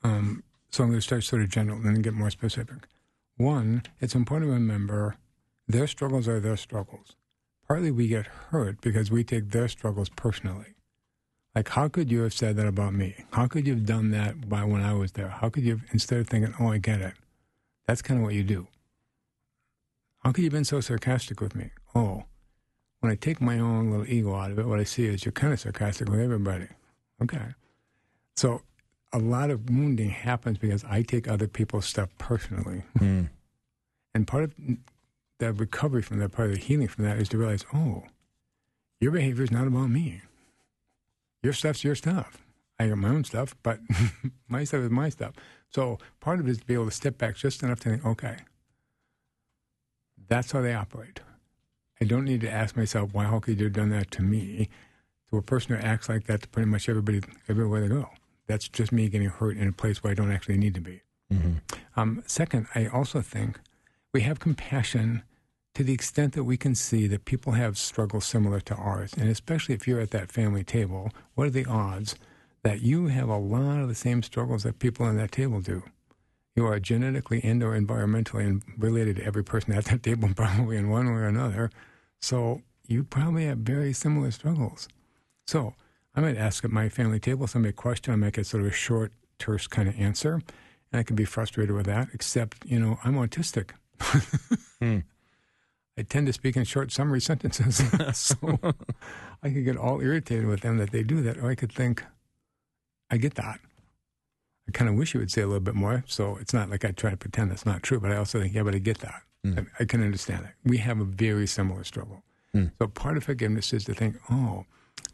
Um, 0.04 0.44
so 0.70 0.82
I'm 0.82 0.90
going 0.90 0.98
to 1.00 1.06
start 1.06 1.24
sort 1.24 1.42
of 1.42 1.48
general 1.48 1.78
and 1.78 1.86
then 1.86 2.02
get 2.02 2.14
more 2.14 2.30
specific. 2.30 2.86
One, 3.36 3.82
it's 4.00 4.14
important 4.14 4.50
to 4.50 4.54
remember 4.54 5.16
their 5.66 5.86
struggles 5.86 6.26
are 6.28 6.40
their 6.40 6.56
struggles. 6.56 7.14
Partly 7.66 7.90
we 7.90 8.08
get 8.08 8.26
hurt 8.26 8.80
because 8.80 9.10
we 9.10 9.22
take 9.24 9.50
their 9.50 9.68
struggles 9.68 10.08
personally. 10.08 10.74
Like, 11.54 11.68
how 11.70 11.88
could 11.88 12.10
you 12.10 12.22
have 12.22 12.32
said 12.32 12.56
that 12.56 12.66
about 12.66 12.94
me? 12.94 13.24
How 13.32 13.46
could 13.46 13.66
you 13.66 13.74
have 13.74 13.86
done 13.86 14.10
that 14.10 14.48
by 14.48 14.64
when 14.64 14.82
I 14.82 14.94
was 14.94 15.12
there? 15.12 15.28
How 15.28 15.48
could 15.48 15.64
you 15.64 15.72
have, 15.72 15.82
instead 15.92 16.20
of 16.20 16.28
thinking, 16.28 16.54
oh, 16.60 16.68
I 16.68 16.78
get 16.78 17.00
it? 17.00 17.14
That's 17.86 18.02
kind 18.02 18.20
of 18.20 18.24
what 18.24 18.34
you 18.34 18.44
do. 18.44 18.68
How 20.20 20.32
could 20.32 20.42
you 20.42 20.48
have 20.48 20.52
been 20.52 20.64
so 20.64 20.80
sarcastic 20.80 21.40
with 21.40 21.54
me? 21.54 21.70
Oh, 21.94 22.24
when 23.00 23.12
I 23.12 23.14
take 23.14 23.40
my 23.40 23.58
own 23.58 23.90
little 23.90 24.08
ego 24.08 24.34
out 24.34 24.50
of 24.50 24.58
it, 24.58 24.66
what 24.66 24.80
I 24.80 24.84
see 24.84 25.06
is 25.06 25.24
you're 25.24 25.32
kind 25.32 25.52
of 25.52 25.60
sarcastic 25.60 26.08
with 26.08 26.20
everybody. 26.20 26.68
Okay. 27.22 27.54
So 28.36 28.62
a 29.12 29.18
lot 29.18 29.50
of 29.50 29.70
wounding 29.70 30.10
happens 30.10 30.58
because 30.58 30.84
I 30.84 31.02
take 31.02 31.28
other 31.28 31.48
people's 31.48 31.86
stuff 31.86 32.10
personally. 32.18 32.82
Hmm. 32.98 33.24
And 34.14 34.26
part 34.26 34.44
of 34.44 34.54
the 35.38 35.52
recovery 35.52 36.02
from 36.02 36.18
that, 36.18 36.32
part 36.32 36.50
of 36.50 36.54
the 36.56 36.60
healing 36.60 36.88
from 36.88 37.04
that 37.04 37.18
is 37.18 37.28
to 37.30 37.38
realize, 37.38 37.64
oh, 37.72 38.04
your 39.00 39.12
behavior 39.12 39.44
is 39.44 39.50
not 39.50 39.66
about 39.66 39.90
me. 39.90 40.22
Your 41.42 41.52
stuff's 41.52 41.84
your 41.84 41.94
stuff. 41.94 42.38
I 42.78 42.88
got 42.88 42.98
my 42.98 43.08
own 43.08 43.24
stuff, 43.24 43.54
but 43.62 43.80
my 44.48 44.64
stuff 44.64 44.82
is 44.82 44.90
my 44.90 45.08
stuff. 45.08 45.34
So 45.70 45.98
part 46.20 46.40
of 46.40 46.48
it 46.48 46.50
is 46.50 46.58
to 46.58 46.64
be 46.64 46.74
able 46.74 46.86
to 46.86 46.90
step 46.90 47.18
back 47.18 47.36
just 47.36 47.62
enough 47.62 47.80
to 47.80 47.90
think, 47.90 48.06
okay, 48.06 48.36
that's 50.28 50.52
how 50.52 50.60
they 50.60 50.74
operate. 50.74 51.20
I 52.00 52.04
don't 52.04 52.24
need 52.24 52.40
to 52.42 52.50
ask 52.50 52.76
myself, 52.76 53.12
why, 53.12 53.24
how 53.24 53.40
could 53.40 53.58
you 53.58 53.64
have 53.64 53.72
done 53.72 53.90
that 53.90 54.10
to 54.12 54.22
me? 54.22 54.68
To 55.30 55.36
a 55.36 55.42
person 55.42 55.74
who 55.76 55.82
acts 55.82 56.08
like 56.08 56.24
that 56.24 56.42
to 56.42 56.48
pretty 56.48 56.70
much 56.70 56.88
everybody, 56.88 57.20
everywhere 57.48 57.80
they 57.80 57.88
go. 57.88 58.08
That's 58.48 58.68
just 58.68 58.90
me 58.90 59.08
getting 59.08 59.28
hurt 59.28 59.56
in 59.56 59.68
a 59.68 59.72
place 59.72 60.02
where 60.02 60.10
I 60.10 60.14
don't 60.14 60.32
actually 60.32 60.58
need 60.58 60.74
to 60.74 60.80
be. 60.80 61.02
Um, 61.96 62.22
second, 62.26 62.66
I 62.74 62.86
also 62.86 63.20
think 63.20 63.60
we 64.12 64.22
have 64.22 64.40
compassion 64.40 65.22
to 65.74 65.84
the 65.84 65.92
extent 65.92 66.32
that 66.32 66.44
we 66.44 66.56
can 66.56 66.74
see 66.74 67.06
that 67.06 67.24
people 67.24 67.52
have 67.52 67.78
struggles 67.78 68.24
similar 68.24 68.60
to 68.60 68.74
ours. 68.74 69.12
And 69.12 69.28
especially 69.28 69.74
if 69.74 69.86
you're 69.86 70.00
at 70.00 70.10
that 70.10 70.32
family 70.32 70.64
table, 70.64 71.12
what 71.34 71.46
are 71.46 71.50
the 71.50 71.66
odds 71.66 72.16
that 72.62 72.80
you 72.80 73.06
have 73.06 73.28
a 73.28 73.36
lot 73.36 73.78
of 73.78 73.88
the 73.88 73.94
same 73.94 74.22
struggles 74.22 74.64
that 74.64 74.80
people 74.80 75.06
on 75.06 75.16
that 75.18 75.30
table 75.30 75.60
do? 75.60 75.84
You 76.56 76.66
are 76.66 76.80
genetically 76.80 77.40
and 77.44 77.62
or 77.62 77.78
environmentally 77.78 78.60
related 78.76 79.16
to 79.16 79.24
every 79.24 79.44
person 79.44 79.72
at 79.72 79.84
that 79.84 80.02
table, 80.08 80.30
probably 80.34 80.76
in 80.76 80.90
one 80.90 81.06
way 81.06 81.20
or 81.20 81.28
another. 81.28 81.70
So 82.20 82.62
you 82.88 83.04
probably 83.04 83.44
have 83.44 83.58
very 83.58 83.92
similar 83.92 84.30
struggles. 84.30 84.88
So 85.46 85.74
I 86.14 86.20
might 86.20 86.36
ask 86.36 86.64
at 86.64 86.70
my 86.70 86.88
family 86.88 87.20
table 87.20 87.46
somebody 87.46 87.70
a 87.70 87.72
question. 87.72 88.12
I 88.12 88.16
might 88.16 88.32
get 88.32 88.46
sort 88.46 88.62
of 88.62 88.68
a 88.68 88.72
short, 88.72 89.12
terse 89.38 89.66
kind 89.66 89.88
of 89.88 89.98
answer. 89.98 90.40
And 90.92 91.00
I 91.00 91.02
can 91.02 91.16
be 91.16 91.24
frustrated 91.24 91.74
with 91.74 91.86
that, 91.86 92.08
except, 92.12 92.64
you 92.64 92.78
know, 92.78 92.98
I'm 93.04 93.14
autistic. 93.14 93.70
Hmm. 94.80 94.98
I 95.98 96.02
tend 96.02 96.28
to 96.28 96.32
speak 96.32 96.56
in 96.56 96.62
short 96.62 96.92
summary 96.92 97.20
sentences. 97.20 97.82
so 98.16 98.36
I 99.42 99.50
could 99.50 99.64
get 99.64 99.76
all 99.76 100.00
irritated 100.00 100.46
with 100.46 100.60
them 100.60 100.78
that 100.78 100.92
they 100.92 101.02
do 101.02 101.20
that. 101.22 101.36
Or 101.38 101.50
I 101.50 101.56
could 101.56 101.72
think, 101.72 102.04
I 103.10 103.16
get 103.16 103.34
that. 103.34 103.58
I 104.68 104.70
kind 104.70 104.88
of 104.88 104.94
wish 104.94 105.14
you 105.14 105.20
would 105.20 105.32
say 105.32 105.42
a 105.42 105.48
little 105.48 105.58
bit 105.58 105.74
more. 105.74 106.04
So 106.06 106.36
it's 106.40 106.54
not 106.54 106.70
like 106.70 106.84
I 106.84 106.92
try 106.92 107.10
to 107.10 107.16
pretend 107.16 107.50
that's 107.50 107.66
not 107.66 107.82
true, 107.82 107.98
but 107.98 108.12
I 108.12 108.16
also 108.16 108.40
think, 108.40 108.54
yeah, 108.54 108.62
but 108.62 108.76
I 108.76 108.78
get 108.78 108.98
that. 108.98 109.22
Hmm. 109.42 109.58
I, 109.58 109.66
I 109.80 109.84
can 109.84 110.00
understand 110.00 110.44
it. 110.44 110.52
We 110.64 110.78
have 110.78 111.00
a 111.00 111.04
very 111.04 111.48
similar 111.48 111.82
struggle. 111.82 112.22
Hmm. 112.52 112.66
So 112.78 112.86
part 112.86 113.16
of 113.16 113.24
forgiveness 113.24 113.72
is 113.72 113.84
to 113.86 113.94
think, 113.94 114.16
oh, 114.30 114.64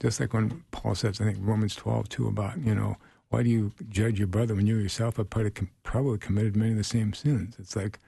just 0.01 0.21
like 0.21 0.33
when 0.33 0.65
Paul 0.71 0.95
says, 0.95 1.21
I 1.21 1.25
think 1.25 1.39
Romans 1.41 1.77
12 1.77 2.09
too, 2.09 2.29
about, 2.29 2.59
you 2.59 2.75
know, 2.75 2.97
why 3.29 3.43
do 3.43 3.51
you 3.51 3.73
judge 3.89 4.19
your 4.19 4.29
brother 4.29 4.55
when 4.55 4.67
you 4.67 4.77
yourself 4.77 5.17
have 5.17 5.31
probably, 5.31 5.51
com- 5.51 5.71
probably 5.83 6.19
committed 6.19 6.57
many 6.57 6.73
of 6.73 6.77
the 6.77 6.85
same 6.85 7.13
sins? 7.13 7.57
It's 7.59 7.75
like 7.75 7.99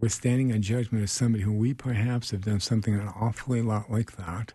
we're 0.00 0.08
standing 0.08 0.50
in 0.50 0.62
judgment 0.62 1.04
of 1.04 1.10
somebody 1.10 1.44
who 1.44 1.52
we 1.52 1.72
perhaps 1.72 2.30
have 2.30 2.44
done 2.44 2.60
something 2.60 2.94
an 2.94 3.08
awfully 3.08 3.62
lot 3.62 3.90
like 3.90 4.16
that. 4.16 4.52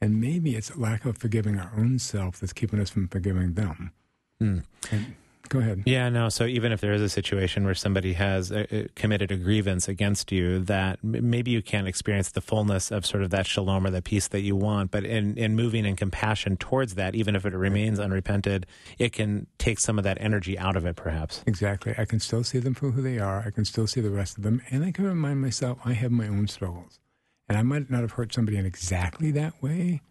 And 0.00 0.20
maybe 0.20 0.54
it's 0.54 0.70
a 0.70 0.78
lack 0.78 1.04
of 1.04 1.18
forgiving 1.18 1.58
our 1.58 1.72
own 1.76 1.98
self 1.98 2.38
that's 2.38 2.52
keeping 2.52 2.80
us 2.80 2.88
from 2.90 3.08
forgiving 3.08 3.54
them. 3.54 3.92
Hmm. 4.38 4.58
And 4.90 5.16
Go 5.48 5.60
ahead. 5.60 5.82
Yeah, 5.86 6.08
no. 6.08 6.28
So 6.28 6.44
even 6.44 6.72
if 6.72 6.80
there 6.80 6.92
is 6.92 7.00
a 7.00 7.08
situation 7.08 7.64
where 7.64 7.74
somebody 7.74 8.12
has 8.14 8.52
uh, 8.52 8.66
uh, 8.70 8.82
committed 8.94 9.32
a 9.32 9.36
grievance 9.36 9.88
against 9.88 10.30
you, 10.30 10.58
that 10.60 11.02
maybe 11.02 11.50
you 11.50 11.62
can't 11.62 11.88
experience 11.88 12.30
the 12.30 12.40
fullness 12.40 12.90
of 12.90 13.06
sort 13.06 13.22
of 13.22 13.30
that 13.30 13.46
shalom 13.46 13.86
or 13.86 13.90
the 13.90 14.02
peace 14.02 14.28
that 14.28 14.40
you 14.40 14.56
want, 14.56 14.90
but 14.90 15.04
in, 15.04 15.36
in 15.38 15.56
moving 15.56 15.86
in 15.86 15.96
compassion 15.96 16.56
towards 16.56 16.94
that, 16.96 17.14
even 17.14 17.34
if 17.34 17.46
it 17.46 17.54
remains 17.54 17.98
unrepented, 17.98 18.66
it 18.98 19.12
can 19.12 19.46
take 19.58 19.78
some 19.80 19.98
of 19.98 20.04
that 20.04 20.18
energy 20.20 20.58
out 20.58 20.76
of 20.76 20.84
it, 20.84 20.96
perhaps. 20.96 21.42
Exactly. 21.46 21.94
I 21.96 22.04
can 22.04 22.20
still 22.20 22.44
see 22.44 22.58
them 22.58 22.74
for 22.74 22.90
who 22.90 23.00
they 23.00 23.18
are. 23.18 23.42
I 23.46 23.50
can 23.50 23.64
still 23.64 23.86
see 23.86 24.00
the 24.00 24.10
rest 24.10 24.36
of 24.36 24.44
them. 24.44 24.60
And 24.70 24.84
I 24.84 24.92
can 24.92 25.04
remind 25.04 25.40
myself 25.40 25.78
I 25.84 25.94
have 25.94 26.12
my 26.12 26.28
own 26.28 26.48
struggles. 26.48 27.00
And 27.48 27.56
I 27.56 27.62
might 27.62 27.90
not 27.90 28.02
have 28.02 28.12
hurt 28.12 28.34
somebody 28.34 28.58
in 28.58 28.66
exactly 28.66 29.30
that 29.30 29.62
way, 29.62 30.02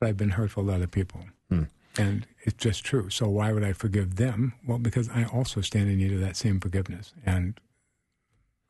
but 0.00 0.08
I've 0.08 0.16
been 0.16 0.30
hurtful 0.30 0.66
to 0.66 0.72
other 0.72 0.88
people. 0.88 1.20
Hmm. 1.48 1.64
And 1.96 2.26
it's 2.42 2.56
just 2.56 2.84
true. 2.84 3.10
So 3.10 3.28
why 3.28 3.52
would 3.52 3.64
I 3.64 3.72
forgive 3.72 4.16
them? 4.16 4.54
Well, 4.66 4.78
because 4.78 5.08
I 5.10 5.24
also 5.24 5.60
stand 5.60 5.90
in 5.90 5.98
need 5.98 6.12
of 6.12 6.20
that 6.20 6.36
same 6.36 6.60
forgiveness. 6.60 7.12
And 7.24 7.60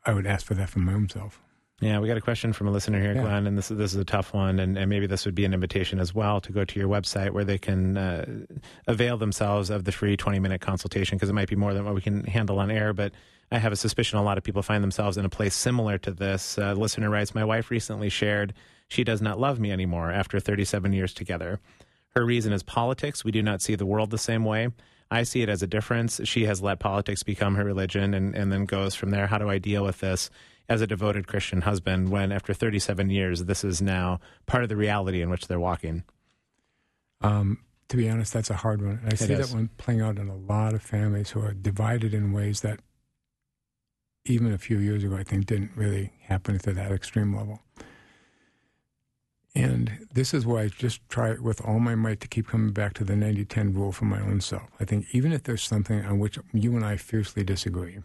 I 0.05 0.13
would 0.13 0.25
ask 0.27 0.45
for 0.45 0.53
that 0.55 0.69
from 0.69 0.85
my 0.85 0.93
own 0.93 1.09
self. 1.09 1.41
Yeah, 1.79 1.97
we 1.97 2.07
got 2.07 2.17
a 2.17 2.21
question 2.21 2.53
from 2.53 2.67
a 2.67 2.71
listener 2.71 3.01
here, 3.01 3.15
Yeah. 3.15 3.23
Glenn, 3.23 3.47
and 3.47 3.57
this 3.57 3.71
is 3.71 3.77
this 3.77 3.91
is 3.91 3.99
a 3.99 4.05
tough 4.05 4.35
one, 4.35 4.59
and, 4.59 4.77
and 4.77 4.87
maybe 4.87 5.07
this 5.07 5.25
would 5.25 5.33
be 5.33 5.45
an 5.45 5.53
invitation 5.53 5.99
as 5.99 6.13
well 6.13 6.39
to 6.41 6.51
go 6.51 6.63
to 6.63 6.79
your 6.79 6.87
website 6.87 7.31
where 7.31 7.43
they 7.43 7.57
can 7.57 7.97
uh, 7.97 8.25
avail 8.85 9.17
themselves 9.17 9.71
of 9.71 9.83
the 9.85 9.91
free 9.91 10.15
twenty 10.15 10.37
minute 10.37 10.61
consultation 10.61 11.17
because 11.17 11.29
it 11.29 11.33
might 11.33 11.49
be 11.49 11.55
more 11.55 11.73
than 11.73 11.83
what 11.83 11.95
we 11.95 12.01
can 12.01 12.23
handle 12.25 12.59
on 12.59 12.69
air. 12.69 12.93
But 12.93 13.13
I 13.51 13.57
have 13.57 13.71
a 13.71 13.75
suspicion 13.75 14.19
a 14.19 14.23
lot 14.23 14.37
of 14.37 14.43
people 14.43 14.61
find 14.61 14.83
themselves 14.83 15.17
in 15.17 15.25
a 15.25 15.29
place 15.29 15.55
similar 15.55 15.97
to 15.99 16.11
this. 16.11 16.55
Uh, 16.59 16.73
listener 16.73 17.09
writes, 17.09 17.33
"My 17.33 17.43
wife 17.43 17.71
recently 17.71 18.09
shared 18.09 18.53
she 18.87 19.03
does 19.03 19.19
not 19.21 19.39
love 19.39 19.59
me 19.59 19.71
anymore 19.71 20.11
after 20.11 20.39
thirty 20.39 20.65
seven 20.65 20.93
years 20.93 21.15
together. 21.15 21.59
Her 22.15 22.25
reason 22.25 22.53
is 22.53 22.63
politics. 22.63 23.23
We 23.23 23.31
do 23.31 23.41
not 23.41 23.61
see 23.61 23.75
the 23.75 23.85
world 23.85 24.11
the 24.11 24.17
same 24.17 24.45
way." 24.45 24.69
I 25.11 25.23
see 25.23 25.41
it 25.41 25.49
as 25.49 25.61
a 25.61 25.67
difference. 25.67 26.21
She 26.23 26.45
has 26.45 26.61
let 26.61 26.79
politics 26.79 27.21
become 27.21 27.55
her 27.55 27.65
religion 27.65 28.13
and, 28.13 28.33
and 28.33 28.49
then 28.49 28.65
goes 28.65 28.95
from 28.95 29.11
there. 29.11 29.27
How 29.27 29.37
do 29.37 29.49
I 29.49 29.57
deal 29.57 29.83
with 29.83 29.99
this 29.99 30.29
as 30.69 30.79
a 30.79 30.87
devoted 30.87 31.27
Christian 31.27 31.61
husband 31.61 32.09
when, 32.09 32.31
after 32.31 32.53
37 32.53 33.09
years, 33.09 33.43
this 33.43 33.65
is 33.65 33.81
now 33.81 34.21
part 34.45 34.63
of 34.63 34.69
the 34.69 34.77
reality 34.77 35.21
in 35.21 35.29
which 35.29 35.47
they're 35.47 35.59
walking? 35.59 36.05
Um, 37.19 37.59
to 37.89 37.97
be 37.97 38.09
honest, 38.09 38.31
that's 38.31 38.49
a 38.49 38.55
hard 38.55 38.81
one. 38.81 39.01
I 39.05 39.15
see 39.15 39.35
that 39.35 39.49
one 39.49 39.69
playing 39.77 39.99
out 39.99 40.17
in 40.17 40.29
a 40.29 40.35
lot 40.35 40.73
of 40.73 40.81
families 40.81 41.31
who 41.31 41.41
are 41.41 41.53
divided 41.53 42.13
in 42.13 42.31
ways 42.31 42.61
that 42.61 42.79
even 44.23 44.53
a 44.53 44.57
few 44.57 44.77
years 44.77 45.03
ago, 45.03 45.17
I 45.17 45.23
think, 45.23 45.45
didn't 45.45 45.71
really 45.75 46.13
happen 46.21 46.57
to 46.57 46.71
that 46.71 46.93
extreme 46.93 47.35
level. 47.35 47.59
And 49.53 50.07
this 50.13 50.33
is 50.33 50.45
why 50.45 50.63
I 50.63 50.67
just 50.69 51.01
try 51.09 51.33
with 51.33 51.59
all 51.61 51.79
my 51.79 51.95
might 51.95 52.21
to 52.21 52.27
keep 52.27 52.47
coming 52.47 52.71
back 52.71 52.93
to 52.95 53.03
the 53.03 53.15
90 53.15 53.45
10 53.45 53.73
rule 53.73 53.91
for 53.91 54.05
my 54.05 54.21
own 54.21 54.39
self. 54.39 54.69
I 54.79 54.85
think 54.85 55.07
even 55.11 55.33
if 55.33 55.43
there's 55.43 55.63
something 55.63 56.05
on 56.05 56.19
which 56.19 56.39
you 56.53 56.75
and 56.75 56.85
I 56.85 56.95
fiercely 56.95 57.43
disagree, 57.43 57.99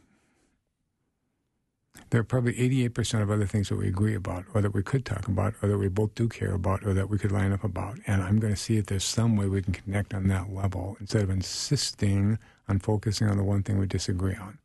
there 2.10 2.20
are 2.20 2.24
probably 2.24 2.54
88% 2.54 3.22
of 3.22 3.30
other 3.30 3.46
things 3.46 3.68
that 3.68 3.76
we 3.76 3.88
agree 3.88 4.14
about, 4.14 4.44
or 4.54 4.60
that 4.60 4.74
we 4.74 4.82
could 4.82 5.04
talk 5.04 5.28
about, 5.28 5.54
or 5.62 5.68
that 5.68 5.78
we 5.78 5.88
both 5.88 6.14
do 6.14 6.28
care 6.28 6.52
about, 6.52 6.84
or 6.84 6.94
that 6.94 7.08
we 7.08 7.18
could 7.18 7.32
line 7.32 7.52
up 7.52 7.64
about. 7.64 7.98
And 8.06 8.22
I'm 8.22 8.38
going 8.38 8.52
to 8.52 8.60
see 8.60 8.76
if 8.76 8.86
there's 8.86 9.04
some 9.04 9.36
way 9.36 9.46
we 9.48 9.62
can 9.62 9.72
connect 9.72 10.14
on 10.14 10.28
that 10.28 10.52
level 10.52 10.96
instead 11.00 11.22
of 11.22 11.30
insisting 11.30 12.38
on 12.68 12.80
focusing 12.80 13.28
on 13.28 13.36
the 13.36 13.44
one 13.44 13.62
thing 13.62 13.78
we 13.78 13.86
disagree 13.86 14.36
on. 14.36 14.58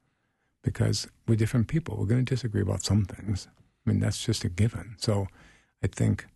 Because 0.64 1.08
we're 1.28 1.36
different 1.36 1.68
people. 1.68 1.98
We're 1.98 2.06
going 2.06 2.24
to 2.24 2.30
disagree 2.30 2.62
about 2.62 2.84
some 2.84 3.06
things. 3.06 3.48
I 3.86 3.90
mean, 3.90 4.00
that's 4.00 4.24
just 4.24 4.44
a 4.44 4.50
given. 4.50 4.96
So 5.00 5.28
I 5.84 5.88
think 5.88 6.28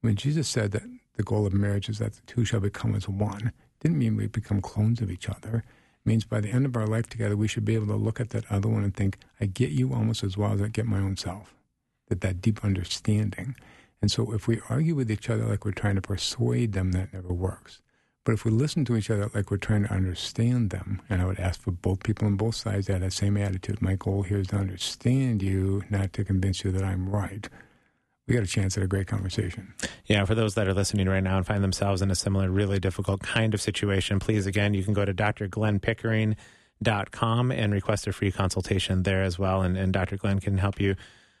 when 0.00 0.16
Jesus 0.16 0.48
said 0.48 0.72
that 0.72 0.82
the 1.16 1.22
goal 1.22 1.46
of 1.46 1.52
marriage 1.52 1.88
is 1.88 1.98
that 1.98 2.14
the 2.14 2.22
two 2.22 2.44
shall 2.44 2.60
become 2.60 2.94
as 2.94 3.08
one, 3.08 3.52
didn't 3.80 3.98
mean 3.98 4.16
we 4.16 4.26
become 4.26 4.60
clones 4.60 5.00
of 5.00 5.10
each 5.10 5.28
other. 5.28 5.58
It 5.58 6.08
means 6.08 6.24
by 6.24 6.40
the 6.40 6.50
end 6.50 6.66
of 6.66 6.76
our 6.76 6.86
life 6.86 7.08
together, 7.08 7.36
we 7.36 7.48
should 7.48 7.64
be 7.64 7.74
able 7.74 7.88
to 7.88 7.96
look 7.96 8.20
at 8.20 8.30
that 8.30 8.50
other 8.50 8.68
one 8.68 8.84
and 8.84 8.94
think, 8.94 9.18
I 9.40 9.46
get 9.46 9.70
you 9.70 9.92
almost 9.92 10.22
as 10.22 10.36
well 10.36 10.52
as 10.52 10.62
I 10.62 10.68
get 10.68 10.86
my 10.86 10.98
own 10.98 11.16
self. 11.16 11.54
That 12.08 12.20
that 12.22 12.40
deep 12.40 12.64
understanding. 12.64 13.54
And 14.00 14.10
so 14.10 14.32
if 14.32 14.46
we 14.46 14.60
argue 14.68 14.94
with 14.94 15.10
each 15.10 15.28
other 15.28 15.44
like 15.44 15.64
we're 15.64 15.72
trying 15.72 15.96
to 15.96 16.00
persuade 16.00 16.72
them, 16.72 16.92
that 16.92 17.12
never 17.12 17.32
works. 17.32 17.80
But 18.24 18.32
if 18.32 18.44
we 18.44 18.50
listen 18.50 18.84
to 18.84 18.96
each 18.96 19.10
other 19.10 19.30
like 19.34 19.50
we're 19.50 19.56
trying 19.56 19.84
to 19.84 19.92
understand 19.92 20.70
them, 20.70 21.02
and 21.08 21.20
I 21.20 21.24
would 21.24 21.40
ask 21.40 21.60
for 21.60 21.70
both 21.70 22.04
people 22.04 22.26
on 22.26 22.36
both 22.36 22.54
sides 22.54 22.86
to 22.86 22.92
have 22.92 23.00
that 23.00 23.12
same 23.12 23.36
attitude. 23.36 23.82
My 23.82 23.96
goal 23.96 24.22
here 24.22 24.38
is 24.38 24.48
to 24.48 24.56
understand 24.56 25.42
you, 25.42 25.82
not 25.90 26.12
to 26.12 26.24
convince 26.24 26.62
you 26.62 26.70
that 26.72 26.84
I'm 26.84 27.08
right. 27.08 27.48
We 28.28 28.34
got 28.34 28.44
a 28.44 28.46
chance 28.46 28.76
at 28.76 28.84
a 28.84 28.86
great 28.86 29.06
conversation. 29.06 29.72
Yeah, 30.04 30.26
for 30.26 30.34
those 30.34 30.54
that 30.54 30.68
are 30.68 30.74
listening 30.74 31.08
right 31.08 31.22
now 31.22 31.38
and 31.38 31.46
find 31.46 31.64
themselves 31.64 32.02
in 32.02 32.10
a 32.10 32.14
similar, 32.14 32.50
really 32.50 32.78
difficult 32.78 33.22
kind 33.22 33.54
of 33.54 33.62
situation, 33.62 34.20
please, 34.20 34.46
again, 34.46 34.74
you 34.74 34.84
can 34.84 34.92
go 34.92 35.06
to 35.06 35.14
drglennpickering.com 35.14 37.50
and 37.50 37.72
request 37.72 38.06
a 38.06 38.12
free 38.12 38.30
consultation 38.30 39.04
there 39.04 39.22
as 39.22 39.38
well. 39.38 39.62
And, 39.62 39.78
and 39.78 39.94
Dr. 39.94 40.18
Glenn 40.18 40.40
can 40.40 40.58
help 40.58 40.78
you 40.78 40.94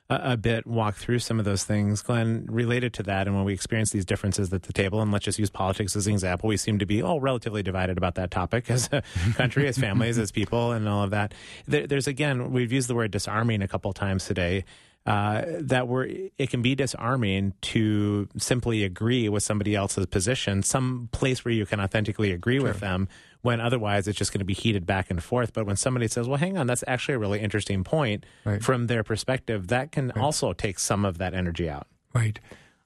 a, 0.08 0.32
a 0.32 0.38
bit 0.38 0.66
walk 0.66 0.96
through 0.96 1.18
some 1.18 1.38
of 1.38 1.44
those 1.44 1.62
things. 1.62 2.00
Glenn, 2.00 2.46
related 2.48 2.94
to 2.94 3.02
that, 3.02 3.26
and 3.26 3.36
when 3.36 3.44
we 3.44 3.52
experience 3.52 3.90
these 3.90 4.06
differences 4.06 4.50
at 4.50 4.62
the 4.62 4.72
table, 4.72 5.02
and 5.02 5.12
let's 5.12 5.26
just 5.26 5.38
use 5.38 5.50
politics 5.50 5.94
as 5.94 6.06
an 6.06 6.14
example, 6.14 6.48
we 6.48 6.56
seem 6.56 6.78
to 6.78 6.86
be 6.86 7.02
all 7.02 7.20
relatively 7.20 7.62
divided 7.62 7.98
about 7.98 8.14
that 8.14 8.30
topic 8.30 8.70
as 8.70 8.88
a 8.92 9.02
country, 9.34 9.68
as 9.68 9.76
families, 9.76 10.16
as 10.16 10.32
people, 10.32 10.72
and 10.72 10.88
all 10.88 11.04
of 11.04 11.10
that. 11.10 11.34
There, 11.66 11.86
there's, 11.86 12.06
again, 12.06 12.50
we've 12.50 12.72
used 12.72 12.88
the 12.88 12.94
word 12.94 13.10
disarming 13.10 13.60
a 13.60 13.68
couple 13.68 13.92
times 13.92 14.24
today 14.24 14.64
uh, 15.06 15.42
that 15.60 15.88
we're, 15.88 16.06
it 16.36 16.50
can 16.50 16.60
be 16.60 16.74
disarming 16.74 17.54
to 17.62 18.28
simply 18.36 18.84
agree 18.84 19.28
with 19.28 19.42
somebody 19.42 19.74
else's 19.74 20.04
position, 20.06 20.62
some 20.62 21.08
place 21.12 21.44
where 21.44 21.54
you 21.54 21.64
can 21.64 21.80
authentically 21.80 22.30
agree 22.32 22.58
with 22.60 22.80
them, 22.80 23.08
when 23.40 23.60
otherwise 23.60 24.06
it's 24.06 24.18
just 24.18 24.32
going 24.32 24.40
to 24.40 24.44
be 24.44 24.52
heated 24.52 24.84
back 24.84 25.10
and 25.10 25.22
forth. 25.22 25.52
But 25.54 25.64
when 25.66 25.76
somebody 25.76 26.08
says, 26.08 26.28
well, 26.28 26.36
hang 26.38 26.58
on, 26.58 26.66
that's 26.66 26.84
actually 26.86 27.14
a 27.14 27.18
really 27.18 27.40
interesting 27.40 27.84
point 27.84 28.26
Right. 28.44 28.62
from 28.62 28.86
their 28.88 29.02
perspective, 29.02 29.68
that 29.68 29.92
can 29.92 30.10
also 30.10 30.52
take 30.52 30.78
some 30.78 31.04
of 31.04 31.18
that 31.18 31.32
energy 31.32 31.70
out. 31.70 31.86
Right. 32.14 32.38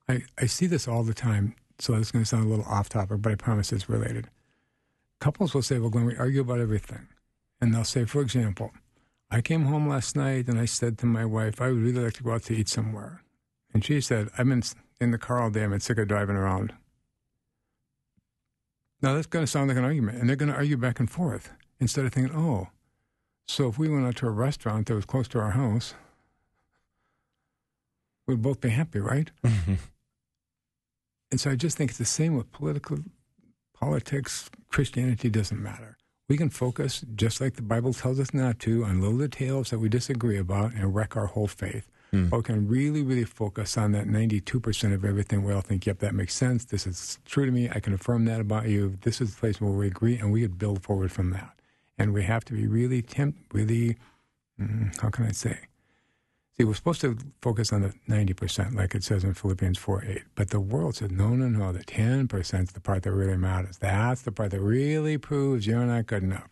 I, 0.08 0.22
I 0.38 0.46
see 0.46 0.66
this 0.66 0.86
all 0.86 1.02
the 1.02 1.14
time. 1.14 1.54
So 1.78 1.94
is 1.94 2.12
going 2.12 2.22
to 2.24 2.28
sound 2.28 2.44
a 2.44 2.48
little 2.48 2.66
off 2.66 2.88
topic, 2.88 3.20
but 3.22 3.32
I 3.32 3.34
promise 3.34 3.72
it's 3.72 3.88
related. 3.88 4.28
Couples 5.18 5.54
will 5.54 5.62
say, 5.62 5.78
well, 5.80 5.90
Glenn, 5.90 6.04
we 6.04 6.16
argue 6.16 6.42
about 6.42 6.60
everything. 6.60 7.08
And 7.60 7.74
they'll 7.74 7.82
say, 7.82 8.04
for 8.04 8.20
example, 8.20 8.70
I 9.32 9.40
came 9.40 9.64
home 9.64 9.88
last 9.88 10.14
night 10.14 10.46
and 10.46 10.60
I 10.60 10.66
said 10.66 10.98
to 10.98 11.06
my 11.06 11.24
wife, 11.24 11.58
I 11.58 11.68
would 11.68 11.78
really 11.78 12.04
like 12.04 12.12
to 12.14 12.22
go 12.22 12.32
out 12.32 12.42
to 12.44 12.54
eat 12.54 12.68
somewhere. 12.68 13.22
And 13.72 13.82
she 13.82 13.98
said, 14.02 14.28
I've 14.36 14.46
been 14.46 14.62
in 15.00 15.10
the 15.10 15.16
car 15.16 15.40
all 15.40 15.48
day. 15.48 15.64
I'm 15.64 15.80
sick 15.80 15.96
of 15.96 16.06
driving 16.06 16.36
around. 16.36 16.74
Now 19.00 19.14
that's 19.14 19.26
going 19.26 19.42
to 19.42 19.50
sound 19.50 19.68
like 19.68 19.78
an 19.78 19.84
argument. 19.84 20.18
And 20.18 20.28
they're 20.28 20.36
going 20.36 20.50
to 20.50 20.56
argue 20.56 20.76
back 20.76 21.00
and 21.00 21.10
forth 21.10 21.50
instead 21.80 22.04
of 22.04 22.12
thinking, 22.12 22.36
oh, 22.36 22.68
so 23.48 23.68
if 23.68 23.78
we 23.78 23.88
went 23.88 24.04
out 24.04 24.16
to 24.16 24.26
a 24.26 24.30
restaurant 24.30 24.86
that 24.86 24.94
was 24.94 25.06
close 25.06 25.28
to 25.28 25.38
our 25.38 25.52
house, 25.52 25.94
we'd 28.26 28.42
both 28.42 28.60
be 28.60 28.68
happy, 28.68 29.00
right? 29.00 29.30
Mm-hmm. 29.42 29.74
And 31.30 31.40
so 31.40 31.50
I 31.50 31.56
just 31.56 31.78
think 31.78 31.90
it's 31.90 31.98
the 31.98 32.04
same 32.04 32.36
with 32.36 32.52
political 32.52 32.98
politics. 33.72 34.50
Christianity 34.68 35.30
doesn't 35.30 35.60
matter. 35.60 35.96
We 36.32 36.38
can 36.38 36.48
focus, 36.48 37.04
just 37.14 37.42
like 37.42 37.56
the 37.56 37.62
Bible 37.62 37.92
tells 37.92 38.18
us 38.18 38.32
not 38.32 38.58
to, 38.60 38.86
on 38.86 39.02
little 39.02 39.18
details 39.18 39.68
that 39.68 39.80
we 39.80 39.90
disagree 39.90 40.38
about 40.38 40.72
and 40.72 40.94
wreck 40.94 41.14
our 41.14 41.26
whole 41.26 41.46
faith. 41.46 41.90
Or 42.32 42.38
we 42.38 42.42
can 42.42 42.66
really, 42.66 43.02
really 43.02 43.24
focus 43.24 43.76
on 43.76 43.92
that 43.92 44.06
92% 44.06 44.94
of 44.94 45.04
everything 45.04 45.44
we 45.44 45.52
all 45.52 45.60
think, 45.60 45.84
yep, 45.84 45.98
that 45.98 46.14
makes 46.14 46.32
sense. 46.34 46.64
This 46.64 46.86
is 46.86 47.18
true 47.26 47.44
to 47.44 47.52
me. 47.52 47.68
I 47.68 47.80
can 47.80 47.92
affirm 47.92 48.24
that 48.24 48.40
about 48.40 48.66
you. 48.66 48.96
This 49.02 49.20
is 49.20 49.34
the 49.34 49.40
place 49.40 49.60
where 49.60 49.72
we 49.72 49.86
agree, 49.86 50.16
and 50.16 50.32
we 50.32 50.40
could 50.40 50.58
build 50.58 50.82
forward 50.82 51.12
from 51.12 51.32
that. 51.32 51.52
And 51.98 52.14
we 52.14 52.22
have 52.22 52.46
to 52.46 52.54
be 52.54 52.66
really, 52.66 53.02
temp- 53.02 53.36
really, 53.52 53.98
mm, 54.58 54.98
how 55.02 55.10
can 55.10 55.26
I 55.26 55.32
say? 55.32 55.58
See, 56.56 56.64
we're 56.64 56.74
supposed 56.74 57.00
to 57.00 57.16
focus 57.40 57.72
on 57.72 57.80
the 57.82 57.94
90%, 58.08 58.74
like 58.74 58.94
it 58.94 59.02
says 59.02 59.24
in 59.24 59.32
Philippians 59.32 59.78
4 59.78 60.04
8. 60.06 60.22
But 60.34 60.50
the 60.50 60.60
world 60.60 60.96
says, 60.96 61.10
no, 61.10 61.30
no, 61.30 61.48
no, 61.48 61.72
the 61.72 61.82
10% 61.84 62.62
is 62.62 62.72
the 62.72 62.80
part 62.80 63.04
that 63.04 63.12
really 63.12 63.38
matters. 63.38 63.78
That's 63.78 64.22
the 64.22 64.32
part 64.32 64.50
that 64.50 64.60
really 64.60 65.16
proves 65.16 65.66
you're 65.66 65.86
not 65.86 66.06
good 66.06 66.22
enough. 66.22 66.48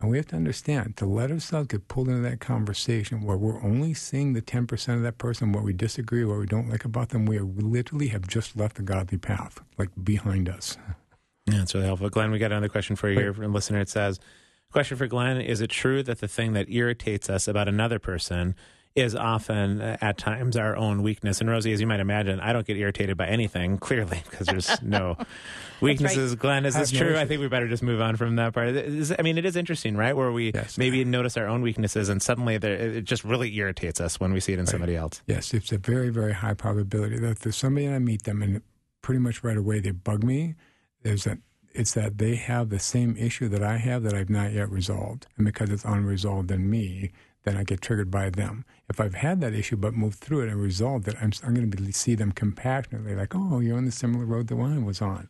And 0.00 0.10
we 0.10 0.16
have 0.16 0.28
to 0.28 0.36
understand 0.36 0.96
to 0.98 1.06
let 1.06 1.30
ourselves 1.30 1.68
get 1.68 1.88
pulled 1.88 2.08
into 2.08 2.22
that 2.22 2.40
conversation 2.40 3.20
where 3.20 3.36
we're 3.36 3.62
only 3.62 3.92
seeing 3.94 4.32
the 4.32 4.40
10% 4.40 4.94
of 4.94 5.02
that 5.02 5.18
person, 5.18 5.52
what 5.52 5.64
we 5.64 5.72
disagree, 5.72 6.24
what 6.24 6.38
we 6.38 6.46
don't 6.46 6.70
like 6.70 6.84
about 6.84 7.10
them, 7.10 7.26
we 7.26 7.36
are, 7.36 7.44
we 7.44 7.62
literally 7.62 8.08
have 8.08 8.26
just 8.26 8.56
left 8.56 8.76
the 8.76 8.82
godly 8.82 9.18
path, 9.18 9.60
like 9.76 9.90
behind 10.02 10.48
us. 10.48 10.78
Yeah, 11.46 11.58
that's 11.58 11.74
really 11.74 11.86
helpful. 11.86 12.08
Glenn, 12.10 12.30
we 12.30 12.38
got 12.38 12.52
another 12.52 12.68
question 12.68 12.94
for 12.94 13.10
you 13.10 13.18
here 13.18 13.34
from 13.34 13.44
a 13.44 13.48
listener. 13.48 13.80
It 13.80 13.88
says, 13.88 14.20
Question 14.70 14.98
for 14.98 15.06
Glenn 15.06 15.40
Is 15.40 15.60
it 15.60 15.70
true 15.70 16.02
that 16.02 16.20
the 16.20 16.28
thing 16.28 16.52
that 16.52 16.70
irritates 16.70 17.28
us 17.28 17.48
about 17.48 17.68
another 17.68 17.98
person 17.98 18.54
is 18.94 19.14
often, 19.14 19.80
uh, 19.80 19.96
at 20.00 20.18
times, 20.18 20.56
our 20.56 20.76
own 20.76 21.02
weakness? 21.02 21.40
And 21.40 21.48
Rosie, 21.48 21.72
as 21.72 21.80
you 21.80 21.86
might 21.86 22.00
imagine, 22.00 22.40
I 22.40 22.52
don't 22.52 22.66
get 22.66 22.76
irritated 22.76 23.16
by 23.16 23.26
anything, 23.26 23.78
clearly, 23.78 24.22
because 24.30 24.46
there's 24.46 24.82
no 24.82 25.16
weaknesses. 25.80 26.34
Glenn, 26.34 26.64
is 26.66 26.74
this 26.74 26.92
no 26.92 26.98
true? 27.00 27.16
I 27.16 27.24
think 27.24 27.40
we 27.40 27.48
better 27.48 27.68
just 27.68 27.82
move 27.82 28.00
on 28.00 28.16
from 28.16 28.36
that 28.36 28.52
part. 28.54 28.68
Is- 28.70 29.14
I 29.16 29.22
mean, 29.22 29.38
it 29.38 29.44
is 29.44 29.56
interesting, 29.56 29.96
right? 29.96 30.16
Where 30.16 30.32
we 30.32 30.50
Yes. 30.52 30.76
maybe 30.78 31.04
notice 31.04 31.36
our 31.36 31.46
own 31.46 31.62
weaknesses 31.62 32.08
and 32.08 32.20
suddenly 32.22 32.54
it 32.56 33.04
just 33.04 33.24
really 33.24 33.54
irritates 33.56 34.00
us 34.00 34.18
when 34.18 34.32
we 34.32 34.40
see 34.40 34.52
it 34.52 34.58
in 34.58 34.66
somebody 34.66 34.96
else. 34.96 35.22
Yes, 35.26 35.54
it's 35.54 35.70
a 35.72 35.78
very, 35.78 36.08
very 36.10 36.32
high 36.32 36.54
probability 36.54 37.18
that 37.18 37.30
if 37.30 37.38
there's 37.40 37.56
somebody 37.56 37.86
and 37.86 37.94
I 37.94 37.98
meet 38.00 38.24
them 38.24 38.42
and 38.42 38.62
pretty 39.02 39.20
much 39.20 39.44
right 39.44 39.56
away 39.56 39.80
they 39.80 39.92
bug 39.92 40.24
me, 40.24 40.54
there's 41.02 41.26
a 41.26 41.38
It's 41.72 41.92
that 41.94 42.18
they 42.18 42.34
have 42.36 42.70
the 42.70 42.78
same 42.80 43.16
issue 43.16 43.48
that 43.50 43.62
I 43.62 43.76
have 43.76 44.02
that 44.02 44.14
I've 44.14 44.30
not 44.30 44.52
yet 44.52 44.70
resolved. 44.70 45.26
And 45.36 45.46
because 45.46 45.70
it's 45.70 45.84
unresolved 45.84 46.50
in 46.50 46.68
me, 46.68 47.12
then 47.48 47.56
I 47.56 47.64
get 47.64 47.80
triggered 47.80 48.10
by 48.10 48.28
them. 48.28 48.66
If 48.90 49.00
I've 49.00 49.14
had 49.14 49.40
that 49.40 49.54
issue 49.54 49.76
but 49.76 49.94
moved 49.94 50.18
through 50.18 50.42
it 50.42 50.50
and 50.50 50.60
resolved 50.60 51.08
it, 51.08 51.16
I'm, 51.20 51.32
I'm 51.42 51.54
going 51.54 51.70
to 51.70 51.92
see 51.92 52.14
them 52.14 52.30
compassionately, 52.30 53.14
like, 53.14 53.34
oh, 53.34 53.60
you're 53.60 53.78
on 53.78 53.86
the 53.86 53.90
similar 53.90 54.26
road 54.26 54.48
that 54.48 54.56
I 54.56 54.78
was 54.78 55.00
on. 55.00 55.28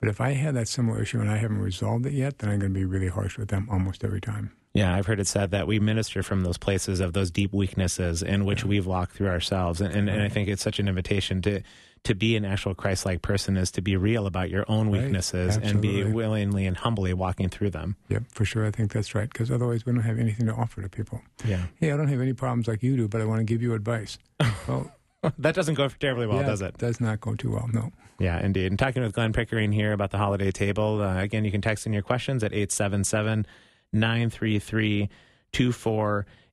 But 0.00 0.08
if 0.08 0.20
I 0.20 0.32
had 0.32 0.56
that 0.56 0.66
similar 0.66 1.00
issue 1.00 1.20
and 1.20 1.30
I 1.30 1.36
haven't 1.36 1.60
resolved 1.60 2.06
it 2.06 2.12
yet, 2.12 2.38
then 2.38 2.50
I'm 2.50 2.58
going 2.58 2.74
to 2.74 2.78
be 2.78 2.84
really 2.84 3.08
harsh 3.08 3.38
with 3.38 3.48
them 3.48 3.68
almost 3.70 4.02
every 4.04 4.20
time. 4.20 4.52
Yeah, 4.74 4.92
I've 4.92 5.06
heard 5.06 5.20
it 5.20 5.28
said 5.28 5.52
that 5.52 5.68
we 5.68 5.78
minister 5.78 6.24
from 6.24 6.42
those 6.42 6.58
places 6.58 6.98
of 6.98 7.12
those 7.12 7.30
deep 7.30 7.52
weaknesses 7.52 8.22
in 8.22 8.44
which 8.44 8.64
we've 8.64 8.86
walked 8.86 9.12
through 9.12 9.28
ourselves. 9.28 9.80
And, 9.80 9.94
and, 9.94 10.10
and 10.10 10.20
I 10.20 10.28
think 10.28 10.48
it's 10.48 10.62
such 10.62 10.80
an 10.80 10.88
invitation 10.88 11.40
to 11.42 11.62
to 12.04 12.14
be 12.14 12.36
an 12.36 12.44
actual 12.44 12.74
Christ 12.74 13.04
like 13.06 13.22
person 13.22 13.56
is 13.56 13.70
to 13.72 13.80
be 13.82 13.96
real 13.96 14.26
about 14.26 14.50
your 14.50 14.64
own 14.68 14.90
Right. 14.90 15.02
weaknesses 15.02 15.56
and 15.56 15.80
be 15.80 16.04
willingly 16.04 16.66
and 16.66 16.76
humbly 16.76 17.12
walking 17.14 17.48
through 17.48 17.70
them. 17.70 17.96
Yep, 18.08 18.24
for 18.30 18.44
sure. 18.44 18.66
I 18.66 18.70
think 18.70 18.92
that's 18.92 19.14
right. 19.14 19.28
Because 19.30 19.50
otherwise, 19.50 19.84
we 19.86 19.92
don't 19.92 20.02
have 20.02 20.18
anything 20.18 20.46
to 20.46 20.52
offer 20.54 20.82
to 20.82 20.88
people. 20.88 21.22
Yeah. 21.44 21.66
Hey, 21.80 21.92
I 21.92 21.96
don't 21.96 22.08
have 22.08 22.20
any 22.20 22.32
problems 22.34 22.68
like 22.68 22.82
you 22.82 22.96
do, 22.96 23.08
but 23.08 23.20
I 23.20 23.24
want 23.24 23.40
to 23.40 23.44
give 23.44 23.62
you 23.62 23.74
advice. 23.74 24.18
Well, 24.68 24.92
that 25.38 25.54
doesn't 25.54 25.74
go 25.74 25.88
terribly 25.88 26.26
well, 26.26 26.40
yeah, 26.42 26.46
does 26.46 26.60
it? 26.60 26.76
Does 26.76 27.00
not 27.00 27.18
go 27.22 27.34
too 27.34 27.50
well. 27.52 27.66
No. 27.72 27.90
Yeah, 28.18 28.38
indeed. 28.44 28.66
And 28.66 28.78
talking 28.78 29.02
with 29.02 29.14
Glenn 29.14 29.32
Pickering 29.32 29.72
here 29.72 29.92
about 29.94 30.10
the 30.10 30.18
holiday 30.18 30.50
table. 30.50 31.00
Uh, 31.00 31.16
again, 31.22 31.46
you 31.46 31.50
can 31.50 31.62
text 31.62 31.86
in 31.86 31.94
your 31.94 32.02
questions 32.02 32.44
at 32.44 32.52
877 32.52 33.46
933 33.94 35.08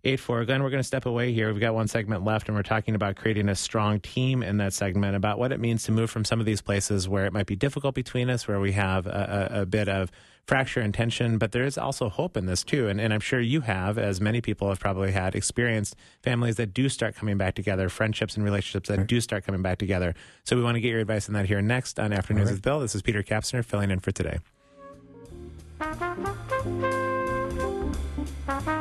2484. 0.04 0.45
Glenn, 0.45 0.64
we're 0.64 0.72
going 0.72 0.80
to 0.80 0.88
step 0.88 1.06
away 1.06 1.32
here. 1.32 1.52
We've 1.52 1.62
got 1.62 1.76
one 1.76 1.88
segment 1.88 2.26
left, 2.26 2.47
and 2.47 2.56
we're 2.56 2.64
talking 2.64 2.95
about 2.95 3.16
creating 3.16 3.49
a 3.49 3.56
strong 3.56 3.99
team 3.99 4.41
in 4.41 4.58
that 4.58 4.74
segment, 4.74 5.16
about 5.16 5.38
what 5.38 5.52
it 5.52 5.60
means 5.60 5.84
to 5.84 5.91
move 5.91 6.10
from 6.10 6.26
some 6.26 6.39
of 6.39 6.47
these 6.47 6.60
places 6.60 7.08
where 7.08 7.28
it 7.28 7.34
might 7.34 7.45
be 7.45 7.56
difficult 7.56 7.93
between 7.93 8.28
us, 8.28 8.47
where 8.47 8.60
we 8.60 8.72
have 8.72 9.06
a, 9.06 9.49
a, 9.52 9.62
a 9.62 9.66
bit 9.68 9.88
of 9.88 10.12
fracture 10.47 10.80
and 10.80 10.91
tension, 10.91 11.38
but 11.38 11.52
there 11.52 11.64
is 11.64 11.78
also 11.78 12.10
hope 12.10 12.36
in 12.36 12.47
this 12.47 12.64
too. 12.64 12.88
And, 12.88 12.99
and 12.99 13.14
I'm 13.14 13.20
sure 13.20 13.39
you 13.39 13.62
have, 13.62 13.99
as 13.99 14.20
many 14.20 14.41
people 14.41 14.70
have 14.70 14.80
probably 14.80 15.12
had, 15.12 15.36
experienced 15.36 15.95
families 16.24 16.56
that 16.56 16.74
do 16.74 16.89
start 16.89 17.16
coming 17.16 17.38
back 17.38 17.54
together, 17.54 17.88
friendships 17.88 18.36
and 18.36 18.43
relationships 18.43 18.89
that 18.89 19.06
do 19.06 19.22
start 19.22 19.45
coming 19.45 19.62
back 19.62 19.78
together. 19.78 20.16
So 20.45 20.56
we 20.56 20.64
want 20.64 20.76
to 20.76 20.82
get 20.82 20.89
your 20.89 20.99
advice 20.99 21.28
on 21.30 21.34
that 21.36 21.45
here 21.45 21.62
next 21.62 21.99
on 21.99 22.12
Afternoons 22.12 22.47
right. 22.47 22.54
with 22.54 22.64
Bill. 22.64 22.80
This 22.80 22.95
is 22.95 23.04
Peter 23.04 23.22
Kapsner 23.22 23.64
filling 23.64 23.91
in 23.91 23.99
for 23.99 24.12
today. 24.12 24.39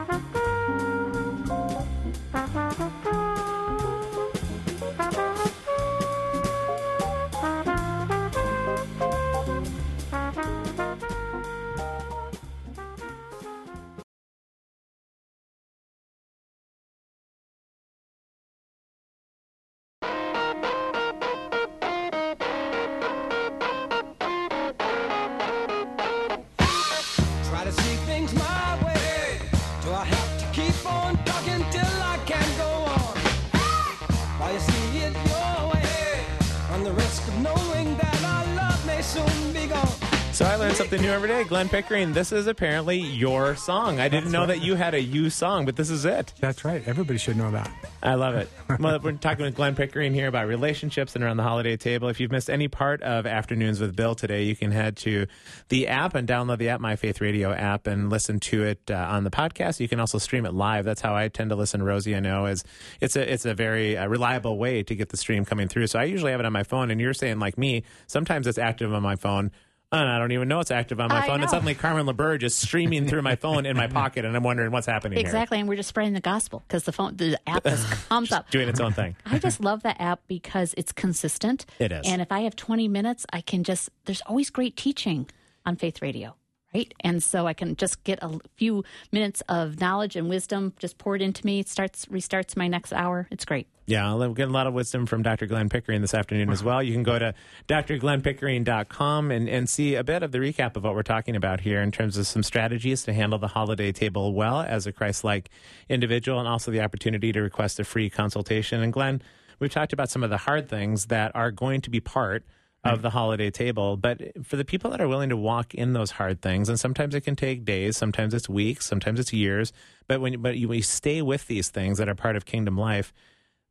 something 40.91 41.07
new 41.07 41.15
every 41.15 41.29
day. 41.29 41.45
Glenn 41.45 41.69
Pickering, 41.69 42.13
this 42.13 42.33
is 42.33 42.49
apparently 42.49 42.99
your 42.99 43.55
song. 43.55 44.01
I 44.01 44.09
didn't 44.09 44.33
know 44.33 44.45
that 44.47 44.61
you 44.61 44.75
had 44.75 44.93
a 44.93 45.01
you 45.01 45.31
song, 45.31 45.65
but 45.65 45.77
this 45.77 45.89
is 45.89 46.05
it. 46.05 46.35
That's 46.41 46.65
right. 46.65 46.83
Everybody 46.85 47.17
should 47.17 47.37
know 47.37 47.53
that. 47.53 47.71
I 48.03 48.15
love 48.15 48.35
it. 48.35 48.51
well, 48.81 48.99
we're 48.99 49.13
talking 49.13 49.45
with 49.45 49.55
Glenn 49.55 49.77
Pickering 49.77 50.13
here 50.13 50.27
about 50.27 50.49
relationships 50.49 51.15
and 51.15 51.23
around 51.23 51.37
the 51.37 51.45
holiday 51.45 51.77
table. 51.77 52.09
If 52.09 52.19
you've 52.19 52.33
missed 52.33 52.51
any 52.51 52.67
part 52.67 53.03
of 53.03 53.25
Afternoons 53.25 53.79
with 53.79 53.95
Bill 53.95 54.17
today, 54.17 54.43
you 54.43 54.57
can 54.57 54.73
head 54.73 54.97
to 54.97 55.29
the 55.69 55.87
app 55.87 56.17
and 56.17 56.27
download 56.27 56.59
the 56.59 56.71
app, 56.71 56.81
My 56.81 56.97
Faith 56.97 57.21
Radio 57.21 57.53
app, 57.53 57.87
and 57.87 58.11
listen 58.11 58.41
to 58.41 58.65
it 58.65 58.91
uh, 58.91 58.97
on 58.97 59.23
the 59.23 59.31
podcast. 59.31 59.79
You 59.79 59.87
can 59.87 60.01
also 60.01 60.19
stream 60.19 60.45
it 60.45 60.55
live. 60.55 60.85
That's 60.85 61.03
how 61.03 61.15
I 61.15 61.29
tend 61.29 61.51
to 61.51 61.57
listen. 61.57 61.85
Rosie, 61.85 62.17
I 62.17 62.21
know 62.21 62.47
is 62.47 62.65
it's 63.01 63.15
a 63.15 63.33
it's 63.33 63.45
a 63.45 63.55
very 63.55 63.97
uh, 63.97 64.09
reliable 64.09 64.59
way 64.59 64.83
to 64.83 64.97
get 64.97 65.11
the 65.11 65.17
stream 65.17 65.45
coming 65.45 65.69
through. 65.69 65.87
So 65.87 66.01
I 66.01 66.05
usually 66.05 66.33
have 66.33 66.41
it 66.41 66.47
on 66.47 66.53
my 66.53 66.65
phone, 66.65 66.91
and 66.91 67.01
you're 67.01 67.15
saying 67.15 67.39
like 67.39 67.57
me, 67.57 67.85
sometimes 68.09 68.49
it's 68.49 68.59
active 68.59 68.93
on 68.93 69.05
my 69.05 69.15
phone. 69.15 69.53
And 69.93 70.09
I 70.09 70.19
don't 70.21 70.31
even 70.31 70.47
know 70.47 70.61
it's 70.61 70.71
active 70.71 71.01
on 71.01 71.09
my 71.09 71.23
iPhone. 71.27 71.41
And 71.41 71.51
suddenly 71.51 71.75
Carmen 71.75 72.07
LaBerge 72.07 72.45
is 72.45 72.55
streaming 72.55 73.09
through 73.09 73.23
my 73.23 73.35
phone 73.35 73.67
in 73.67 73.77
my 73.77 73.87
pocket, 73.89 74.25
and 74.25 74.37
I'm 74.37 74.45
wondering 74.45 74.71
what's 74.71 74.87
happening 74.87 75.19
here. 75.19 75.27
Exactly, 75.27 75.59
and 75.59 75.69
we're 75.69 75.75
just 75.77 75.89
spreading 75.89 76.13
the 76.13 76.21
gospel 76.21 76.63
because 76.69 76.85
the 76.85 76.93
phone, 76.93 77.17
the 77.17 77.37
app 77.49 77.65
just 77.65 77.91
comes 78.09 78.31
up. 78.31 78.51
Doing 78.51 78.69
its 78.69 78.79
own 78.79 78.93
thing. 78.93 79.17
I 79.27 79.39
just 79.39 79.61
love 79.65 79.83
the 79.83 80.01
app 80.01 80.21
because 80.29 80.75
it's 80.77 80.93
consistent. 80.93 81.67
It 81.81 81.91
is. 81.91 82.07
And 82.07 82.23
if 82.23 82.31
I 82.31 82.41
have 82.43 82.55
20 82.55 82.87
minutes, 82.87 83.27
I 83.33 83.41
can 83.41 83.65
just, 83.65 83.91
there's 84.05 84.21
always 84.23 84.49
great 84.51 84.77
teaching 84.77 85.29
on 85.67 85.75
Faith 85.75 86.01
Radio, 86.03 86.37
right? 86.75 86.93
And 87.01 87.23
so 87.23 87.47
I 87.47 87.53
can 87.53 87.77
just 87.77 88.03
get 88.05 88.19
a 88.23 88.39
few 88.57 88.85
minutes 89.13 89.43
of 89.49 89.81
knowledge 89.81 90.17
and 90.17 90.29
wisdom 90.29 90.73
just 90.79 90.99
poured 90.99 91.23
into 91.23 91.45
me. 91.45 91.61
It 91.61 91.69
starts, 91.69 92.07
restarts 92.07 92.57
my 92.57 92.69
next 92.69 92.93
hour. 92.93 93.27
It's 93.31 93.45
great. 93.45 93.67
Yeah, 93.87 94.09
I'll 94.09 94.35
get 94.35 94.49
a 94.49 94.53
lot 94.53 94.69
of 94.69 94.75
wisdom 94.75 95.05
from 95.05 95.23
Dr. 95.23 95.47
Glenn 95.47 95.69
Pickering 95.69 96.01
this 96.01 96.15
afternoon 96.15 96.51
as 96.51 96.63
well. 96.63 96.81
You 96.81 96.93
can 96.93 97.03
go 97.03 97.19
to 97.19 97.35
drglennpickering.com 97.67 99.31
and, 99.33 99.49
and 99.49 99.69
see 99.69 99.97
a 99.97 100.05
bit 100.05 100.23
of 100.23 100.31
the 100.31 100.39
recap 100.39 100.77
of 100.77 100.85
what 100.85 100.95
we're 100.95 101.03
talking 101.03 101.35
about 101.35 101.63
here 101.63 101.83
in 101.83 101.91
terms 101.91 102.17
of 102.17 102.29
some 102.29 102.45
strategies 102.45 103.03
to 103.03 103.13
handle 103.13 103.41
the 103.41 103.49
holiday 103.49 103.91
table 103.91 104.33
well 104.33 104.61
as 104.61 104.87
a 104.87 104.93
Christ 104.93 105.25
like 105.25 105.51
individual 105.89 106.39
and 106.39 106.47
also 106.47 106.71
the 106.71 106.81
opportunity 106.81 107.33
to 107.33 107.41
request 107.41 107.81
a 107.81 107.85
free 107.85 108.09
consultation. 108.09 108.81
And 108.81 108.93
Glenn, 108.93 109.23
we've 109.59 109.73
talked 109.73 109.93
about 109.93 110.09
some 110.09 110.23
of 110.23 110.31
the 110.31 110.37
hard 110.37 110.69
things 110.69 111.07
that 111.07 111.35
are 111.35 111.51
going 111.51 111.81
to 111.81 111.91
be 111.91 111.99
part 111.99 112.45
of 112.85 113.03
the 113.03 113.11
holiday 113.11 113.51
table. 113.51 113.97
But 113.97 114.45
for 114.45 114.57
the 114.57 114.65
people 114.65 114.91
that 114.91 115.01
are 115.01 115.09
willing 115.09 115.29
to 115.29 115.37
walk 115.37 115.75
in 115.75 115.93
those 115.93 116.13
hard 116.13 116.41
things, 116.41 116.69
and 116.69 116.81
sometimes 116.81 117.15
it 117.15 117.23
can 117.23 117.37
take 117.37 117.65
days, 117.65 117.97
sometimes 117.97 118.35
it's 118.35 118.49
weeks, 118.49 118.87
sometimes 118.87 119.21
it's 119.21 119.33
years. 119.33 119.73
But 120.09 120.21
when 120.21 120.41
but 120.41 120.57
you, 120.57 120.73
you 120.73 120.83
stay 120.83 121.23
with 121.23 121.47
these 121.47 121.69
things 121.69 121.99
that 121.99 122.09
are 122.09 122.15
part 122.15 122.37
of 122.37 122.47
kingdom 122.47 122.77
life, 122.77 123.13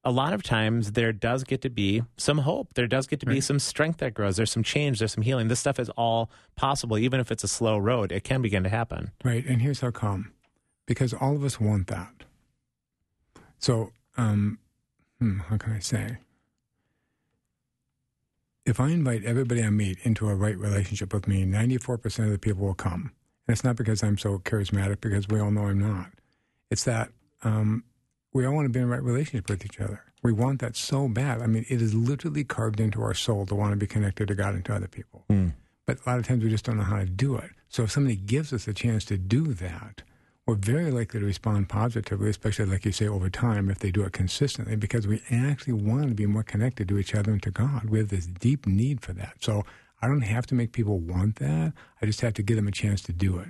a 0.03 0.11
lot 0.11 0.33
of 0.33 0.43
times 0.43 0.93
there 0.93 1.11
does 1.11 1.43
get 1.43 1.61
to 1.61 1.69
be 1.69 2.03
some 2.17 2.39
hope. 2.39 2.73
There 2.75 2.87
does 2.87 3.07
get 3.07 3.19
to 3.21 3.25
be 3.25 3.41
some 3.41 3.59
strength 3.59 3.99
that 3.99 4.13
grows. 4.13 4.37
There's 4.37 4.51
some 4.51 4.63
change. 4.63 4.99
There's 4.99 5.11
some 5.11 5.23
healing. 5.23 5.49
This 5.49 5.59
stuff 5.59 5.79
is 5.79 5.89
all 5.89 6.31
possible, 6.55 6.97
even 6.97 7.19
if 7.19 7.31
it's 7.31 7.43
a 7.43 7.49
slow 7.49 7.77
road. 7.77 8.11
It 8.11 8.23
can 8.23 8.41
begin 8.41 8.63
to 8.63 8.69
happen. 8.69 9.11
Right. 9.23 9.45
And 9.45 9.61
here's 9.61 9.81
how 9.81 9.91
come 9.91 10.33
because 10.85 11.13
all 11.13 11.35
of 11.35 11.43
us 11.43 11.59
want 11.59 11.87
that. 11.87 12.23
So, 13.59 13.91
um, 14.17 14.57
hmm, 15.19 15.39
how 15.39 15.57
can 15.57 15.73
I 15.73 15.79
say? 15.79 16.17
If 18.65 18.79
I 18.79 18.89
invite 18.89 19.23
everybody 19.23 19.63
I 19.63 19.69
meet 19.69 19.97
into 20.03 20.29
a 20.29 20.35
right 20.35 20.57
relationship 20.57 21.13
with 21.13 21.27
me, 21.27 21.45
94% 21.45 22.25
of 22.25 22.31
the 22.31 22.37
people 22.37 22.65
will 22.65 22.73
come. 22.73 23.11
And 23.47 23.53
it's 23.53 23.63
not 23.63 23.75
because 23.75 24.03
I'm 24.03 24.17
so 24.17 24.37
charismatic, 24.39 25.01
because 25.01 25.27
we 25.27 25.39
all 25.39 25.49
know 25.51 25.65
I'm 25.65 25.79
not. 25.79 26.11
It's 26.69 26.83
that 26.83 27.09
um, 27.43 27.83
we 28.33 28.45
all 28.45 28.53
want 28.53 28.65
to 28.65 28.69
be 28.69 28.79
in 28.79 28.85
a 28.85 28.87
right 28.87 29.01
relationship 29.01 29.49
with 29.49 29.65
each 29.65 29.79
other. 29.79 30.03
We 30.21 30.33
want 30.33 30.59
that 30.59 30.75
so 30.75 31.07
bad. 31.07 31.41
I 31.41 31.47
mean, 31.47 31.65
it 31.69 31.81
is 31.81 31.93
literally 31.95 32.43
carved 32.43 32.79
into 32.79 33.01
our 33.01 33.13
soul 33.13 33.45
to 33.47 33.55
want 33.55 33.71
to 33.71 33.77
be 33.77 33.87
connected 33.87 34.27
to 34.27 34.35
God 34.35 34.53
and 34.53 34.65
to 34.65 34.75
other 34.75 34.87
people. 34.87 35.23
But 35.85 35.97
a 36.05 36.09
lot 36.09 36.19
of 36.19 36.27
times 36.27 36.43
we 36.43 36.49
just 36.49 36.65
don't 36.65 36.77
know 36.77 36.83
how 36.83 36.99
to 36.99 37.05
do 37.05 37.35
it. 37.37 37.49
So 37.69 37.83
if 37.83 37.91
somebody 37.91 38.17
gives 38.17 38.53
us 38.53 38.67
a 38.67 38.73
chance 38.73 39.05
to 39.05 39.17
do 39.17 39.53
that, 39.53 40.03
we're 40.49 40.55
very 40.55 40.89
likely 40.89 41.19
to 41.19 41.25
respond 41.27 41.69
positively, 41.69 42.27
especially 42.27 42.65
like 42.65 42.83
you 42.83 42.91
say 42.91 43.07
over 43.07 43.29
time 43.29 43.69
if 43.69 43.77
they 43.77 43.91
do 43.91 44.03
it 44.03 44.13
consistently, 44.13 44.75
because 44.75 45.05
we 45.05 45.21
actually 45.29 45.73
want 45.73 46.07
to 46.07 46.15
be 46.15 46.25
more 46.25 46.41
connected 46.41 46.87
to 46.87 46.97
each 46.97 47.13
other 47.13 47.31
and 47.31 47.43
to 47.43 47.51
God. 47.51 47.85
We 47.85 47.99
have 47.99 48.09
this 48.09 48.25
deep 48.25 48.65
need 48.65 48.99
for 48.99 49.13
that. 49.13 49.35
So 49.41 49.63
I 50.01 50.07
don't 50.07 50.21
have 50.21 50.47
to 50.47 50.55
make 50.55 50.71
people 50.71 50.97
want 50.97 51.35
that. 51.35 51.73
I 52.01 52.05
just 52.07 52.21
have 52.21 52.33
to 52.33 52.41
give 52.41 52.55
them 52.55 52.67
a 52.67 52.71
chance 52.71 53.03
to 53.03 53.13
do 53.13 53.37
it. 53.37 53.47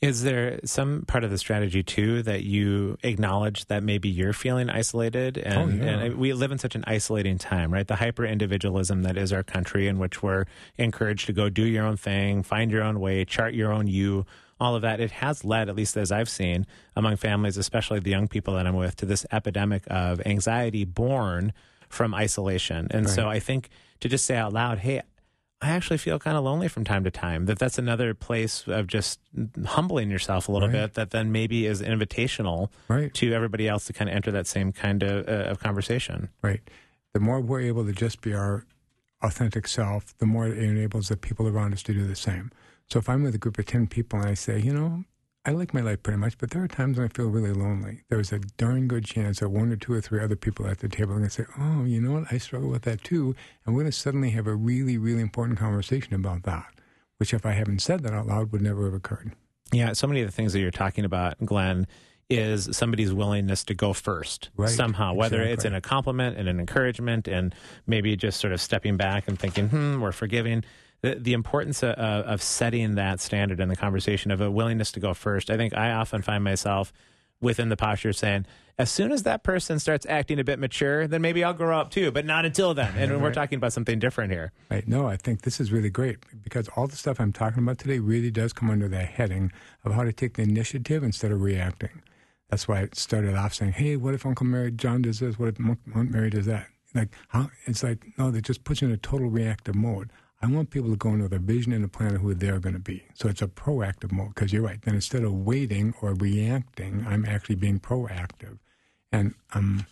Is 0.00 0.22
there 0.22 0.60
some 0.64 1.02
part 1.06 1.24
of 1.24 1.30
the 1.30 1.38
strategy 1.38 1.82
too 1.82 2.22
that 2.22 2.44
you 2.44 2.98
acknowledge 3.02 3.66
that 3.66 3.82
maybe 3.82 4.08
you're 4.08 4.32
feeling 4.32 4.70
isolated 4.70 5.38
oh, 5.44 5.50
and, 5.50 5.82
Oh, 5.82 5.84
yeah. 5.84 5.90
and 5.90 6.18
we 6.18 6.32
live 6.34 6.52
in 6.52 6.58
such 6.58 6.76
an 6.76 6.84
isolating 6.86 7.38
time, 7.38 7.72
right? 7.72 7.86
The 7.86 7.96
hyper 7.96 8.24
individualism 8.24 9.02
that 9.02 9.16
is 9.16 9.32
our 9.32 9.42
country 9.42 9.88
in 9.88 9.98
which 9.98 10.22
we're 10.22 10.44
encouraged 10.76 11.26
to 11.26 11.32
go 11.32 11.48
do 11.48 11.64
your 11.64 11.84
own 11.84 11.96
thing, 11.96 12.44
find 12.44 12.70
your 12.70 12.82
own 12.84 13.00
way, 13.00 13.24
chart 13.24 13.54
your 13.54 13.72
own 13.72 13.88
you, 13.88 14.24
all 14.62 14.74
of 14.76 14.82
that. 14.82 15.00
It 15.00 15.10
has 15.10 15.44
led, 15.44 15.68
at 15.68 15.76
least 15.76 15.96
as 15.96 16.10
I've 16.12 16.28
seen 16.28 16.66
among 16.96 17.16
families, 17.16 17.56
especially 17.56 18.00
the 18.00 18.10
young 18.10 18.28
people 18.28 18.54
that 18.54 18.66
I'm 18.66 18.76
with, 18.76 18.94
to 18.96 19.06
this 19.06 19.26
epidemic 19.32 19.82
of 19.88 20.20
anxiety 20.26 20.84
born 20.84 21.52
from 21.88 22.14
isolation. 22.14 22.86
And 22.90 23.10
so 23.10 23.28
I 23.28 23.38
think 23.40 23.68
to 24.00 24.08
just 24.08 24.24
say 24.24 24.36
out 24.36 24.52
loud, 24.52 24.78
hey, 24.78 25.02
I 25.60 25.70
actually 25.70 25.98
feel 25.98 26.18
kind 26.18 26.36
of 26.36 26.42
lonely 26.42 26.66
from 26.68 26.82
time 26.84 27.04
to 27.04 27.10
time. 27.10 27.46
That 27.46 27.58
that's 27.58 27.78
another 27.78 28.14
place 28.14 28.64
of 28.66 28.86
just 28.86 29.20
humbling 29.64 30.10
yourself 30.10 30.48
a 30.48 30.52
little 30.52 30.68
Right. 30.68 30.86
bit. 30.86 30.94
That 30.94 31.10
then 31.10 31.30
maybe 31.30 31.66
is 31.66 31.80
invitational 31.82 32.68
Right. 32.88 33.12
to 33.14 33.32
everybody 33.32 33.68
else 33.68 33.84
to 33.86 33.92
kind 33.92 34.08
of 34.10 34.16
enter 34.16 34.30
that 34.32 34.46
same 34.46 34.72
kind 34.72 35.02
of, 35.04 35.28
uh, 35.28 35.50
of 35.50 35.60
conversation. 35.60 36.30
Right. 36.42 36.60
The 37.12 37.20
more 37.20 37.40
we're 37.40 37.60
able 37.60 37.84
to 37.84 37.92
just 37.92 38.22
be 38.22 38.32
our 38.34 38.64
authentic 39.22 39.68
self, 39.68 40.16
the 40.18 40.26
more 40.26 40.48
it 40.48 40.58
enables 40.58 41.08
the 41.08 41.16
people 41.16 41.46
around 41.46 41.72
us 41.74 41.82
to 41.84 41.92
do 41.92 42.06
the 42.08 42.16
same. 42.16 42.50
So 42.88 42.98
if 42.98 43.08
I'm 43.08 43.22
with 43.22 43.34
a 43.34 43.38
group 43.38 43.58
of 43.58 43.66
10 43.66 43.86
people 43.86 44.20
and 44.20 44.28
I 44.28 44.34
say, 44.34 44.58
you 44.60 44.72
know, 44.72 45.04
I 45.44 45.50
like 45.50 45.74
my 45.74 45.80
life 45.80 46.02
pretty 46.02 46.18
much, 46.18 46.38
but 46.38 46.50
there 46.50 46.62
are 46.62 46.68
times 46.68 46.98
when 46.98 47.06
I 47.06 47.08
feel 47.08 47.26
really 47.26 47.52
lonely. 47.52 48.02
There's 48.08 48.32
a 48.32 48.38
darn 48.38 48.86
good 48.86 49.04
chance 49.04 49.40
that 49.40 49.48
one 49.48 49.72
or 49.72 49.76
two 49.76 49.92
or 49.92 50.00
three 50.00 50.22
other 50.22 50.36
people 50.36 50.66
at 50.66 50.78
the 50.78 50.88
table 50.88 51.12
are 51.12 51.16
going 51.18 51.28
to 51.28 51.34
say, 51.34 51.44
oh, 51.58 51.84
you 51.84 52.00
know 52.00 52.12
what? 52.12 52.32
I 52.32 52.38
struggle 52.38 52.68
with 52.68 52.82
that 52.82 53.02
too. 53.02 53.34
And 53.66 53.74
we're 53.74 53.82
going 53.82 53.90
to 53.92 53.98
suddenly 53.98 54.30
have 54.30 54.46
a 54.46 54.54
really, 54.54 54.98
really 54.98 55.20
important 55.20 55.58
conversation 55.58 56.14
about 56.14 56.44
that, 56.44 56.72
which 57.16 57.34
if 57.34 57.44
I 57.44 57.52
haven't 57.52 57.80
said 57.82 58.02
that 58.04 58.12
out 58.12 58.26
loud 58.28 58.52
would 58.52 58.62
never 58.62 58.84
have 58.84 58.94
occurred. 58.94 59.32
Yeah, 59.72 59.94
so 59.94 60.06
many 60.06 60.20
of 60.20 60.28
the 60.28 60.32
things 60.32 60.52
that 60.52 60.60
you're 60.60 60.70
talking 60.70 61.04
about, 61.04 61.38
Glenn, 61.44 61.86
is 62.30 62.68
somebody's 62.76 63.12
willingness 63.12 63.64
to 63.64 63.74
go 63.74 63.92
first 63.92 64.50
Right, 64.56 64.70
somehow, 64.70 65.12
whether 65.14 65.42
it's 65.42 65.64
exactly. 65.64 65.68
in 65.68 65.74
a 65.74 65.80
compliment 65.80 66.36
and 66.38 66.48
an 66.48 66.60
encouragement, 66.60 67.26
and 67.26 67.54
maybe 67.86 68.14
just 68.16 68.38
sort 68.40 68.52
of 68.52 68.60
stepping 68.60 68.96
back 68.96 69.28
and 69.28 69.38
thinking, 69.38 69.68
"Hmm, 69.68 70.00
we're 70.00 70.12
forgiving." 70.12 70.62
The, 71.02 71.16
the 71.16 71.32
importance 71.32 71.82
of, 71.82 71.94
of 71.96 72.42
setting 72.42 72.94
that 72.94 73.20
standard 73.20 73.58
in 73.60 73.68
the 73.68 73.76
conversation 73.76 74.30
of 74.30 74.40
a 74.40 74.50
willingness 74.50 74.92
to 74.92 75.00
go 75.00 75.14
first. 75.14 75.50
I 75.50 75.56
think 75.56 75.76
I 75.76 75.90
often 75.90 76.22
find 76.22 76.44
myself 76.44 76.92
within 77.40 77.68
the 77.68 77.76
posture 77.76 78.12
saying, 78.12 78.46
as 78.78 78.90
soon 78.90 79.12
as 79.12 79.24
that 79.24 79.42
person 79.42 79.78
starts 79.78 80.06
acting 80.06 80.38
a 80.38 80.44
bit 80.44 80.58
mature, 80.58 81.06
then 81.06 81.20
maybe 81.20 81.44
I'll 81.44 81.52
grow 81.52 81.78
up 81.78 81.90
too, 81.90 82.10
but 82.10 82.24
not 82.24 82.46
until 82.46 82.72
then. 82.72 82.96
And 82.96 83.20
we're 83.20 83.32
talking 83.32 83.56
about 83.56 83.72
something 83.72 83.98
different 83.98 84.32
here. 84.32 84.52
Right. 84.70 84.86
No, 84.88 85.06
I 85.06 85.16
think 85.16 85.42
this 85.42 85.60
is 85.60 85.70
really 85.70 85.90
great 85.90 86.18
because 86.42 86.68
all 86.68 86.86
the 86.86 86.96
stuff 86.96 87.20
I'm 87.20 87.32
talking 87.32 87.62
about 87.62 87.78
today 87.78 87.98
really 87.98 88.30
does 88.30 88.52
come 88.52 88.70
under 88.70 88.88
that 88.88 89.08
heading 89.08 89.52
of 89.84 89.92
how 89.92 90.04
to 90.04 90.12
take 90.12 90.34
the 90.34 90.42
initiative 90.42 91.02
instead 91.02 91.32
of 91.32 91.42
reacting. 91.42 92.02
That's 92.48 92.66
why 92.66 92.80
I 92.82 92.88
started 92.92 93.34
off 93.34 93.54
saying, 93.54 93.72
"Hey, 93.72 93.96
what 93.96 94.14
if 94.14 94.24
Uncle 94.24 94.46
Mary 94.46 94.70
John 94.70 95.02
does 95.02 95.20
this? 95.20 95.38
What 95.38 95.48
if 95.48 95.60
Aunt 95.60 96.10
Mary 96.10 96.30
does 96.30 96.46
that?" 96.46 96.66
Like, 96.94 97.08
how? 97.28 97.50
It's 97.64 97.82
like 97.82 98.04
no, 98.18 98.30
that 98.30 98.42
just 98.42 98.64
puts 98.64 98.82
you 98.82 98.88
in 98.88 98.94
a 98.94 98.98
total 98.98 99.30
reactive 99.30 99.74
mode. 99.74 100.10
I 100.42 100.48
want 100.48 100.70
people 100.70 100.90
to 100.90 100.96
go 100.96 101.10
in 101.10 101.22
with 101.22 101.32
a 101.32 101.38
vision 101.38 101.72
and 101.72 101.84
a 101.84 101.88
plan 101.88 102.16
of 102.16 102.20
who 102.20 102.34
they're 102.34 102.58
going 102.58 102.74
to 102.74 102.80
be. 102.80 103.04
So 103.14 103.28
it's 103.28 103.42
a 103.42 103.46
proactive 103.46 104.10
mode 104.10 104.34
because 104.34 104.52
you're 104.52 104.62
right. 104.62 104.82
Then 104.82 104.94
instead 104.94 105.22
of 105.22 105.32
waiting 105.32 105.94
or 106.02 106.14
reacting, 106.14 107.06
I'm 107.08 107.24
actually 107.24 107.54
being 107.54 107.78
proactive, 107.78 108.58
and 109.12 109.34
um, 109.52 109.86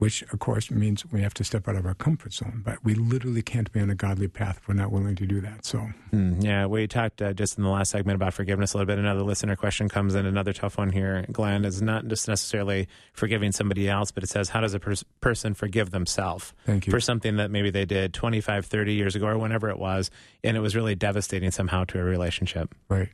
which 0.00 0.22
of 0.32 0.38
course 0.38 0.70
means 0.70 1.04
we 1.12 1.20
have 1.20 1.34
to 1.34 1.44
step 1.44 1.68
out 1.68 1.76
of 1.76 1.84
our 1.84 1.92
comfort 1.94 2.32
zone. 2.32 2.62
But 2.64 2.82
we 2.82 2.94
literally 2.94 3.42
can't 3.42 3.70
be 3.70 3.80
on 3.80 3.90
a 3.90 3.94
godly 3.94 4.28
path 4.28 4.56
if 4.56 4.66
we're 4.66 4.74
not 4.74 4.90
willing 4.90 5.14
to 5.16 5.26
do 5.26 5.40
that. 5.42 5.64
So 5.66 5.90
Mm, 6.10 6.42
yeah, 6.42 6.66
we 6.66 6.88
talked 6.88 7.22
uh, 7.22 7.32
just 7.34 7.56
in 7.58 7.62
the 7.64 7.70
last 7.70 7.90
segment 7.90 8.16
about 8.16 8.32
forgiveness 8.34 8.72
a 8.72 8.78
little 8.78 8.86
bit. 8.86 8.98
Another 8.98 9.22
listener 9.22 9.54
question 9.56 9.88
comes 9.88 10.14
in, 10.14 10.24
another 10.26 10.52
tough 10.54 10.78
one 10.78 10.90
here. 10.90 11.24
Glenn 11.30 11.64
is 11.64 11.80
not 11.82 12.08
just 12.08 12.26
necessarily 12.26 12.88
forgiving 13.12 13.52
somebody 13.52 13.88
else, 13.88 14.10
but 14.10 14.24
it 14.24 14.28
says, 14.28 14.48
how 14.48 14.60
does 14.60 14.74
a 14.74 14.80
pers- 14.80 15.04
person 15.20 15.54
forgive 15.54 15.90
themselves 15.90 16.52
for 16.88 16.98
something 16.98 17.36
that 17.36 17.50
maybe 17.50 17.70
they 17.70 17.84
did 17.84 18.12
25, 18.14 18.66
30 18.66 18.94
years 18.94 19.14
ago 19.14 19.26
or 19.26 19.38
whenever 19.38 19.68
it 19.68 19.78
was, 19.78 20.10
and 20.42 20.56
it 20.56 20.60
was 20.60 20.74
really 20.74 20.94
devastating 20.94 21.50
somehow 21.50 21.84
to 21.84 22.00
a 22.00 22.02
relationship? 22.02 22.74
Right. 22.88 23.10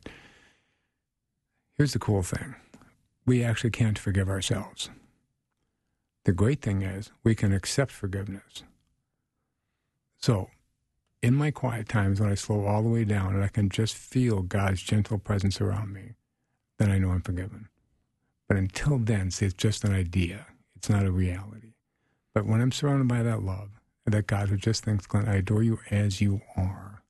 Here's 1.75 1.93
the 1.93 1.99
cool 1.99 2.23
thing 2.23 2.55
we 3.25 3.43
actually 3.43 3.71
can't 3.71 3.99
forgive 3.99 4.29
ourselves. 4.29 4.89
The 6.27 6.33
great 6.33 6.61
thing 6.61 6.81
is 6.81 7.09
we 7.23 7.35
can 7.35 7.53
accept 7.53 7.89
forgiveness. 7.89 8.63
So, 10.17 10.49
in 11.23 11.33
my 11.33 11.51
quiet 11.51 11.87
times 11.87 12.19
when 12.19 12.29
I 12.29 12.35
slow 12.35 12.65
all 12.65 12.83
the 12.83 12.89
way 12.89 13.05
down 13.05 13.33
and 13.33 13.41
I 13.41 13.47
can 13.47 13.69
just 13.69 13.95
feel 13.95 14.41
God's 14.41 14.81
gentle 14.81 15.19
presence 15.19 15.61
around 15.61 15.93
me, 15.93 16.15
then 16.79 16.91
I 16.91 16.97
know 16.97 17.11
I'm 17.11 17.21
forgiven. 17.21 17.69
But 18.49 18.57
until 18.57 18.97
then, 18.97 19.31
see, 19.31 19.45
it's 19.45 19.55
just 19.55 19.85
an 19.85 19.93
idea, 19.93 20.47
it's 20.75 20.89
not 20.89 21.05
a 21.05 21.11
reality. 21.13 21.75
But 22.33 22.45
when 22.45 22.59
I'm 22.59 22.73
surrounded 22.73 23.07
by 23.07 23.23
that 23.23 23.43
love, 23.43 23.69
that 24.05 24.27
God 24.27 24.49
who 24.49 24.57
just 24.57 24.83
thinks, 24.83 25.07
Glenn, 25.07 25.29
I 25.29 25.35
adore 25.35 25.63
you 25.63 25.79
as 25.89 26.19
you 26.19 26.41
are, 26.57 27.03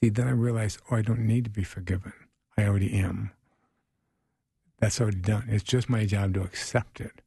see, 0.00 0.08
then 0.08 0.28
I 0.28 0.30
realize, 0.30 0.78
oh, 0.90 0.96
I 0.96 1.02
don't 1.02 1.26
need 1.26 1.44
to 1.44 1.50
be 1.50 1.62
forgiven. 1.62 2.14
I 2.56 2.64
already 2.64 2.94
am. 2.94 3.32
That's 4.78 4.98
already 4.98 5.20
done. 5.20 5.44
It's 5.50 5.62
just 5.62 5.90
my 5.90 6.06
job 6.06 6.32
to 6.32 6.42
accept 6.42 7.02
it. 7.02 7.20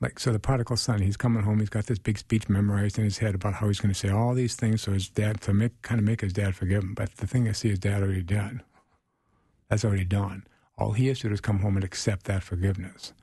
Like, 0.00 0.18
so 0.18 0.30
the 0.30 0.38
prodigal 0.38 0.76
son, 0.76 1.00
he's 1.00 1.16
coming 1.16 1.42
home, 1.42 1.60
he's 1.60 1.70
got 1.70 1.86
this 1.86 1.98
big 1.98 2.18
speech 2.18 2.48
memorized 2.48 2.98
in 2.98 3.04
his 3.04 3.18
head 3.18 3.34
about 3.34 3.54
how 3.54 3.66
he's 3.66 3.80
going 3.80 3.94
to 3.94 3.98
say 3.98 4.10
all 4.10 4.34
these 4.34 4.54
things 4.54 4.82
so 4.82 4.92
his 4.92 5.08
dad, 5.08 5.40
to 5.42 5.54
make, 5.54 5.80
kind 5.82 5.98
of 5.98 6.04
make 6.04 6.20
his 6.20 6.34
dad 6.34 6.54
forgive 6.54 6.82
him. 6.82 6.94
But 6.94 7.16
the 7.16 7.26
thing 7.26 7.46
is, 7.46 7.58
see, 7.58 7.70
his 7.70 7.78
dad 7.78 8.02
already 8.02 8.22
done. 8.22 8.62
That's 9.70 9.84
already 9.84 10.04
done. 10.04 10.46
All 10.76 10.92
he 10.92 11.06
has 11.08 11.20
to 11.20 11.28
do 11.28 11.34
is 11.34 11.40
come 11.40 11.60
home 11.60 11.76
and 11.76 11.84
accept 11.84 12.26
that 12.26 12.42
forgiveness. 12.42 13.14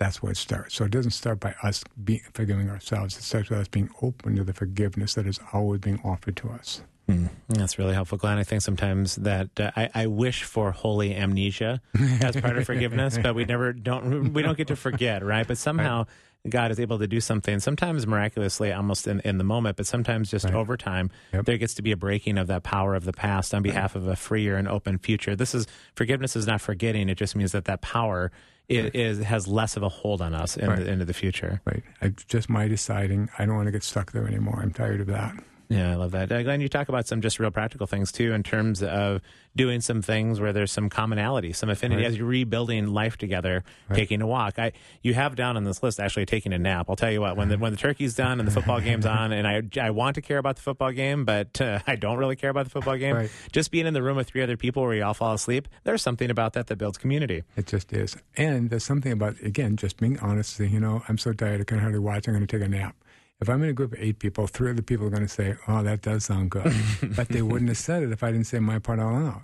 That's 0.00 0.22
where 0.22 0.32
it 0.32 0.38
starts. 0.38 0.74
So 0.74 0.84
it 0.84 0.90
doesn't 0.90 1.12
start 1.12 1.38
by 1.38 1.54
us 1.62 1.84
being, 2.02 2.22
forgiving 2.32 2.70
ourselves. 2.70 3.16
It 3.16 3.22
starts 3.22 3.50
with 3.50 3.60
us 3.60 3.68
being 3.68 3.90
open 4.02 4.34
to 4.36 4.44
the 4.44 4.54
forgiveness 4.54 5.14
that 5.14 5.26
is 5.26 5.38
always 5.52 5.80
being 5.80 6.00
offered 6.02 6.36
to 6.38 6.50
us. 6.50 6.82
Mm, 7.10 7.28
that's 7.48 7.78
really 7.78 7.94
helpful, 7.94 8.18
Glenn. 8.18 8.38
I 8.38 8.44
think 8.44 8.62
sometimes 8.62 9.16
that 9.16 9.48
uh, 9.58 9.70
I, 9.76 9.90
I 9.94 10.06
wish 10.06 10.44
for 10.44 10.70
holy 10.70 11.14
amnesia 11.14 11.80
as 12.22 12.36
part 12.36 12.56
of 12.56 12.64
forgiveness, 12.66 13.18
but 13.22 13.34
we 13.34 13.44
never 13.44 13.72
don't 13.72 14.32
we 14.32 14.42
don't 14.42 14.56
get 14.56 14.68
to 14.68 14.76
forget, 14.76 15.24
right? 15.24 15.46
But 15.46 15.58
somehow 15.58 16.06
God 16.48 16.70
is 16.70 16.80
able 16.80 16.98
to 16.98 17.06
do 17.06 17.20
something, 17.20 17.60
sometimes 17.60 18.06
miraculously, 18.06 18.72
almost 18.72 19.06
in, 19.06 19.20
in 19.20 19.36
the 19.38 19.44
moment, 19.44 19.76
but 19.76 19.86
sometimes 19.86 20.30
just 20.30 20.46
Right. 20.46 20.54
over 20.54 20.76
time, 20.78 21.10
Yep. 21.34 21.44
there 21.44 21.58
gets 21.58 21.74
to 21.74 21.82
be 21.82 21.92
a 21.92 21.96
breaking 21.98 22.38
of 22.38 22.46
that 22.46 22.62
power 22.62 22.94
of 22.94 23.04
the 23.04 23.12
past 23.12 23.52
on 23.52 23.62
behalf 23.62 23.94
of 23.94 24.06
a 24.06 24.16
freer 24.16 24.56
and 24.56 24.66
open 24.68 24.96
future. 24.98 25.36
This 25.36 25.54
is 25.54 25.66
forgiveness 25.94 26.36
is 26.36 26.46
not 26.46 26.60
forgetting; 26.62 27.08
it 27.08 27.16
just 27.16 27.36
means 27.36 27.52
that 27.52 27.66
that 27.66 27.82
power 27.82 28.30
is, 28.68 28.90
is 28.94 29.24
has 29.24 29.48
less 29.48 29.76
of 29.76 29.82
a 29.82 29.88
hold 29.88 30.22
on 30.22 30.32
us 30.34 30.56
in 30.56 30.68
Right. 30.70 30.78
the, 30.78 30.90
into 30.90 31.04
the 31.04 31.12
future. 31.12 31.60
Right. 31.66 31.82
It's 32.00 32.24
just 32.24 32.48
my 32.48 32.68
deciding. 32.68 33.28
I 33.38 33.44
don't 33.44 33.56
want 33.56 33.66
to 33.66 33.72
get 33.72 33.82
stuck 33.82 34.12
there 34.12 34.26
anymore. 34.28 34.60
I'm 34.62 34.72
tired 34.72 35.00
of 35.00 35.08
that. 35.08 35.34
Yeah, 35.70 35.92
I 35.92 35.94
love 35.94 36.10
that. 36.10 36.30
Uh, 36.32 36.42
Glenn, 36.42 36.60
you 36.60 36.68
talk 36.68 36.88
about 36.88 37.06
some 37.06 37.20
just 37.20 37.38
real 37.38 37.52
practical 37.52 37.86
things 37.86 38.10
too 38.10 38.32
in 38.32 38.42
terms 38.42 38.82
of 38.82 39.22
doing 39.56 39.80
some 39.80 40.02
things 40.02 40.40
where 40.40 40.52
there's 40.52 40.72
some 40.72 40.88
commonality, 40.90 41.52
some 41.52 41.70
affinity 41.70 42.02
Right. 42.02 42.08
as 42.10 42.18
you're 42.18 42.26
rebuilding 42.26 42.88
life 42.88 43.16
together, 43.16 43.62
taking 43.94 44.20
a 44.20 44.26
walk. 44.26 44.58
I 44.58 44.72
you 45.02 45.14
have 45.14 45.36
down 45.36 45.56
on 45.56 45.62
this 45.62 45.80
list 45.82 46.00
actually 46.00 46.26
taking 46.26 46.52
a 46.52 46.58
nap. 46.58 46.86
I'll 46.88 46.96
tell 46.96 47.12
you 47.12 47.20
what, 47.20 47.36
when 47.36 47.48
the 47.48 47.56
when 47.56 47.70
the 47.70 47.78
turkey's 47.78 48.14
done 48.14 48.40
and 48.40 48.48
the 48.48 48.52
football 48.52 48.80
game's 48.88 49.06
on, 49.06 49.30
and 49.32 49.46
I 49.46 49.62
I 49.80 49.90
want 49.90 50.16
to 50.16 50.22
care 50.22 50.38
about 50.38 50.56
the 50.56 50.62
football 50.62 50.90
game, 50.90 51.24
but 51.24 51.60
uh, 51.60 51.78
I 51.86 51.94
don't 51.94 52.18
really 52.18 52.36
care 52.36 52.50
about 52.50 52.64
the 52.64 52.70
football 52.70 52.96
game. 52.96 53.14
Right. 53.14 53.30
Just 53.52 53.70
being 53.70 53.86
in 53.86 53.94
the 53.94 54.02
room 54.02 54.16
with 54.16 54.26
three 54.28 54.42
other 54.42 54.56
people 54.56 54.82
where 54.82 54.94
you 54.94 55.04
all 55.04 55.14
fall 55.14 55.34
asleep, 55.34 55.68
there's 55.84 56.02
something 56.02 56.30
about 56.30 56.54
that 56.54 56.66
that 56.66 56.76
builds 56.78 56.98
community. 56.98 57.44
It 57.56 57.68
just 57.68 57.92
is. 57.92 58.16
And 58.36 58.70
there's 58.70 58.84
something 58.84 59.12
about, 59.12 59.36
again, 59.42 59.76
just 59.76 59.98
being 59.98 60.18
honest, 60.18 60.56
saying, 60.56 60.72
you 60.72 60.80
know, 60.80 61.02
I'm 61.08 61.16
so 61.18 61.32
tired, 61.32 61.60
I 61.60 61.64
can 61.64 61.78
hardly 61.78 62.00
watch, 62.00 62.26
I'm 62.26 62.34
going 62.34 62.44
to 62.46 62.58
take 62.58 62.66
a 62.66 62.68
nap. 62.68 62.96
If 63.40 63.48
I'm 63.48 63.62
in 63.62 63.70
a 63.70 63.72
group 63.72 63.92
of 63.92 63.98
eight 64.00 64.18
people, 64.18 64.46
three 64.46 64.70
other 64.70 64.82
people 64.82 65.06
are 65.06 65.10
going 65.10 65.22
to 65.22 65.28
say, 65.28 65.56
oh, 65.66 65.82
that 65.82 66.02
does 66.02 66.24
sound 66.26 66.50
good. 66.50 66.72
but 67.16 67.28
they 67.28 67.42
wouldn't 67.42 67.68
have 67.68 67.78
said 67.78 68.02
it 68.02 68.12
if 68.12 68.22
I 68.22 68.32
didn't 68.32 68.46
say 68.46 68.58
my 68.58 68.78
part 68.78 68.98
all 68.98 69.14
out 69.14 69.22
loud. 69.22 69.42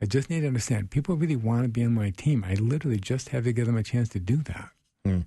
I 0.00 0.06
just 0.06 0.30
need 0.30 0.40
to 0.40 0.46
understand, 0.46 0.90
people 0.90 1.16
really 1.16 1.36
want 1.36 1.62
to 1.62 1.68
be 1.68 1.84
on 1.84 1.94
my 1.94 2.10
team. 2.10 2.44
I 2.46 2.54
literally 2.54 2.98
just 2.98 3.30
have 3.30 3.44
to 3.44 3.52
give 3.52 3.66
them 3.66 3.76
a 3.76 3.82
chance 3.82 4.08
to 4.10 4.20
do 4.20 4.36
that. 4.36 4.68
Mm. 5.06 5.24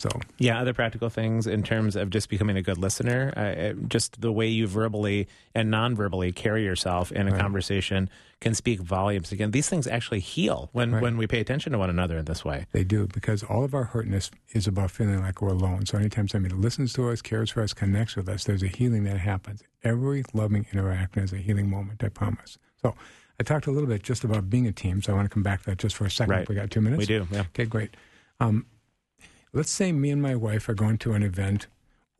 So, 0.00 0.10
Yeah, 0.38 0.60
other 0.60 0.74
practical 0.74 1.08
things 1.08 1.46
in 1.46 1.62
terms 1.62 1.94
of 1.94 2.10
just 2.10 2.28
becoming 2.28 2.56
a 2.56 2.62
good 2.62 2.78
listener, 2.78 3.32
uh, 3.36 3.72
just 3.88 4.20
the 4.20 4.32
way 4.32 4.48
you 4.48 4.66
verbally 4.66 5.28
and 5.54 5.70
non-verbally 5.70 6.32
carry 6.32 6.64
yourself 6.64 7.12
in 7.12 7.28
a 7.28 7.30
Right. 7.30 7.40
conversation 7.40 8.10
can 8.40 8.54
speak 8.54 8.80
volumes. 8.80 9.30
Again, 9.30 9.52
these 9.52 9.68
things 9.68 9.86
actually 9.86 10.18
heal 10.20 10.68
when 10.72 10.92
Right. 10.92 11.02
when 11.02 11.16
we 11.16 11.26
pay 11.28 11.40
attention 11.40 11.72
to 11.72 11.78
one 11.78 11.90
another 11.90 12.18
in 12.18 12.24
this 12.24 12.44
way. 12.44 12.66
They 12.72 12.82
do 12.84 13.06
because 13.06 13.44
all 13.44 13.62
of 13.64 13.72
our 13.72 13.84
hurtness 13.84 14.30
is 14.52 14.66
about 14.66 14.90
feeling 14.90 15.20
like 15.22 15.40
we're 15.40 15.48
alone. 15.54 15.86
So 15.86 15.96
anytime 15.96 16.26
somebody 16.28 16.54
listens 16.54 16.92
to 16.94 17.08
us, 17.10 17.22
cares 17.22 17.50
for 17.50 17.62
us, 17.62 17.72
connects 17.72 18.16
with 18.16 18.28
us, 18.28 18.44
there's 18.44 18.64
a 18.64 18.68
healing 18.68 19.04
that 19.04 19.18
happens. 19.18 19.62
Every 19.84 20.24
loving 20.34 20.66
interaction 20.72 21.22
is 21.22 21.32
a 21.32 21.38
healing 21.38 21.70
moment. 21.70 22.02
I 22.02 22.08
promise. 22.08 22.58
So 22.82 22.94
I 23.38 23.44
talked 23.44 23.66
a 23.68 23.70
little 23.70 23.88
bit 23.88 24.02
just 24.02 24.24
about 24.24 24.50
being 24.50 24.66
a 24.66 24.72
team. 24.72 25.00
So 25.02 25.12
I 25.12 25.16
want 25.16 25.30
to 25.30 25.32
come 25.32 25.44
back 25.44 25.60
to 25.62 25.70
that 25.70 25.78
just 25.78 25.94
for 25.96 26.04
a 26.04 26.10
second. 26.10 26.32
Right. 26.32 26.48
We 26.48 26.56
got 26.56 26.70
two 26.70 26.80
minutes. 26.82 26.98
We 26.98 27.06
do, 27.06 27.26
yeah. 27.30 27.42
Okay, 27.54 27.64
great. 27.64 27.96
Um, 28.40 28.66
let's 29.54 29.70
say 29.70 29.92
me 29.92 30.10
and 30.10 30.20
my 30.20 30.34
wife 30.34 30.68
are 30.68 30.74
going 30.74 30.98
to 30.98 31.12
an 31.12 31.22
event, 31.22 31.68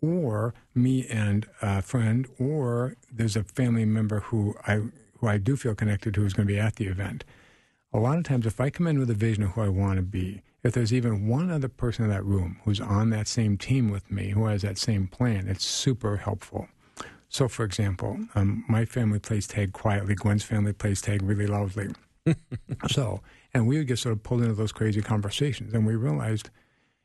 or 0.01 0.55
me 0.75 1.07
and 1.09 1.47
a 1.61 1.83
friend, 1.83 2.27
or 2.39 2.97
there's 3.13 3.37
a 3.37 3.45
family 3.45 3.85
member 3.85 4.21
who 4.21 4.55
I 4.67 4.81
who 5.19 5.29
I 5.29 5.39
do 5.39 5.57
feel 5.57 5.75
connected 5.75 6.15
to 6.15 6.21
who's 6.21 6.33
going 6.33 6.47
to 6.47 6.55
be 6.55 6.61
at 6.61 6.77
the 6.77 6.87
event. 6.87 7.25
A 7.93 7.99
lot 7.99 8.19
of 8.19 8.25
times, 8.25 8.47
if 8.47 8.61
I 8.61 8.71
come 8.71 8.87
in 8.87 8.99
with 8.99 9.11
a 9.11 9.15
vision 9.15 9.45
of 9.45 9.51
who 9.51 9.63
I 9.63 9.69
want 9.69 9.97
to 9.97 10.03
be, 10.03 10.43
if 10.63 10.73
there's 10.73 10.93
even 10.93 11.29
one 11.29 11.51
other 11.51 11.69
person 11.69 12.05
in 12.05 12.11
that 12.11 12.25
room 12.25 12.59
who's 12.65 12.81
on 12.81 13.11
that 13.11 13.29
same 13.29 13.57
team 13.57 13.91
with 13.91 14.11
me, 14.11 14.31
who 14.31 14.47
has 14.47 14.63
that 14.63 14.79
same 14.79 15.07
plan, 15.07 15.49
it's 15.49 15.65
super 15.65 16.17
helpful. 16.17 16.69
So, 17.29 17.49
for 17.49 17.65
example, 17.65 18.19
um, 18.35 18.65
my 18.69 18.85
family 18.85 19.19
plays 19.19 19.47
tag 19.47 19.73
quietly. 19.73 20.15
Gwen's 20.15 20.45
family 20.45 20.73
plays 20.73 21.01
tag 21.01 21.23
really 21.23 21.47
loudly. 21.47 21.89
so, 22.89 23.21
and 23.53 23.67
we 23.67 23.79
would 23.79 23.87
get 23.87 23.99
sort 23.99 24.13
of 24.13 24.23
pulled 24.23 24.43
into 24.43 24.55
those 24.55 24.73
crazy 24.73 25.03
conversations, 25.03 25.75
and 25.75 25.87
we 25.87 25.97
realized 25.97 26.51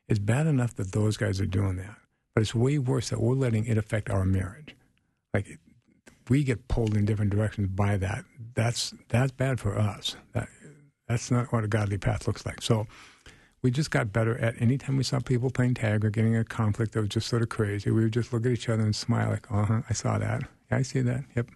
it's 0.10 0.20
bad 0.20 0.48
enough 0.48 0.76
that 0.76 0.92
those 0.92 1.18
guys 1.18 1.40
are 1.40 1.46
doing 1.46 1.78
that, 1.78 1.96
but 2.34 2.42
it's 2.42 2.56
way 2.56 2.78
worse 2.80 3.10
that 3.10 3.22
we're 3.22 3.36
letting 3.36 3.66
it 3.66 3.78
affect 3.78 4.10
our 4.10 4.26
marriage. 4.26 4.76
Like 5.34 5.60
we 6.30 6.44
get 6.44 6.68
pulled 6.68 6.98
in 6.98 7.06
different 7.06 7.32
directions 7.32 7.68
by 7.68 7.98
that. 7.98 8.26
That's 8.56 8.94
that's 9.08 9.32
bad 9.32 9.60
for 9.60 9.78
us. 9.78 10.16
That 10.34 10.50
that's 11.08 11.32
not 11.32 11.54
what 11.54 11.64
a 11.64 11.68
godly 11.68 11.98
path 11.98 12.28
looks 12.28 12.46
like. 12.46 12.62
So 12.62 12.88
we 13.62 13.72
just 13.72 13.92
got 13.92 14.12
better 14.12 14.38
at 14.38 14.60
anytime 14.62 14.98
we 14.98 15.04
saw 15.04 15.20
people 15.20 15.50
playing 15.50 15.76
tag 15.76 16.04
or 16.04 16.10
getting 16.10 16.36
a 16.36 16.44
conflict 16.44 16.94
that 16.94 17.02
was 17.02 17.10
just 17.10 17.28
sort 17.28 17.42
of 17.42 17.50
crazy, 17.50 17.92
we 17.92 18.04
would 18.04 18.14
just 18.14 18.34
look 18.34 18.46
at 18.46 18.52
each 18.52 18.70
other 18.70 18.84
and 18.84 18.96
smile 18.96 19.30
like, 19.30 19.52
uh 19.52 19.66
huh, 19.66 19.82
I 19.90 19.94
saw 19.94 20.18
that. 20.18 20.44
Yeah, 20.72 20.78
I 20.78 20.82
see 20.82 21.02
that. 21.02 21.26
Yep. 21.36 21.50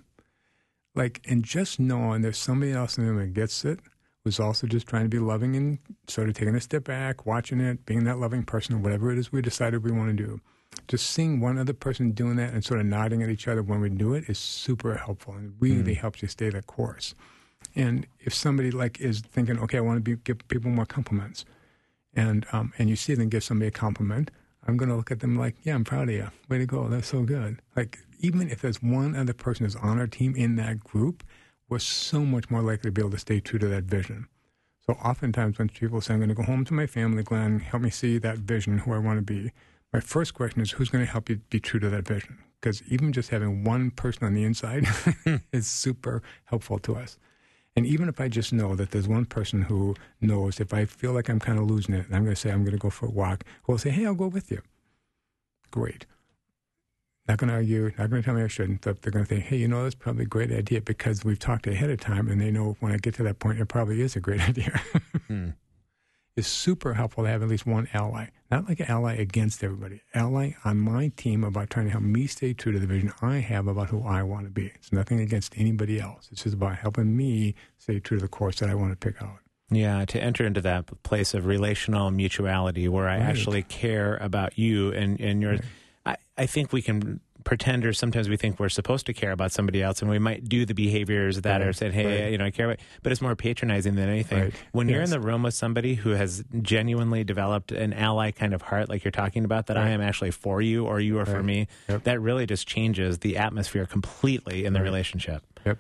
Like, 0.96 1.22
and 1.28 1.44
just 1.44 1.80
knowing 1.80 2.22
there's 2.22 2.38
somebody 2.38 2.72
else 2.72 2.98
in 2.98 3.06
the 3.06 3.12
room 3.12 3.22
that 3.22 3.34
gets 3.34 3.66
it 3.66 3.80
was 4.24 4.40
also 4.40 4.68
just 4.68 4.88
trying 4.88 5.04
to 5.04 5.10
be 5.10 5.20
loving 5.20 5.56
and 5.56 5.80
sort 6.08 6.30
of 6.30 6.36
taking 6.36 6.56
a 6.56 6.62
step 6.62 6.86
back, 6.86 7.26
watching 7.26 7.60
it, 7.60 7.86
being 7.86 8.06
that 8.06 8.20
loving 8.20 8.44
person, 8.44 8.76
or 8.76 8.80
whatever 8.80 9.12
it 9.12 9.18
is 9.18 9.32
we 9.32 9.42
decided 9.42 9.84
we 9.84 9.92
want 9.92 10.16
to 10.16 10.24
do. 10.24 10.40
Just 10.88 11.12
seeing 11.12 11.40
one 11.40 11.58
other 11.58 11.74
person 11.74 12.12
doing 12.12 12.38
that 12.38 12.54
and 12.54 12.64
sort 12.64 12.80
of 12.80 12.86
nodding 12.86 13.22
at 13.22 13.30
each 13.30 13.48
other 13.48 13.62
when 13.62 13.82
we 13.82 13.90
do 13.90 14.14
it 14.14 14.24
is 14.28 14.40
super 14.40 14.96
helpful 14.96 15.34
and 15.34 15.54
really 15.60 15.94
helps 15.94 16.22
you 16.22 16.28
stay 16.28 16.50
the 16.50 16.62
course. 16.62 17.14
And 17.76 18.08
if 18.20 18.34
somebody 18.34 18.72
like 18.72 19.00
is 19.00 19.22
thinking, 19.22 19.60
okay, 19.60 19.78
I 19.78 19.82
want 19.82 19.98
to 19.98 20.02
be, 20.02 20.22
give 20.24 20.46
people 20.48 20.72
more 20.72 20.86
compliments, 20.86 21.46
and 22.16 22.46
um, 22.52 22.74
and 22.78 22.90
you 22.90 22.96
see 22.96 23.14
them 23.16 23.30
give 23.30 23.44
somebody 23.44 23.68
a 23.68 23.72
compliment, 23.72 24.32
I'm 24.68 24.78
going 24.78 24.90
to 24.90 24.96
look 24.96 25.12
at 25.12 25.20
them 25.20 25.36
like, 25.36 25.56
yeah, 25.64 25.76
I'm 25.76 25.84
proud 25.84 26.10
of 26.10 26.16
you. 26.16 26.30
Way 26.50 26.60
to 26.60 26.66
go. 26.66 26.88
That's 26.88 27.08
so 27.08 27.24
good. 27.24 27.62
Like 27.76 28.00
even 28.20 28.50
if 28.50 28.62
there's 28.62 28.82
one 28.82 29.16
other 29.16 29.34
person 29.34 29.66
who's 29.66 29.76
on 29.76 30.00
our 30.00 30.08
team 30.08 30.36
in 30.36 30.56
that 30.56 30.80
group, 30.80 31.24
we're 31.70 31.80
so 31.80 32.22
much 32.22 32.50
more 32.50 32.62
likely 32.62 32.90
to 32.90 32.92
be 32.92 33.02
able 33.02 33.12
to 33.12 33.18
stay 33.18 33.40
true 33.40 33.60
to 33.60 33.68
that 33.68 33.84
vision. 33.84 34.28
So 34.86 34.94
oftentimes 34.94 35.58
when 35.58 35.70
people 35.70 36.02
say, 36.02 36.14
I'm 36.14 36.20
going 36.20 36.30
to 36.30 36.36
go 36.36 36.44
home 36.44 36.66
to 36.66 36.74
my 36.74 36.88
family, 36.88 37.24
Glenn, 37.24 37.60
help 37.60 37.84
me 37.84 37.90
see 37.90 38.18
that 38.18 38.40
vision, 38.40 38.80
who 38.80 38.94
I 38.94 38.98
want 38.98 39.18
to 39.18 39.22
be, 39.22 39.52
my 39.94 40.00
first 40.00 40.34
question 40.34 40.62
is, 40.62 40.72
who's 40.72 40.90
going 40.90 41.06
to 41.06 41.12
help 41.12 41.30
you 41.30 41.38
be 41.50 41.60
true 41.60 41.80
to 41.80 41.90
that 41.90 42.08
vision? 42.08 42.40
Because 42.60 42.82
even 42.88 43.14
just 43.14 43.30
having 43.30 43.64
one 43.64 43.92
person 43.92 44.26
on 44.26 44.34
the 44.34 44.44
inside 44.44 44.88
is 45.54 45.68
super 45.68 46.24
helpful 46.46 46.80
to 46.80 46.96
us. 46.96 47.18
And 47.76 47.86
even 47.86 48.10
if 48.10 48.20
I 48.20 48.28
just 48.28 48.52
know 48.52 48.76
that 48.76 48.92
there's 48.92 49.08
one 49.08 49.26
person 49.26 49.64
who 49.64 49.96
knows 50.20 50.60
if 50.60 50.74
I 50.74 50.86
feel 50.86 51.14
like 51.14 51.30
I'm 51.30 51.40
kind 51.40 51.60
of 51.60 51.70
losing 51.70 51.96
it, 51.96 52.08
and 52.08 52.16
I'm 52.16 52.24
going 52.24 52.36
to 52.36 52.40
say 52.40 52.52
I'm 52.52 52.64
going 52.64 52.74
to 52.74 52.78
go 52.78 52.90
for 52.90 53.06
a 53.06 53.12
walk, 53.12 53.44
who 53.64 53.74
will 53.74 53.80
say, 53.80 53.90
hey, 53.92 54.06
I'll 54.06 54.14
go 54.16 54.28
with 54.28 54.52
you. 54.52 54.62
Great. 55.72 56.06
Not 57.28 57.38
going 57.38 57.48
to 57.48 57.54
argue, 57.56 57.92
not 57.98 58.10
going 58.10 58.22
to 58.22 58.26
tell 58.26 58.36
me 58.36 58.44
I 58.44 58.48
shouldn't. 58.48 58.82
But 58.82 59.02
they're 59.02 59.12
going 59.12 59.24
to 59.24 59.30
think, 59.30 59.46
hey, 59.46 59.58
you 59.58 59.68
know, 59.68 59.84
that's 59.84 59.96
probably 59.96 60.24
a 60.24 60.28
great 60.28 60.52
idea 60.52 60.82
because 60.82 61.24
we've 61.24 61.40
talked 61.40 61.68
ahead 61.68 61.90
of 61.90 62.00
time 62.00 62.28
and 62.28 62.42
they 62.42 62.52
know 62.52 62.76
when 62.82 62.92
I 62.92 62.98
get 62.98 63.16
to 63.16 63.24
that 63.24 63.40
point, 63.40 63.60
it 63.60 63.66
probably 63.68 64.02
is 64.02 64.16
a 64.16 64.20
great 64.20 64.42
idea. 64.50 64.82
Hmm. 65.28 65.50
It's 66.36 66.48
super 66.48 66.96
helpful 66.96 67.24
to 67.26 67.30
have 67.30 67.44
at 67.44 67.48
least 67.48 67.68
one 67.68 67.88
ally, 67.94 68.26
not 68.50 68.68
like 68.68 68.80
an 68.80 68.88
ally 68.88 69.14
against 69.14 69.64
everybody, 69.64 70.02
ally 70.16 70.54
on 70.66 70.80
my 70.80 71.10
team 71.16 71.44
about 71.44 71.70
trying 71.70 71.86
to 71.86 71.92
help 71.92 72.04
me 72.04 72.26
stay 72.26 72.54
true 72.56 72.72
to 72.72 72.80
the 72.80 72.88
vision 72.88 73.14
I 73.22 73.36
have 73.38 73.68
about 73.68 73.90
who 73.90 74.02
I 74.04 74.24
want 74.24 74.46
to 74.46 74.50
be. 74.52 74.72
It's 74.76 74.92
nothing 74.92 75.20
against 75.20 75.54
anybody 75.56 76.00
else. 76.02 76.30
It's 76.32 76.42
just 76.42 76.56
about 76.56 76.78
helping 76.78 77.16
me 77.16 77.54
stay 77.78 78.00
true 78.00 78.18
to 78.18 78.24
the 78.24 78.28
course 78.28 78.60
that 78.62 78.70
I 78.72 78.74
want 78.74 78.92
to 78.92 78.98
pick 78.98 79.22
out. 79.22 79.38
Yeah, 79.70 80.06
to 80.06 80.20
enter 80.22 80.44
into 80.44 80.60
that 80.62 81.04
place 81.04 81.36
of 81.36 81.46
relational 81.46 82.10
mutuality 82.10 82.88
where 82.88 83.08
I 83.08 83.18
Right. 83.20 83.26
actually 83.28 83.62
care 83.62 84.18
about 84.18 84.58
you 84.58 84.92
and, 84.92 85.22
and 85.22 85.40
your. 85.42 85.58
I, 86.06 86.16
I 86.38 86.46
think 86.46 86.74
we 86.74 86.82
can 86.82 87.20
pretend, 87.44 87.86
or 87.86 87.92
sometimes 87.92 88.30
we 88.30 88.38
think 88.38 88.58
we're 88.60 88.70
supposed 88.70 89.06
to 89.06 89.14
care 89.14 89.32
about 89.32 89.52
somebody 89.52 89.82
else, 89.84 90.02
and 90.02 90.10
we 90.10 90.18
might 90.20 90.46
do 90.48 90.66
the 90.66 90.74
behaviors 90.74 91.42
that 91.42 91.60
Right, 91.60 91.68
are 91.68 91.74
said, 91.74 91.94
hey, 91.94 92.24
right. 92.24 92.32
you 92.32 92.38
know, 92.38 92.46
I 92.46 92.52
care 92.52 92.68
about, 92.68 92.80
but 93.02 93.12
it's 93.12 93.22
more 93.22 93.36
patronizing 93.36 93.96
than 93.96 94.08
anything. 94.08 94.44
Right, 94.46 94.54
When 94.72 94.88
you're 94.88 95.02
in 95.02 95.10
the 95.10 95.20
room 95.20 95.44
with 95.44 95.54
somebody 95.54 95.96
who 95.96 96.12
has 96.12 96.44
genuinely 96.62 97.26
developed 97.26 97.74
an 97.74 97.92
ally 97.94 98.32
kind 98.32 98.54
of 98.54 98.62
heart, 98.62 98.88
like 98.88 99.04
you're 99.04 99.12
talking 99.12 99.44
about, 99.44 99.68
that 99.68 99.78
I 99.78 99.90
am 99.90 100.00
actually 100.00 100.32
for 100.32 100.62
you 100.62 100.86
or 100.86 101.02
you 101.02 101.20
are 101.20 101.26
for 101.26 101.44
me, 101.44 101.68
Yep. 101.90 102.04
that 102.04 102.22
really 102.22 102.46
just 102.46 102.66
changes 102.68 103.20
the 103.20 103.36
atmosphere 103.38 103.86
completely 103.86 104.64
in 104.64 104.72
the 104.74 104.82
relationship. 104.82 105.44
Yep. 105.66 105.80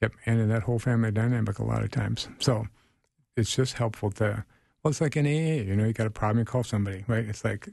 Yep. 0.00 0.12
And 0.24 0.40
in 0.40 0.48
that 0.48 0.62
whole 0.62 0.78
family 0.78 1.10
dynamic 1.10 1.58
a 1.58 1.64
lot 1.64 1.82
of 1.82 1.90
times. 1.90 2.28
So 2.40 2.66
it's 3.36 3.54
just 3.54 3.74
helpful 3.74 4.10
to, 4.12 4.44
well, 4.82 4.90
it's 4.90 5.00
like 5.02 5.14
an 5.16 5.26
AA, 5.26 5.62
you 5.62 5.76
know, 5.76 5.84
you 5.84 5.92
got 5.92 6.06
a 6.06 6.10
problem, 6.10 6.38
you 6.38 6.44
call 6.46 6.64
somebody, 6.64 7.04
right? 7.06 7.24
It's 7.24 7.44
like 7.44 7.68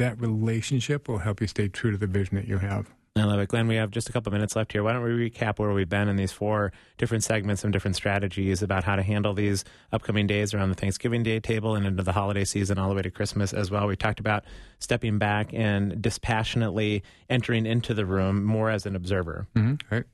that 0.00 0.18
relationship 0.18 1.08
will 1.08 1.18
help 1.18 1.40
you 1.40 1.46
stay 1.46 1.68
true 1.68 1.90
to 1.90 1.98
the 1.98 2.06
vision 2.06 2.36
that 2.36 2.48
you 2.48 2.58
have. 2.58 2.90
I 3.16 3.24
love 3.24 3.38
it. 3.38 3.48
Glenn, 3.48 3.68
we 3.68 3.74
have 3.74 3.90
just 3.90 4.08
a 4.08 4.12
couple 4.12 4.32
minutes 4.32 4.56
left 4.56 4.72
here. 4.72 4.82
Why 4.82 4.94
don't 4.94 5.02
we 5.02 5.30
recap 5.30 5.58
where 5.58 5.72
we've 5.72 5.88
been 5.88 6.08
in 6.08 6.16
these 6.16 6.32
four 6.32 6.72
different 6.96 7.22
segments 7.22 7.64
and 7.64 7.72
different 7.72 7.96
strategies 7.96 8.62
about 8.62 8.82
how 8.82 8.96
to 8.96 9.02
handle 9.02 9.34
these 9.34 9.62
upcoming 9.92 10.26
days 10.26 10.54
around 10.54 10.70
the 10.70 10.74
Thanksgiving 10.74 11.22
Day 11.22 11.38
table 11.38 11.74
and 11.74 11.86
into 11.86 12.02
the 12.02 12.12
holiday 12.12 12.44
season 12.44 12.78
all 12.78 12.88
the 12.88 12.94
way 12.94 13.02
to 13.02 13.10
Christmas 13.10 13.52
as 13.52 13.70
well. 13.70 13.86
We 13.86 13.96
talked 13.96 14.20
about 14.20 14.44
stepping 14.78 15.18
back 15.18 15.52
and 15.52 16.00
dispassionately 16.00 17.02
entering 17.28 17.66
into 17.66 17.92
the 17.92 18.06
room 18.06 18.42
more 18.42 18.70
as 18.70 18.86
an 18.86 18.96
observer. 18.96 19.48
Mm-hmm. 19.54 19.94
Right. 19.94 20.04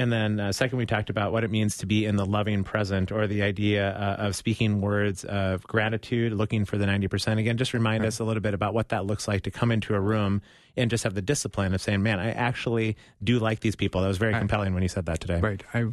And 0.00 0.10
then, 0.10 0.40
uh, 0.40 0.50
second, 0.50 0.78
we 0.78 0.86
talked 0.86 1.10
about 1.10 1.30
what 1.30 1.44
it 1.44 1.50
means 1.50 1.76
to 1.76 1.86
be 1.86 2.06
in 2.06 2.16
the 2.16 2.24
loving 2.24 2.64
present 2.64 3.12
or 3.12 3.26
the 3.26 3.42
idea 3.42 3.90
uh, 3.90 4.16
of 4.26 4.34
speaking 4.34 4.80
words 4.80 5.24
of 5.24 5.62
gratitude, 5.64 6.32
looking 6.32 6.64
for 6.64 6.78
the 6.78 6.86
90%. 6.86 7.36
Again, 7.36 7.58
just 7.58 7.74
remind 7.74 8.06
us 8.06 8.18
a 8.18 8.24
little 8.24 8.40
bit 8.40 8.54
about 8.54 8.72
what 8.72 8.88
that 8.88 9.04
looks 9.04 9.28
like 9.28 9.42
to 9.42 9.50
come 9.50 9.70
into 9.70 9.94
a 9.94 10.00
room 10.00 10.40
and 10.74 10.88
just 10.88 11.04
have 11.04 11.12
the 11.12 11.20
discipline 11.20 11.74
of 11.74 11.82
saying, 11.82 12.02
man, 12.02 12.18
I 12.18 12.30
actually 12.30 12.96
do 13.22 13.38
like 13.38 13.60
these 13.60 13.76
people. 13.76 14.00
That 14.00 14.08
was 14.08 14.16
very 14.16 14.32
Right. 14.32 14.38
compelling 14.38 14.72
when 14.72 14.82
you 14.82 14.88
said 14.88 15.04
that 15.04 15.20
today. 15.20 15.38
Right. 15.38 15.62
I, 15.74 15.84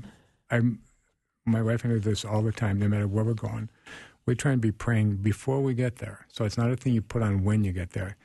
I'm, 0.50 0.80
my 1.46 1.62
wife 1.62 1.84
and 1.84 1.92
I 1.92 1.98
do 1.98 2.10
this 2.10 2.24
all 2.24 2.42
the 2.42 2.54
time, 2.54 2.80
no 2.80 2.88
matter 2.88 3.10
where 3.10 3.26
we're 3.26 3.34
going. 3.34 3.68
We 4.26 4.36
try 4.36 4.54
and 4.54 4.62
be 4.62 4.72
praying 4.72 5.18
before 5.18 5.60
we 5.60 5.74
get 5.74 5.98
there. 5.98 6.28
So 6.30 6.46
it's 6.46 6.58
not 6.58 6.72
a 6.72 6.78
thing 6.78 6.94
you 6.94 7.02
put 7.02 7.22
on 7.22 7.44
when 7.44 7.66
you 7.66 7.74
get 7.74 7.90
there. 7.92 8.16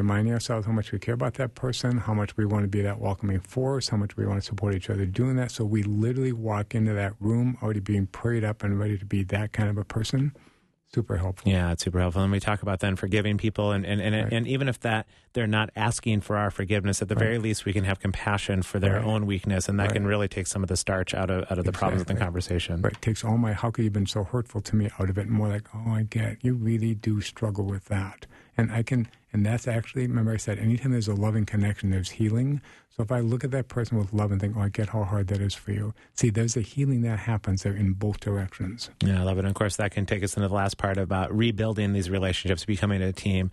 Reminding 0.00 0.32
ourselves 0.32 0.64
how 0.66 0.72
much 0.72 0.92
we 0.92 0.98
care 0.98 1.12
about 1.12 1.34
that 1.34 1.54
person, 1.54 1.98
how 1.98 2.14
much 2.14 2.34
we 2.38 2.46
want 2.46 2.64
to 2.64 2.68
be 2.68 2.80
that 2.80 2.98
welcoming 2.98 3.38
force, 3.40 3.90
how 3.90 3.98
much 3.98 4.16
we 4.16 4.24
want 4.24 4.40
to 4.40 4.46
support 4.46 4.74
each 4.74 4.88
other 4.88 5.04
doing 5.04 5.36
that. 5.36 5.50
So 5.50 5.62
we 5.62 5.82
literally 5.82 6.32
walk 6.32 6.74
into 6.74 6.94
that 6.94 7.12
room 7.20 7.58
already 7.62 7.80
being 7.80 8.06
prayed 8.06 8.42
up 8.42 8.62
and 8.64 8.78
ready 8.78 8.96
to 8.96 9.04
be 9.04 9.24
that 9.24 9.52
kind 9.52 9.68
of 9.68 9.76
a 9.76 9.84
person. 9.84 10.32
Super 10.94 11.18
helpful. 11.18 11.52
Yeah, 11.52 11.70
it's 11.70 11.84
super 11.84 12.00
helpful. 12.00 12.22
And 12.22 12.32
we 12.32 12.40
talk 12.40 12.62
about 12.62 12.80
then 12.80 12.96
forgiving 12.96 13.36
people, 13.36 13.72
and 13.72 13.84
and, 13.84 14.00
and, 14.00 14.14
Right. 14.16 14.32
and 14.32 14.48
even 14.48 14.68
if 14.68 14.80
that 14.80 15.06
they're 15.34 15.46
not 15.46 15.68
asking 15.76 16.22
for 16.22 16.36
our 16.38 16.50
forgiveness, 16.50 17.00
at 17.02 17.08
the 17.08 17.14
very 17.14 17.36
least, 17.38 17.66
we 17.66 17.72
can 17.74 17.84
have 17.84 18.00
compassion 18.00 18.62
for 18.62 18.80
their 18.80 18.94
Right. 18.94 19.04
own 19.04 19.26
weakness, 19.26 19.68
and 19.68 19.78
that 19.78 19.88
Right. 19.88 19.92
can 19.92 20.06
really 20.06 20.26
take 20.28 20.46
some 20.48 20.62
of 20.64 20.68
the 20.70 20.76
starch 20.78 21.14
out 21.14 21.30
of 21.30 21.44
out 21.50 21.58
of 21.58 21.64
the 21.66 21.72
problems 21.72 22.00
of 22.00 22.06
the 22.08 22.14
conversation. 22.14 22.80
Right. 22.80 22.94
it 22.94 23.02
Takes 23.02 23.22
all 23.22 23.36
my, 23.36 23.52
how 23.52 23.70
could 23.70 23.82
you 23.82 23.86
have 23.90 23.92
been 23.92 24.06
so 24.06 24.24
hurtful 24.24 24.62
to 24.62 24.74
me 24.76 24.88
out 24.98 25.10
of 25.10 25.18
it? 25.18 25.26
and 25.26 25.30
More 25.30 25.46
like, 25.48 25.68
oh, 25.74 25.90
I 25.92 26.02
get, 26.04 26.38
you 26.42 26.54
really 26.54 26.94
do 26.94 27.20
struggle 27.20 27.66
with 27.66 27.84
that. 27.84 28.26
And 28.60 28.70
I 28.70 28.82
can, 28.82 29.08
and 29.32 29.46
that's 29.46 29.66
actually, 29.66 30.06
remember 30.06 30.32
I 30.32 30.36
said, 30.36 30.58
anytime 30.58 30.92
there's 30.92 31.08
a 31.08 31.14
loving 31.14 31.46
connection, 31.46 31.88
there's 31.88 32.10
healing. 32.10 32.60
So 32.94 33.02
if 33.02 33.10
I 33.10 33.20
look 33.20 33.42
at 33.42 33.50
that 33.52 33.68
person 33.68 33.96
with 33.96 34.12
love 34.12 34.32
and 34.32 34.38
think, 34.38 34.54
oh, 34.54 34.60
I 34.60 34.68
get 34.68 34.90
how 34.90 35.04
hard 35.04 35.28
that 35.28 35.40
is 35.40 35.54
for 35.54 35.72
you. 35.72 35.94
See, 36.12 36.28
there's 36.28 36.58
a 36.58 36.60
healing 36.60 37.00
that 37.02 37.20
happens 37.20 37.62
there 37.62 37.72
in 37.72 37.94
both 37.94 38.20
directions. 38.20 38.90
Yeah, 39.02 39.20
I 39.20 39.24
love 39.24 39.38
it. 39.38 39.40
And 39.40 39.48
of 39.48 39.54
course, 39.54 39.76
that 39.76 39.92
can 39.92 40.04
take 40.04 40.22
us 40.22 40.36
into 40.36 40.46
the 40.46 40.54
last 40.54 40.76
part 40.76 40.98
about 40.98 41.34
rebuilding 41.34 41.94
these 41.94 42.10
relationships, 42.10 42.66
becoming 42.66 43.00
a 43.00 43.14
team 43.14 43.50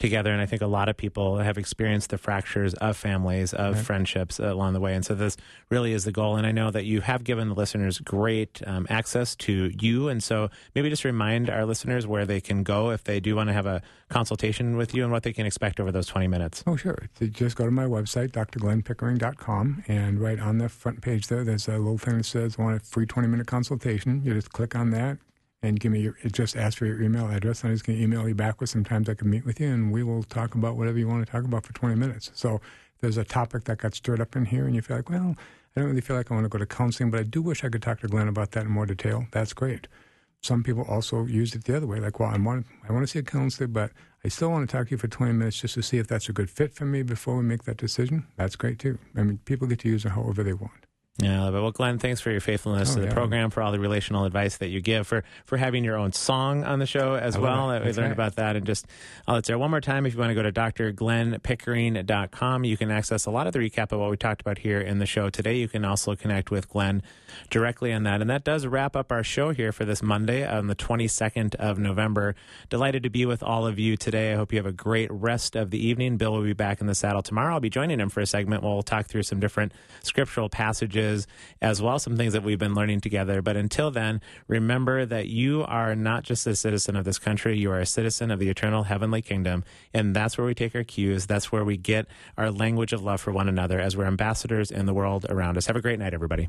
together. 0.00 0.32
And 0.32 0.40
I 0.40 0.46
think 0.46 0.62
a 0.62 0.66
lot 0.66 0.88
of 0.88 0.96
people 0.96 1.38
have 1.38 1.58
experienced 1.58 2.10
the 2.10 2.18
fractures 2.18 2.74
of 2.74 2.96
families, 2.96 3.52
of 3.52 3.80
friendships 3.80 4.38
along 4.38 4.72
the 4.72 4.80
way. 4.80 4.94
And 4.94 5.04
so 5.04 5.14
this 5.14 5.36
really 5.70 5.92
is 5.92 6.04
the 6.04 6.12
goal. 6.12 6.36
And 6.36 6.46
I 6.46 6.52
know 6.52 6.70
that 6.70 6.84
you 6.84 7.02
have 7.02 7.22
given 7.22 7.48
the 7.48 7.54
listeners 7.54 7.98
great 7.98 8.60
um, 8.66 8.86
access 8.90 9.36
to 9.36 9.70
you. 9.78 10.08
And 10.08 10.22
so 10.22 10.48
maybe 10.74 10.90
just 10.90 11.04
remind 11.04 11.50
our 11.50 11.66
listeners 11.66 12.06
where 12.06 12.26
they 12.26 12.40
can 12.40 12.62
go 12.62 12.90
if 12.90 13.04
they 13.04 13.20
do 13.20 13.36
want 13.36 13.48
to 13.48 13.52
have 13.52 13.66
a 13.66 13.82
consultation 14.08 14.76
with 14.76 14.94
you 14.94 15.04
and 15.04 15.12
what 15.12 15.22
they 15.22 15.32
can 15.32 15.46
expect 15.46 15.78
over 15.78 15.92
those 15.92 16.06
20 16.06 16.26
minutes. 16.26 16.64
Oh, 16.66 16.76
sure. 16.76 16.98
So 17.18 17.26
just 17.26 17.56
go 17.56 17.64
to 17.66 17.70
my 17.70 17.84
website, 17.84 18.32
drglennpickering.com, 18.32 19.84
and 19.86 20.18
right 20.18 20.40
on 20.40 20.58
the 20.58 20.68
front 20.68 21.02
page 21.02 21.28
there, 21.28 21.44
there's 21.44 21.68
a 21.68 21.72
little 21.72 21.98
thing 21.98 22.18
that 22.18 22.24
says, 22.24 22.58
want 22.58 22.80
a 22.80 22.84
free 22.84 23.06
20 23.06 23.28
minute 23.28 23.46
consultation. 23.46 24.22
You 24.24 24.34
just 24.34 24.50
click 24.50 24.74
on 24.74 24.90
that 24.90 25.18
and 25.62 25.78
give 25.78 25.92
me 25.92 26.00
your, 26.00 26.16
just 26.32 26.56
ask 26.56 26.78
for 26.78 26.86
your 26.86 27.02
email 27.02 27.28
address. 27.28 27.62
and 27.62 27.70
I'm 27.70 27.74
just 27.74 27.86
going 27.86 27.98
to 27.98 28.04
email 28.04 28.28
you 28.28 28.34
back 28.34 28.60
with 28.60 28.70
some 28.70 28.84
times 28.84 29.08
I 29.08 29.14
can 29.14 29.28
meet 29.28 29.44
with 29.44 29.60
you, 29.60 29.68
and 29.68 29.92
we 29.92 30.02
will 30.02 30.22
talk 30.22 30.54
about 30.54 30.76
whatever 30.76 30.98
you 30.98 31.08
want 31.08 31.24
to 31.24 31.30
talk 31.30 31.44
about 31.44 31.64
for 31.64 31.72
20 31.72 31.96
minutes. 31.96 32.30
So 32.34 32.60
there's 33.00 33.18
a 33.18 33.24
topic 33.24 33.64
that 33.64 33.78
got 33.78 33.94
stirred 33.94 34.20
up 34.20 34.36
in 34.36 34.46
here, 34.46 34.66
and 34.66 34.74
you 34.74 34.82
feel 34.82 34.96
like, 34.96 35.10
well, 35.10 35.36
I 35.76 35.80
don't 35.80 35.90
really 35.90 36.00
feel 36.00 36.16
like 36.16 36.30
I 36.30 36.34
want 36.34 36.44
to 36.44 36.48
go 36.48 36.58
to 36.58 36.66
counseling, 36.66 37.10
but 37.10 37.20
I 37.20 37.22
do 37.24 37.42
wish 37.42 37.62
I 37.62 37.68
could 37.68 37.82
talk 37.82 38.00
to 38.00 38.08
Glenn 38.08 38.28
about 38.28 38.52
that 38.52 38.64
in 38.64 38.70
more 38.70 38.86
detail. 38.86 39.26
That's 39.32 39.52
great. 39.52 39.86
Some 40.42 40.62
people 40.62 40.84
also 40.88 41.26
use 41.26 41.54
it 41.54 41.64
the 41.64 41.76
other 41.76 41.86
way, 41.86 42.00
like, 42.00 42.18
well, 42.18 42.30
I 42.30 42.38
want, 42.38 42.66
I 42.88 42.92
want 42.92 43.02
to 43.02 43.06
see 43.06 43.18
a 43.18 43.22
counselor, 43.22 43.68
but 43.68 43.92
I 44.24 44.28
still 44.28 44.50
want 44.50 44.68
to 44.68 44.76
talk 44.76 44.86
to 44.86 44.92
you 44.92 44.98
for 44.98 45.08
20 45.08 45.34
minutes 45.34 45.60
just 45.60 45.74
to 45.74 45.82
see 45.82 45.98
if 45.98 46.06
that's 46.06 46.28
a 46.30 46.32
good 46.32 46.48
fit 46.48 46.74
for 46.74 46.86
me 46.86 47.02
before 47.02 47.36
we 47.36 47.42
make 47.42 47.64
that 47.64 47.76
decision. 47.76 48.26
That's 48.36 48.56
great 48.56 48.78
too. 48.78 48.98
I 49.16 49.22
mean, 49.22 49.38
people 49.44 49.66
get 49.66 49.80
to 49.80 49.88
use 49.88 50.06
it 50.06 50.10
however 50.10 50.42
they 50.42 50.54
want. 50.54 50.86
Yeah, 51.22 51.40
I 51.40 51.44
love 51.44 51.54
it. 51.54 51.60
Well, 51.60 51.70
Glenn, 51.70 51.98
thanks 51.98 52.20
for 52.20 52.30
your 52.30 52.40
faithfulness 52.40 52.92
Oh, 52.92 52.94
to 52.94 53.00
the 53.02 53.06
yeah. 53.08 53.12
program, 53.12 53.50
for 53.50 53.62
all 53.62 53.72
the 53.72 53.78
relational 53.80 54.24
advice 54.24 54.56
that 54.58 54.68
you 54.68 54.80
give, 54.80 55.06
for 55.06 55.22
for 55.44 55.58
having 55.58 55.84
your 55.84 55.96
own 55.96 56.12
song 56.12 56.64
on 56.64 56.78
the 56.78 56.86
show 56.86 57.14
as 57.14 57.36
I 57.36 57.40
well. 57.40 57.70
it. 57.72 57.80
We 57.84 57.92
learned 57.92 57.98
right. 57.98 58.12
about 58.12 58.36
that 58.36 58.56
and 58.56 58.64
just 58.64 58.86
all 59.28 59.34
that's 59.34 59.48
there. 59.48 59.58
One 59.58 59.70
more 59.70 59.80
time, 59.82 60.06
if 60.06 60.14
you 60.14 60.18
want 60.18 60.30
to 60.30 60.34
go 60.34 60.42
to 60.42 60.52
drglennpickering.com, 60.52 62.64
you 62.64 62.76
can 62.76 62.90
access 62.90 63.26
a 63.26 63.30
lot 63.30 63.46
of 63.46 63.52
the 63.52 63.58
recap 63.58 63.92
of 63.92 64.00
what 64.00 64.10
we 64.10 64.16
talked 64.16 64.40
about 64.40 64.58
here 64.58 64.80
in 64.80 64.98
the 64.98 65.06
show 65.06 65.28
today. 65.30 65.56
You 65.56 65.68
can 65.68 65.84
also 65.84 66.16
connect 66.16 66.50
with 66.50 66.68
Glenn 66.68 67.02
directly 67.50 67.92
on 67.92 68.04
that. 68.04 68.20
And 68.20 68.30
that 68.30 68.44
does 68.44 68.66
wrap 68.66 68.96
up 68.96 69.12
our 69.12 69.22
show 69.22 69.50
here 69.50 69.72
for 69.72 69.84
this 69.84 70.02
Monday 70.02 70.46
on 70.46 70.66
the 70.68 70.74
22nd 70.74 71.54
of 71.56 71.78
November. 71.78 72.34
Delighted 72.68 73.02
to 73.02 73.10
be 73.10 73.26
with 73.26 73.42
all 73.42 73.66
of 73.66 73.78
you 73.78 73.96
today. 73.96 74.32
I 74.32 74.36
hope 74.36 74.52
you 74.52 74.58
have 74.58 74.66
a 74.66 74.72
great 74.72 75.10
rest 75.12 75.56
of 75.56 75.70
the 75.70 75.84
evening. 75.86 76.16
Bill 76.16 76.32
will 76.32 76.42
be 76.42 76.52
back 76.52 76.80
in 76.80 76.86
the 76.86 76.94
saddle 76.94 77.22
tomorrow. 77.22 77.54
I'll 77.54 77.60
be 77.60 77.70
joining 77.70 78.00
him 78.00 78.08
for 78.08 78.20
a 78.20 78.26
segment 78.26 78.62
where 78.62 78.72
we'll 78.72 78.82
talk 78.82 79.06
through 79.06 79.22
some 79.24 79.40
different 79.40 79.72
scriptural 80.02 80.48
passages 80.48 81.09
as 81.60 81.82
well, 81.82 81.98
some 81.98 82.16
things 82.16 82.32
that 82.32 82.42
we've 82.42 82.58
been 82.58 82.74
learning 82.74 83.00
together. 83.00 83.42
But 83.42 83.56
until 83.56 83.90
then, 83.90 84.20
remember 84.48 85.06
that 85.06 85.28
you 85.28 85.64
are 85.64 85.94
not 85.94 86.24
just 86.24 86.46
a 86.46 86.56
citizen 86.56 86.96
of 86.96 87.04
this 87.04 87.18
country, 87.18 87.58
you 87.58 87.70
are 87.70 87.80
a 87.80 87.86
citizen 87.86 88.30
of 88.30 88.38
the 88.38 88.48
eternal 88.48 88.84
heavenly 88.84 89.22
kingdom. 89.22 89.64
And 89.94 90.14
that's 90.14 90.36
where 90.36 90.46
we 90.46 90.54
take 90.54 90.74
our 90.74 90.84
cues. 90.84 91.26
That's 91.26 91.52
where 91.52 91.64
we 91.64 91.76
get 91.76 92.06
our 92.36 92.50
language 92.50 92.92
of 92.92 93.02
love 93.02 93.20
for 93.20 93.32
one 93.32 93.48
another 93.48 93.80
as 93.80 93.96
we're 93.96 94.06
ambassadors 94.06 94.70
in 94.70 94.86
the 94.86 94.94
world 94.94 95.26
around 95.28 95.56
us. 95.56 95.66
Have 95.66 95.76
a 95.76 95.82
great 95.82 95.98
night, 95.98 96.14
everybody. 96.14 96.48